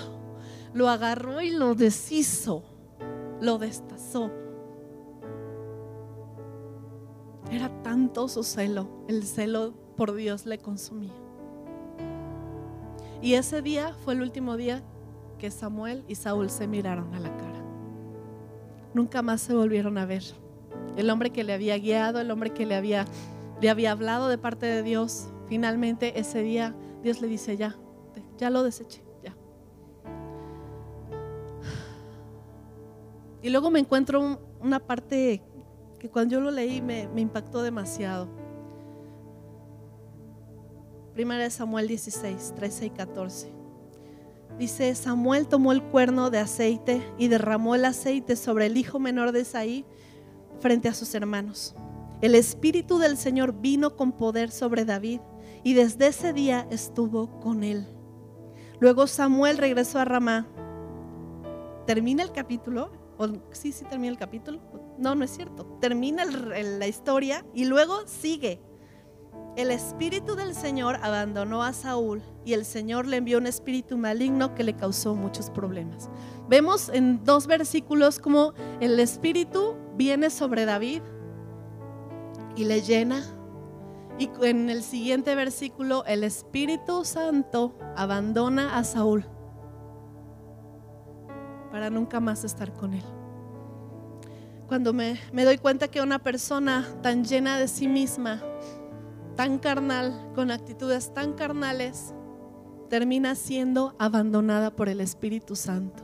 lo 0.74 0.88
agarró 0.88 1.42
y 1.42 1.50
lo 1.50 1.76
deshizo, 1.76 2.64
lo 3.42 3.58
destazó. 3.58 4.32
Era 7.52 7.84
tanto 7.84 8.30
su 8.30 8.44
celo, 8.44 9.04
el 9.10 9.26
celo 9.26 9.74
por 9.98 10.16
Dios 10.16 10.46
le 10.46 10.60
consumía. 10.60 11.14
Y 13.22 13.34
ese 13.34 13.62
día 13.62 13.94
fue 14.06 14.14
el 14.14 14.22
último 14.22 14.56
día 14.56 14.82
que 15.40 15.52
Samuel 15.52 16.06
y 16.08 16.16
Saúl 16.16 16.50
se 16.50 16.68
miraron 16.68 17.14
a 17.14 17.20
la 17.20 17.36
cara. 17.36 17.47
Nunca 18.98 19.22
más 19.22 19.42
se 19.42 19.54
volvieron 19.54 20.00
a 20.00 20.08
ver. 20.08 20.24
El 20.96 21.12
hombre 21.12 21.30
que 21.30 21.44
le 21.44 21.54
había 21.54 21.78
guiado, 21.78 22.20
el 22.20 22.32
hombre 22.32 22.50
que 22.50 22.66
le 22.66 22.74
había, 22.74 23.06
le 23.62 23.70
había 23.70 23.92
hablado 23.92 24.28
de 24.28 24.40
parte 24.40 24.66
de 24.66 24.82
Dios, 24.82 25.28
finalmente 25.48 26.20
ese 26.20 26.42
día 26.42 26.76
Dios 27.04 27.22
le 27.22 27.28
dice, 27.28 27.56
ya, 27.58 27.76
ya 28.40 28.50
lo 28.50 28.64
deseché, 28.64 29.04
ya. 29.24 29.38
Y 33.44 33.52
luego 33.52 33.70
me 33.70 33.78
encuentro 33.78 34.42
una 34.62 34.80
parte 34.80 35.44
que 36.00 36.10
cuando 36.10 36.34
yo 36.34 36.42
lo 36.42 36.50
leí 36.50 36.82
me, 36.82 37.08
me 37.10 37.22
impactó 37.22 37.62
demasiado. 37.62 38.28
Primera 41.14 41.44
de 41.44 41.52
Samuel 41.52 41.88
16, 41.88 42.54
13 42.56 42.86
y 42.88 42.90
14. 42.90 43.57
Dice, 44.58 44.96
Samuel 44.96 45.48
tomó 45.48 45.72
el 45.72 45.84
cuerno 45.84 46.32
de 46.32 46.40
aceite 46.40 47.04
y 47.18 47.28
derramó 47.28 47.76
el 47.76 47.86
aceite 47.86 48.36
sobre 48.36 48.66
el 48.66 48.78
hijo 48.78 49.00
menor 49.00 49.32
de 49.32 49.42
Isaí 49.42 49.86
frente 50.60 50.90
a 50.90 50.94
sus 50.94 51.14
hermanos. 51.14 51.76
El 52.22 52.34
Espíritu 52.34 52.98
del 52.98 53.18
Señor 53.18 53.54
vino 53.62 53.96
con 53.96 54.12
poder 54.12 54.50
sobre 54.50 54.86
David 54.86 55.22
y 55.64 55.76
desde 55.76 56.08
ese 56.08 56.34
día 56.34 56.68
estuvo 56.72 57.40
con 57.40 57.64
él. 57.64 57.86
Luego 58.80 59.06
Samuel 59.06 59.60
regresó 59.60 60.00
a 60.00 60.06
Ramá. 60.06 60.48
¿Termina 61.86 62.24
el 62.24 62.32
capítulo? 62.32 62.92
¿O, 63.18 63.28
sí, 63.52 63.72
sí, 63.72 63.86
termina 63.86 64.12
el 64.12 64.18
capítulo. 64.18 64.60
No, 64.98 65.14
no 65.14 65.24
es 65.24 65.32
cierto. 65.32 65.66
Termina 65.80 66.26
la 66.26 66.88
historia 66.88 67.46
y 67.54 67.66
luego 67.66 68.08
sigue. 68.08 68.60
El 69.58 69.72
espíritu 69.72 70.36
del 70.36 70.54
Señor 70.54 71.00
abandonó 71.02 71.64
a 71.64 71.74
Saúl 71.74 72.22
y 72.46 72.54
el 72.54 72.64
Señor 72.64 73.08
le 73.08 73.18
envió 73.18 73.40
un 73.40 73.48
espíritu 73.48 73.98
maligno 73.98 74.54
que 74.54 74.64
le 74.64 74.76
causó 74.76 75.16
muchos 75.16 75.50
problemas. 75.50 76.12
Vemos 76.48 76.90
en 76.90 77.24
dos 77.24 77.48
versículos 77.48 78.20
como 78.20 78.54
el 78.82 79.00
espíritu 79.00 79.76
viene 79.96 80.30
sobre 80.30 80.66
David 80.66 81.02
y 82.56 82.66
le 82.66 82.82
llena. 82.82 83.24
Y 84.20 84.30
en 84.44 84.70
el 84.70 84.84
siguiente 84.84 85.34
versículo, 85.34 86.04
el 86.06 86.24
Espíritu 86.24 87.04
Santo 87.04 87.76
abandona 87.96 88.78
a 88.78 88.84
Saúl 88.84 89.26
para 91.72 91.90
nunca 91.90 92.20
más 92.20 92.44
estar 92.44 92.74
con 92.74 92.94
él. 92.94 93.04
Cuando 94.68 94.94
me, 94.94 95.20
me 95.32 95.46
doy 95.46 95.58
cuenta 95.58 95.88
que 95.88 96.02
una 96.02 96.20
persona 96.20 96.86
tan 97.02 97.24
llena 97.24 97.58
de 97.58 97.68
sí 97.68 97.88
misma, 97.88 98.42
tan 99.38 99.60
carnal, 99.60 100.32
con 100.36 100.52
actitudes 100.52 101.14
tan 101.14 101.34
carnales, 101.34 102.14
termina 102.90 103.36
siendo 103.36 103.96
abandonada 104.00 104.76
por 104.76 104.90
el 104.90 105.00
Espíritu 105.00 105.56
Santo. 105.56 106.04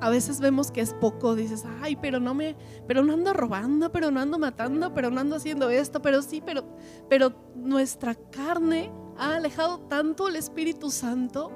A 0.00 0.10
veces 0.10 0.40
vemos 0.40 0.70
que 0.72 0.80
es 0.80 0.92
poco, 0.94 1.36
dices, 1.36 1.64
ay, 1.82 1.94
pero 1.94 2.20
no 2.20 2.34
me, 2.34 2.56
pero 2.88 3.04
no 3.04 3.12
ando 3.12 3.32
robando, 3.32 3.92
pero 3.92 4.10
no 4.10 4.18
ando 4.18 4.38
matando, 4.38 4.92
pero 4.92 5.10
no 5.10 5.20
ando 5.20 5.36
haciendo 5.36 5.70
esto, 5.70 6.02
pero 6.02 6.22
sí, 6.22 6.42
pero, 6.44 6.64
pero 7.08 7.32
nuestra 7.54 8.14
carne 8.14 8.90
ha 9.18 9.36
alejado 9.36 9.78
tanto 9.80 10.26
el 10.26 10.36
Espíritu 10.36 10.90
Santo 10.90 11.52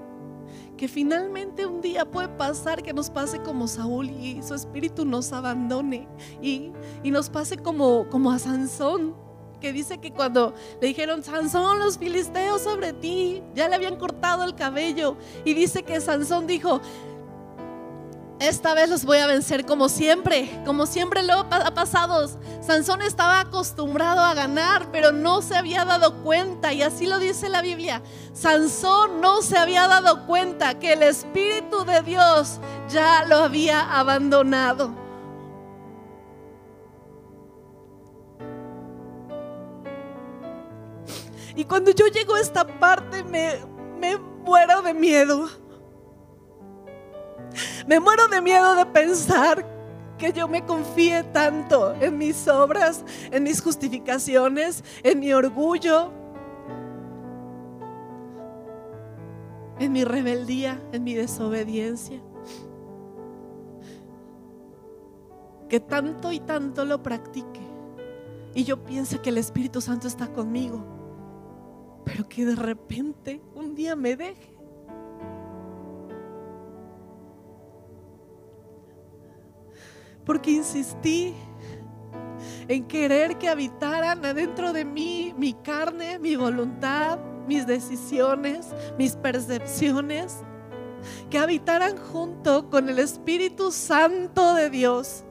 que 0.76 0.88
finalmente 0.88 1.66
un 1.66 1.80
día 1.80 2.04
puede 2.04 2.28
pasar 2.28 2.82
que 2.82 2.92
nos 2.92 3.10
pase 3.10 3.40
como 3.40 3.68
Saúl 3.68 4.10
y 4.10 4.42
su 4.42 4.54
espíritu 4.54 5.04
nos 5.04 5.32
abandone 5.32 6.08
y, 6.42 6.72
nos 7.04 7.30
pase 7.30 7.56
como, 7.56 8.08
como 8.10 8.32
a 8.32 8.38
Sansón, 8.38 9.14
que 9.60 9.72
dice 9.72 9.98
que 9.98 10.12
cuando 10.12 10.52
le 10.80 10.88
dijeron, 10.88 11.22
Sansón, 11.22 11.78
los 11.78 11.96
filisteos 11.96 12.62
sobre 12.62 12.92
ti, 12.92 13.42
ya 13.54 13.68
le 13.68 13.76
habían 13.76 13.96
cortado 13.96 14.44
el 14.44 14.54
cabello 14.54 15.16
y 15.44 15.54
dice 15.54 15.84
que 15.84 16.00
Sansón 16.00 16.46
dijo, 16.46 16.80
esta 18.49 18.74
vez 18.74 18.88
los 18.88 19.05
voy 19.05 19.18
a 19.18 19.26
vencer 19.26 19.64
como 19.64 19.88
siempre, 19.88 20.62
como 20.64 20.86
siempre 20.86 21.22
lo 21.22 21.40
ha 21.51 21.74
pasado. 21.74 22.28
Sansón 22.61 23.03
estaba 23.03 23.40
acostumbrado 23.40 24.20
a 24.20 24.34
ganar, 24.34 24.90
pero 24.90 25.12
no 25.12 25.42
se 25.42 25.57
había 25.57 25.84
dado 25.84 26.22
cuenta, 26.22 26.72
y 26.72 26.82
así 26.82 27.07
lo 27.07 27.18
dice 27.18 27.49
la 27.49 27.62
Biblia. 27.62 28.03
Sansón 28.32 29.20
no 29.20 29.42
se 29.42 29.59
había 29.59 29.88
dado 29.88 30.26
cuenta 30.26 30.78
que 30.78 30.95
el 30.95 31.03
Espíritu 31.03 31.84
de 31.84 32.03
Dios 32.03 32.61
ya 32.88 33.24
lo 33.24 33.36
había 33.38 33.80
abandonado. 33.99 34.95
Y 41.57 41.64
cuando 41.64 41.92
yo 41.92 42.07
llego 42.09 42.34
a 42.34 42.40
esta 42.40 42.66
parte 42.66 43.22
me, 43.22 43.59
me 43.99 44.16
muero 44.16 44.82
de 44.82 44.92
miedo 44.92 45.49
me 47.86 48.00
muero 48.00 48.28
de 48.28 48.40
miedo 48.40 48.74
de 48.74 48.86
pensar 48.86 49.66
que 50.18 50.32
yo 50.32 50.48
me 50.48 50.64
confíe 50.64 51.24
tanto 51.24 51.94
en 52.00 52.18
mis 52.18 52.46
obras, 52.48 53.05
en 53.30 53.42
mis 53.42 53.61
justificaciones, 53.61 54.84
en 55.02 55.20
mi 55.20 55.32
orgullo, 55.32 56.12
en 59.78 59.92
mi 59.92 60.05
rebeldía, 60.05 60.80
en 60.92 61.05
mi 61.05 61.14
desobediencia. 61.14 62.20
Que 65.68 65.80
tanto 65.80 66.30
y 66.30 66.40
tanto 66.40 66.84
lo 66.84 67.02
practique 67.02 67.64
y 68.55 68.64
yo 68.64 68.84
piense 68.84 69.18
que 69.18 69.30
el 69.30 69.38
Espíritu 69.38 69.80
Santo 69.80 70.07
está 70.07 70.28
conmigo, 70.28 70.84
pero 72.05 72.28
que 72.28 72.46
de 72.46 72.55
repente 72.55 73.42
un 73.55 73.74
día 73.74 73.96
me 73.96 74.16
deje 74.16 74.53
porque 80.24 80.50
insistí 80.50 81.34
en 82.68 82.84
querer 82.86 83.38
que 83.38 83.48
habitaran 83.48 84.24
adentro 84.24 84.72
de 84.72 84.84
mí 84.84 85.34
mi 85.36 85.52
carne, 85.52 86.18
mi 86.18 86.36
voluntad, 86.36 87.18
mis 87.46 87.66
decisiones, 87.66 88.68
mis 88.98 89.16
percepciones, 89.16 90.38
que 91.28 91.38
habitaran 91.38 91.96
junto 91.96 92.70
con 92.70 92.88
el 92.88 92.98
Espíritu 92.98 93.70
Santo 93.70 94.54
de 94.54 94.70
Dios 94.70 95.24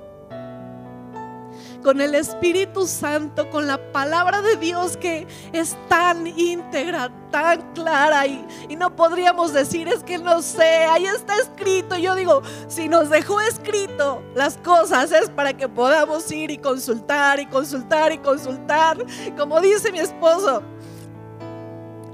con 1.83 2.01
el 2.01 2.15
Espíritu 2.15 2.87
Santo, 2.87 3.49
con 3.49 3.67
la 3.67 3.91
palabra 3.91 4.41
de 4.41 4.55
Dios 4.55 4.97
que 4.97 5.27
es 5.51 5.77
tan 5.89 6.25
íntegra, 6.25 7.11
tan 7.29 7.73
clara 7.73 8.25
y, 8.25 8.45
no 8.77 8.95
podríamos 8.95 9.53
decir 9.53 9.87
es 9.87 10.03
que 10.03 10.17
no 10.17 10.41
sé, 10.41 10.85
ahí 10.85 11.05
está 11.05 11.37
escrito. 11.37 11.95
Yo 11.95 12.15
digo, 12.15 12.41
si 12.67 12.89
nos 12.89 13.09
dejó 13.09 13.39
escrito 13.41 14.23
las 14.35 14.57
cosas 14.57 15.11
es 15.11 15.29
para 15.29 15.53
que 15.53 15.69
podamos 15.69 16.31
ir 16.31 16.49
y 16.49 16.57
consultar 16.57 17.39
y 17.39 17.45
consultar 17.45 18.11
y 18.11 18.17
consultar. 18.17 18.97
Como 19.37 19.61
dice 19.61 19.91
mi 19.91 19.99
esposo, 19.99 20.63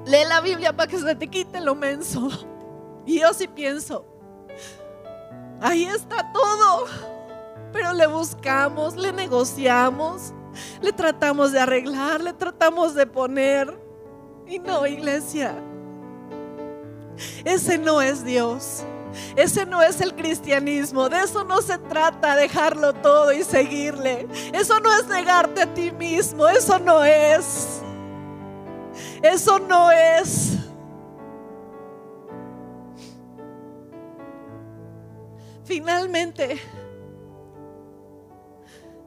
lee 0.05 0.25
la 0.27 0.41
Biblia 0.41 0.75
para 0.75 0.89
que 0.89 0.97
se 0.97 1.15
te 1.15 1.27
quite 1.27 1.61
lo 1.61 1.75
menso. 1.75 2.29
Y 3.05 3.21
yo 3.21 3.33
sí 3.33 3.47
pienso, 3.47 4.05
ahí 5.61 5.85
está 5.85 6.31
todo 6.31 6.85
pero 7.71 7.93
le 7.93 8.07
buscamos, 8.07 8.95
le 8.95 9.11
negociamos, 9.11 10.33
le 10.81 10.91
tratamos 10.91 11.51
de 11.51 11.59
arreglar, 11.59 12.21
le 12.21 12.33
tratamos 12.33 12.95
de 12.95 13.05
poner. 13.05 13.77
Y 14.47 14.59
no, 14.59 14.87
iglesia, 14.87 15.53
ese 17.45 17.77
no 17.77 18.01
es 18.01 18.23
Dios. 18.23 18.83
Ese 19.35 19.65
no 19.65 19.81
es 19.81 20.01
el 20.01 20.13
cristianismo. 20.13 21.09
De 21.09 21.21
eso 21.21 21.43
no 21.43 21.61
se 21.61 21.77
trata, 21.77 22.35
dejarlo 22.35 22.93
todo 22.93 23.31
y 23.31 23.43
seguirle. 23.43 24.27
Eso 24.53 24.79
no 24.79 24.93
es 24.93 25.07
negarte 25.07 25.63
a 25.63 25.73
ti 25.73 25.91
mismo. 25.91 26.47
Eso 26.47 26.79
no 26.79 27.03
es. 27.03 27.81
Eso 29.21 29.59
no 29.59 29.91
es. 29.91 30.57
Finalmente, 35.63 36.59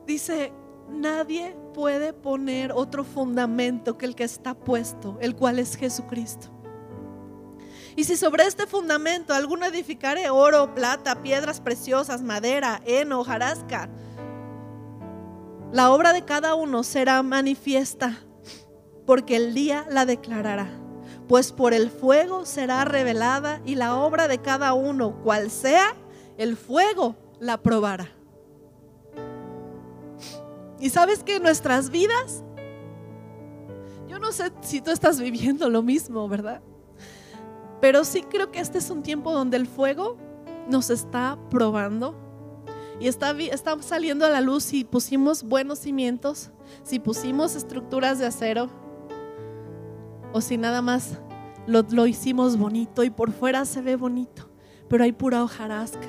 Dice, 0.06 0.52
nadie 0.88 1.56
puede 1.74 2.12
poner 2.12 2.72
otro 2.72 3.04
fundamento 3.04 3.96
que 3.96 4.06
el 4.06 4.14
que 4.14 4.24
está 4.24 4.54
puesto, 4.54 5.18
el 5.20 5.34
cual 5.36 5.58
es 5.58 5.76
Jesucristo. 5.76 6.48
Y 7.94 8.04
si 8.04 8.16
sobre 8.16 8.44
este 8.44 8.66
fundamento 8.66 9.34
alguno 9.34 9.66
edificare 9.66 10.30
oro, 10.30 10.74
plata, 10.74 11.22
piedras 11.22 11.60
preciosas, 11.60 12.22
madera, 12.22 12.80
heno, 12.86 13.20
hojarasca, 13.20 13.90
la 15.72 15.90
obra 15.90 16.12
de 16.12 16.24
cada 16.24 16.54
uno 16.54 16.82
será 16.82 17.22
manifiesta, 17.22 18.18
porque 19.06 19.36
el 19.36 19.54
día 19.54 19.86
la 19.90 20.06
declarará. 20.06 20.68
Pues 21.28 21.52
por 21.52 21.72
el 21.72 21.90
fuego 21.90 22.44
será 22.44 22.84
revelada 22.84 23.60
y 23.64 23.74
la 23.74 23.96
obra 23.96 24.28
de 24.28 24.38
cada 24.38 24.74
uno, 24.74 25.22
cual 25.22 25.50
sea, 25.50 25.94
el 26.36 26.56
fuego 26.56 27.16
la 27.40 27.62
probará. 27.62 28.10
Y 30.82 30.90
sabes 30.90 31.22
que 31.22 31.38
nuestras 31.38 31.90
vidas, 31.90 32.42
yo 34.08 34.18
no 34.18 34.32
sé 34.32 34.50
si 34.62 34.80
tú 34.80 34.90
estás 34.90 35.20
viviendo 35.20 35.70
lo 35.70 35.80
mismo, 35.80 36.28
¿verdad? 36.28 36.60
Pero 37.80 38.02
sí 38.02 38.22
creo 38.22 38.50
que 38.50 38.58
este 38.58 38.78
es 38.78 38.90
un 38.90 39.04
tiempo 39.04 39.30
donde 39.30 39.56
el 39.58 39.68
fuego 39.68 40.16
nos 40.68 40.90
está 40.90 41.38
probando 41.50 42.16
y 42.98 43.06
está, 43.06 43.30
está 43.30 43.80
saliendo 43.80 44.26
a 44.26 44.30
la 44.30 44.40
luz 44.40 44.64
si 44.64 44.82
pusimos 44.82 45.44
buenos 45.44 45.78
cimientos, 45.78 46.50
si 46.82 46.98
pusimos 46.98 47.54
estructuras 47.54 48.18
de 48.18 48.26
acero 48.26 48.68
o 50.32 50.40
si 50.40 50.56
nada 50.56 50.82
más 50.82 51.20
lo, 51.68 51.82
lo 51.90 52.08
hicimos 52.08 52.56
bonito 52.58 53.04
y 53.04 53.10
por 53.10 53.30
fuera 53.30 53.64
se 53.66 53.82
ve 53.82 53.94
bonito, 53.94 54.50
pero 54.88 55.04
hay 55.04 55.12
pura 55.12 55.44
hojarasca. 55.44 56.08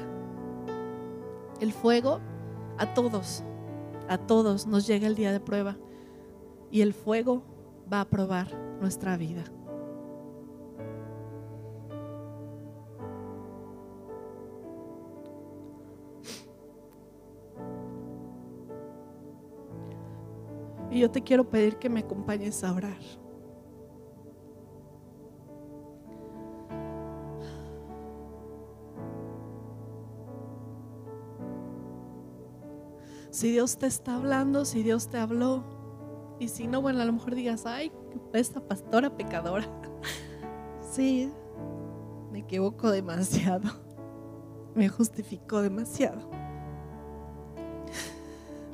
El 1.59 1.71
fuego 1.73 2.21
a 2.79 2.91
todos 2.95 3.43
a 4.07 4.17
todos 4.17 4.67
nos 4.67 4.87
llega 4.87 5.07
el 5.07 5.15
día 5.15 5.31
de 5.31 5.39
prueba 5.39 5.77
y 6.71 6.81
el 6.81 6.93
fuego 6.93 7.43
va 7.91 8.01
a 8.01 8.09
probar 8.09 8.47
nuestra 8.79 9.17
vida. 9.17 9.43
Y 20.91 20.99
yo 20.99 21.09
te 21.09 21.23
quiero 21.23 21.49
pedir 21.49 21.77
que 21.77 21.89
me 21.89 22.01
acompañes 22.01 22.63
a 22.63 22.71
orar. 22.71 23.22
Si 33.33 33.51
Dios 33.51 33.77
te 33.79 33.87
está 33.87 34.13
hablando, 34.13 34.63
si 34.63 34.83
Dios 34.83 35.07
te 35.07 35.17
habló. 35.17 35.63
Y 36.39 36.49
si 36.49 36.67
no, 36.67 36.83
bueno, 36.83 37.01
a 37.01 37.05
lo 37.05 37.13
mejor 37.13 37.33
digas, 37.33 37.65
ay, 37.65 37.91
esta 38.31 38.61
pastora 38.61 39.17
pecadora. 39.17 39.65
Sí, 40.91 41.31
me 42.31 42.39
equivoco 42.39 42.91
demasiado. 42.91 43.67
Me 44.75 44.87
justificó 44.87 45.63
demasiado. 45.63 46.29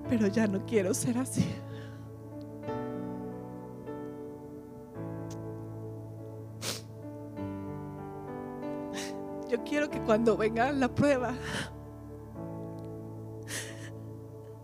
Pero 0.10 0.28
ya 0.28 0.47
no 0.47 0.66
quiero 0.66 0.93
ser 0.93 1.18
así. 1.18 1.45
Yo 9.49 9.64
quiero 9.64 9.89
que 9.89 10.01
cuando 10.01 10.36
venga 10.36 10.74
la 10.74 10.93
prueba, 10.93 11.34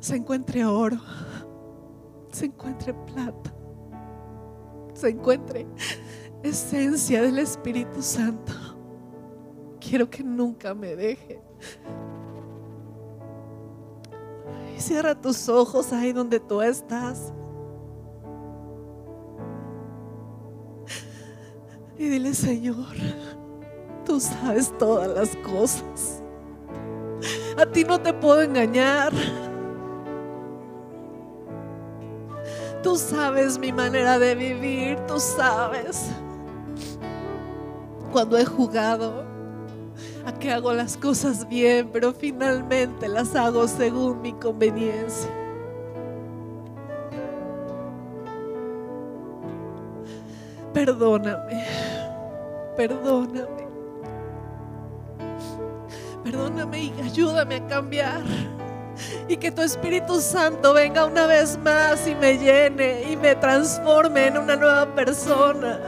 se 0.06 0.18
encuentre 0.18 0.64
oro, 0.64 0.98
se 2.32 2.46
encuentre 2.46 2.94
plata, 2.94 3.52
se 4.94 5.10
encuentre 5.10 5.66
esencia 6.44 7.24
del 7.24 7.40
Espíritu 7.40 8.04
Santo. 8.04 8.54
Quiero 9.80 10.08
que 10.08 10.24
nunca 10.24 10.76
me 10.76 10.96
deje. 10.96 11.42
Y 14.78 14.80
cierra 14.80 15.20
tus 15.20 15.50
ojos 15.50 15.92
ahí 15.92 16.14
donde 16.14 16.40
tú 16.40 16.62
estás. 16.62 17.34
Y 21.98 22.10
dile, 22.10 22.36
Señor, 22.36 22.94
tú 24.06 24.20
sabes 24.20 24.72
todas 24.78 25.08
las 25.08 25.36
cosas. 25.38 26.22
A 27.58 27.66
ti 27.66 27.84
no 27.84 28.00
te 28.00 28.14
puedo 28.14 28.44
engañar. 28.44 29.12
Tú 32.86 32.98
sabes 32.98 33.58
mi 33.58 33.72
manera 33.72 34.20
de 34.20 34.36
vivir, 34.36 35.00
tú 35.08 35.20
sabes 35.20 36.12
cuando 38.12 38.38
he 38.38 38.46
jugado 38.46 39.26
a 40.24 40.32
que 40.32 40.52
hago 40.52 40.72
las 40.72 40.96
cosas 40.96 41.50
bien, 41.50 41.90
pero 41.92 42.14
finalmente 42.14 43.08
las 43.08 43.36
hago 43.36 43.68
según 43.68 44.22
mi 44.22 44.34
conveniencia. 44.34 45.32
Perdóname, 50.72 51.66
perdóname, 52.78 53.68
perdóname 56.24 56.84
y 56.84 57.02
ayúdame 57.02 57.56
a 57.56 57.68
cambiar 57.68 58.22
y 59.28 59.38
que 59.38 59.52
tu 59.52 59.62
Espíritu 59.62 60.22
Santo 60.22 60.74
venga 60.74 61.06
una 61.06 61.28
vez 61.28 61.58
más 61.58 62.08
y 62.08 62.16
me 62.16 62.38
llene 62.38 63.12
y 63.12 63.18
me 63.18 63.36
transforme 63.36 64.28
en 64.28 64.38
una 64.38 64.56
nueva 64.56 64.86
persona. 64.96 65.80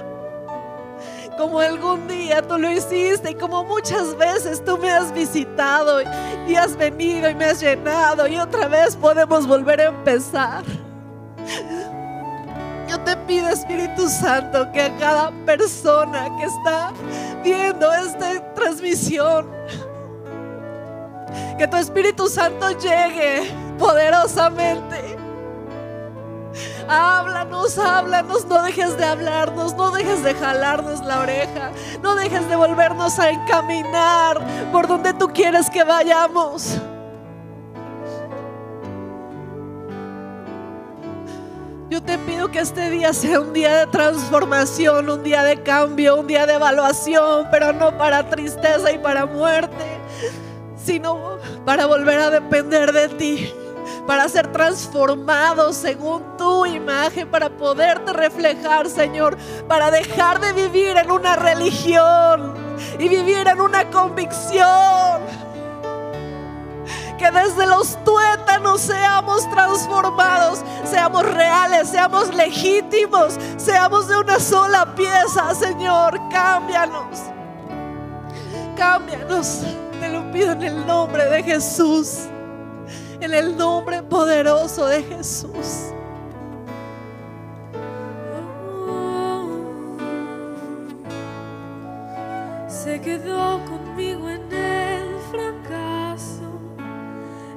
Como 1.38 1.60
algún 1.60 2.08
día 2.08 2.42
tú 2.42 2.58
lo 2.58 2.72
hiciste 2.72 3.32
y 3.32 3.36
como 3.36 3.64
muchas 3.64 4.18
veces 4.18 4.64
tú 4.66 4.78
me 4.78 4.90
has 4.90 5.14
visitado 5.14 6.02
y 6.48 6.56
has 6.56 6.76
venido 6.76 7.30
y 7.30 7.36
me 7.36 7.46
has 7.46 7.62
llenado 7.62 8.28
y 8.28 8.38
otra 8.38 8.68
vez 8.68 8.96
podemos 8.96 9.46
volver 9.48 9.82
a 9.82 9.86
empezar. 9.86 10.64
Yo 12.88 13.00
te 13.02 13.18
pido, 13.18 13.50
Espíritu 13.50 14.08
Santo, 14.08 14.72
que 14.72 14.82
a 14.82 14.98
cada 14.98 15.32
persona 15.46 16.30
que 16.38 16.46
está 16.46 16.94
viendo 17.44 17.94
esta 17.94 18.54
transmisión, 18.54 19.46
que 21.58 21.68
tu 21.68 21.78
Espíritu 21.78 22.28
Santo 22.28 22.72
llegue 22.72 23.50
poderosamente. 23.78 25.18
Háblanos, 26.88 27.78
háblanos, 27.78 28.46
no 28.46 28.64
dejes 28.64 28.98
de 28.98 29.06
hablarnos, 29.06 29.76
no 29.76 29.92
dejes 29.92 30.24
de 30.24 30.34
jalarnos 30.34 31.04
la 31.04 31.20
oreja, 31.20 31.72
no 32.02 32.16
dejes 32.16 32.48
de 32.48 32.56
volvernos 32.56 33.20
a 33.20 33.30
encaminar 33.30 34.40
por 34.72 34.88
donde 34.88 35.14
tú 35.14 35.28
quieres 35.28 35.70
que 35.70 35.84
vayamos. 35.84 36.80
Yo 41.90 42.04
te 42.04 42.18
pido 42.20 42.50
que 42.52 42.60
este 42.60 42.90
día 42.90 43.14
sea 43.14 43.40
un 43.40 43.54
día 43.54 43.78
de 43.78 43.88
transformación, 43.88 45.10
un 45.10 45.24
día 45.24 45.44
de 45.44 45.64
cambio, 45.64 46.18
un 46.18 46.28
día 46.28 46.46
de 46.46 46.56
evaluación, 46.56 47.48
pero 47.50 47.72
no 47.72 47.98
para 47.98 48.30
tristeza 48.30 48.92
y 48.92 48.98
para 48.98 49.26
muerte 49.26 49.97
sino 50.88 51.38
para 51.66 51.86
volver 51.86 52.18
a 52.18 52.30
depender 52.30 52.94
de 52.94 53.10
ti, 53.10 53.54
para 54.08 54.30
ser 54.30 54.54
transformados 54.54 55.76
según 55.76 56.38
tu 56.38 56.66
imagen, 56.66 57.30
para 57.30 57.50
poderte 57.50 58.14
reflejar, 58.14 58.90
Señor, 58.90 59.38
para 59.68 59.92
dejar 59.92 60.40
de 60.40 60.54
vivir 60.54 60.96
en 60.96 61.12
una 61.12 61.36
religión 61.36 62.54
y 62.98 63.10
vivir 63.10 63.46
en 63.50 63.60
una 63.60 63.90
convicción. 63.90 65.20
Que 67.18 67.32
desde 67.32 67.66
los 67.66 68.02
tuétanos 68.06 68.80
seamos 68.80 69.50
transformados, 69.50 70.64
seamos 70.86 71.26
reales, 71.26 71.90
seamos 71.90 72.34
legítimos, 72.34 73.38
seamos 73.58 74.08
de 74.08 74.18
una 74.18 74.40
sola 74.40 74.96
pieza, 74.96 75.54
Señor, 75.54 76.18
cámbianos. 76.30 77.20
Cámbianos, 78.78 79.64
pido 80.32 80.52
en 80.52 80.64
el 80.64 80.86
nombre 80.86 81.26
de 81.26 81.44
Jesús, 81.44 82.28
en 83.20 83.34
el 83.34 83.56
nombre 83.58 84.04
poderoso 84.04 84.86
de 84.88 85.04
Jesús. 85.04 85.92
Se 92.68 93.02
quedó 93.02 93.60
conmigo 93.66 94.30
en 94.30 94.52
el 94.52 94.78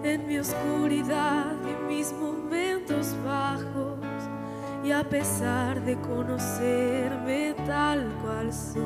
en 0.02 0.26
mi 0.26 0.38
oscuridad 0.38 1.52
y 1.64 1.92
mis 1.92 2.12
momentos 2.12 3.14
bajos. 3.24 3.98
Y 4.82 4.92
a 4.92 5.04
pesar 5.04 5.80
de 5.84 5.94
conocerme 6.00 7.54
tal 7.66 8.10
cual 8.22 8.52
soy, 8.52 8.82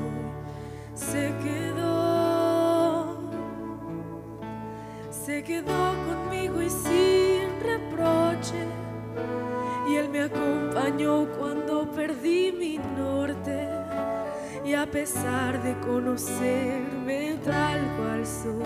se 0.95 1.33
quedó, 1.43 2.14
se 5.25 5.43
quedó 5.43 5.95
conmigo 6.07 6.61
y 6.61 6.69
sin 6.69 7.49
reproche. 7.63 8.67
Y 9.89 9.97
Él 9.97 10.09
me 10.11 10.23
acompañó 10.23 11.27
cuando 11.39 11.91
perdí 11.91 12.53
mi 12.53 12.79
norte. 12.79 13.69
Y 14.67 14.75
a 14.75 14.87
pesar 14.87 15.63
de 15.63 15.75
conocerme 15.81 17.39
tal 17.45 17.81
cual 17.97 18.27
soy, 18.27 18.65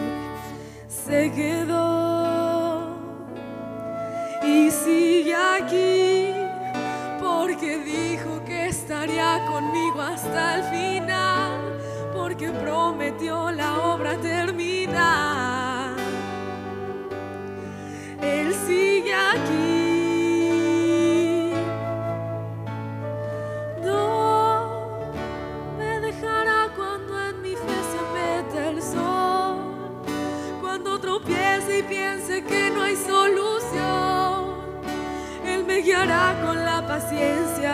se 0.88 1.30
quedó 1.32 2.96
y 4.44 4.70
sigue 4.70 5.34
aquí 5.34 6.32
porque 7.20 7.78
dijo 7.78 8.44
que 8.44 8.68
estaría 8.68 9.44
conmigo 9.46 10.00
hasta 10.00 10.56
el 10.56 10.62
final, 10.64 11.78
porque 12.16 12.50
prometió 12.50 13.50
la 13.50 13.78
obra 13.92 14.16
terminar. 14.18 15.47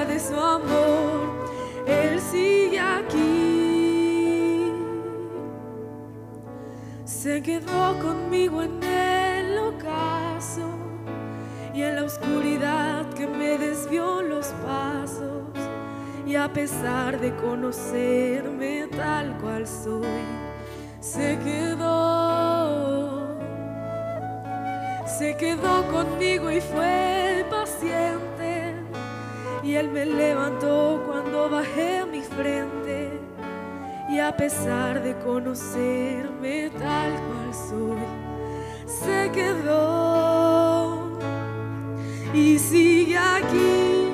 De 0.07 0.21
su 0.21 0.35
amor. 0.35 1.47
Él 1.87 2.21
sigue 2.21 2.81
aquí. 2.81 4.73
Se 7.05 7.43
quedó 7.43 7.99
conmigo 8.01 8.63
en 8.63 8.83
el 8.83 9.59
ocaso 9.59 10.69
y 11.75 11.83
en 11.83 11.97
la 11.97 12.05
oscuridad 12.05 13.09
que 13.15 13.27
me 13.27 13.59
desvió 13.59 14.23
los 14.23 14.47
pasos. 14.67 15.43
Y 16.27 16.37
a 16.37 16.53
pesar 16.53 17.21
de 17.21 17.35
conocerme 17.37 18.89
tal 18.97 19.37
cual 19.39 19.67
soy, 19.67 20.25
se 21.01 21.39
quedó 21.39 23.25
se 25.19 25.37
quedó 25.37 25.87
conmigo 25.93 26.51
y 26.51 26.61
fue 26.61 27.47
paciente. 27.49 28.34
Y 29.65 29.77
Él 29.77 29.89
me 29.91 30.05
levantó 30.05 31.03
cuando 31.07 31.49
bajé 31.49 32.05
mi 32.05 32.21
frente. 32.21 33.19
Y 34.11 34.19
a 34.19 34.37
pesar 34.37 35.03
de 35.03 35.17
conocerme 35.21 36.71
tal 36.79 37.13
cual 37.13 37.55
soy, 37.55 38.05
se 38.87 39.31
quedó 39.33 41.19
y 42.35 42.59
sigue 42.59 43.17
aquí. 43.17 44.11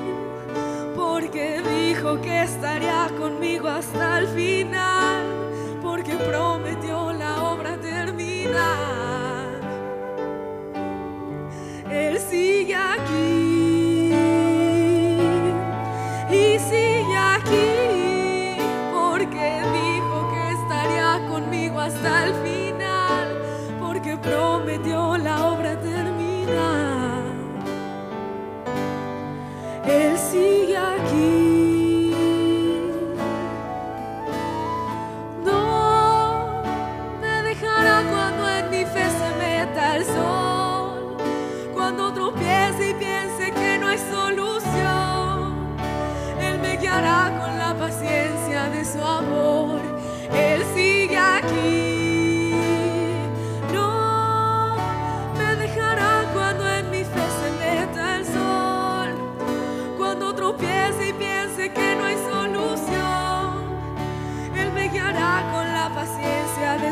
Porque 0.95 1.61
dijo 1.61 2.21
que 2.21 2.43
estaría 2.43 3.09
conmigo 3.19 3.67
hasta 3.67 4.19
el 4.19 4.27
final. 4.27 5.25
Porque 5.81 6.13
prometió 6.13 6.90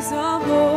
de 0.00 0.02
su 0.02 0.14
amor. 0.14 0.69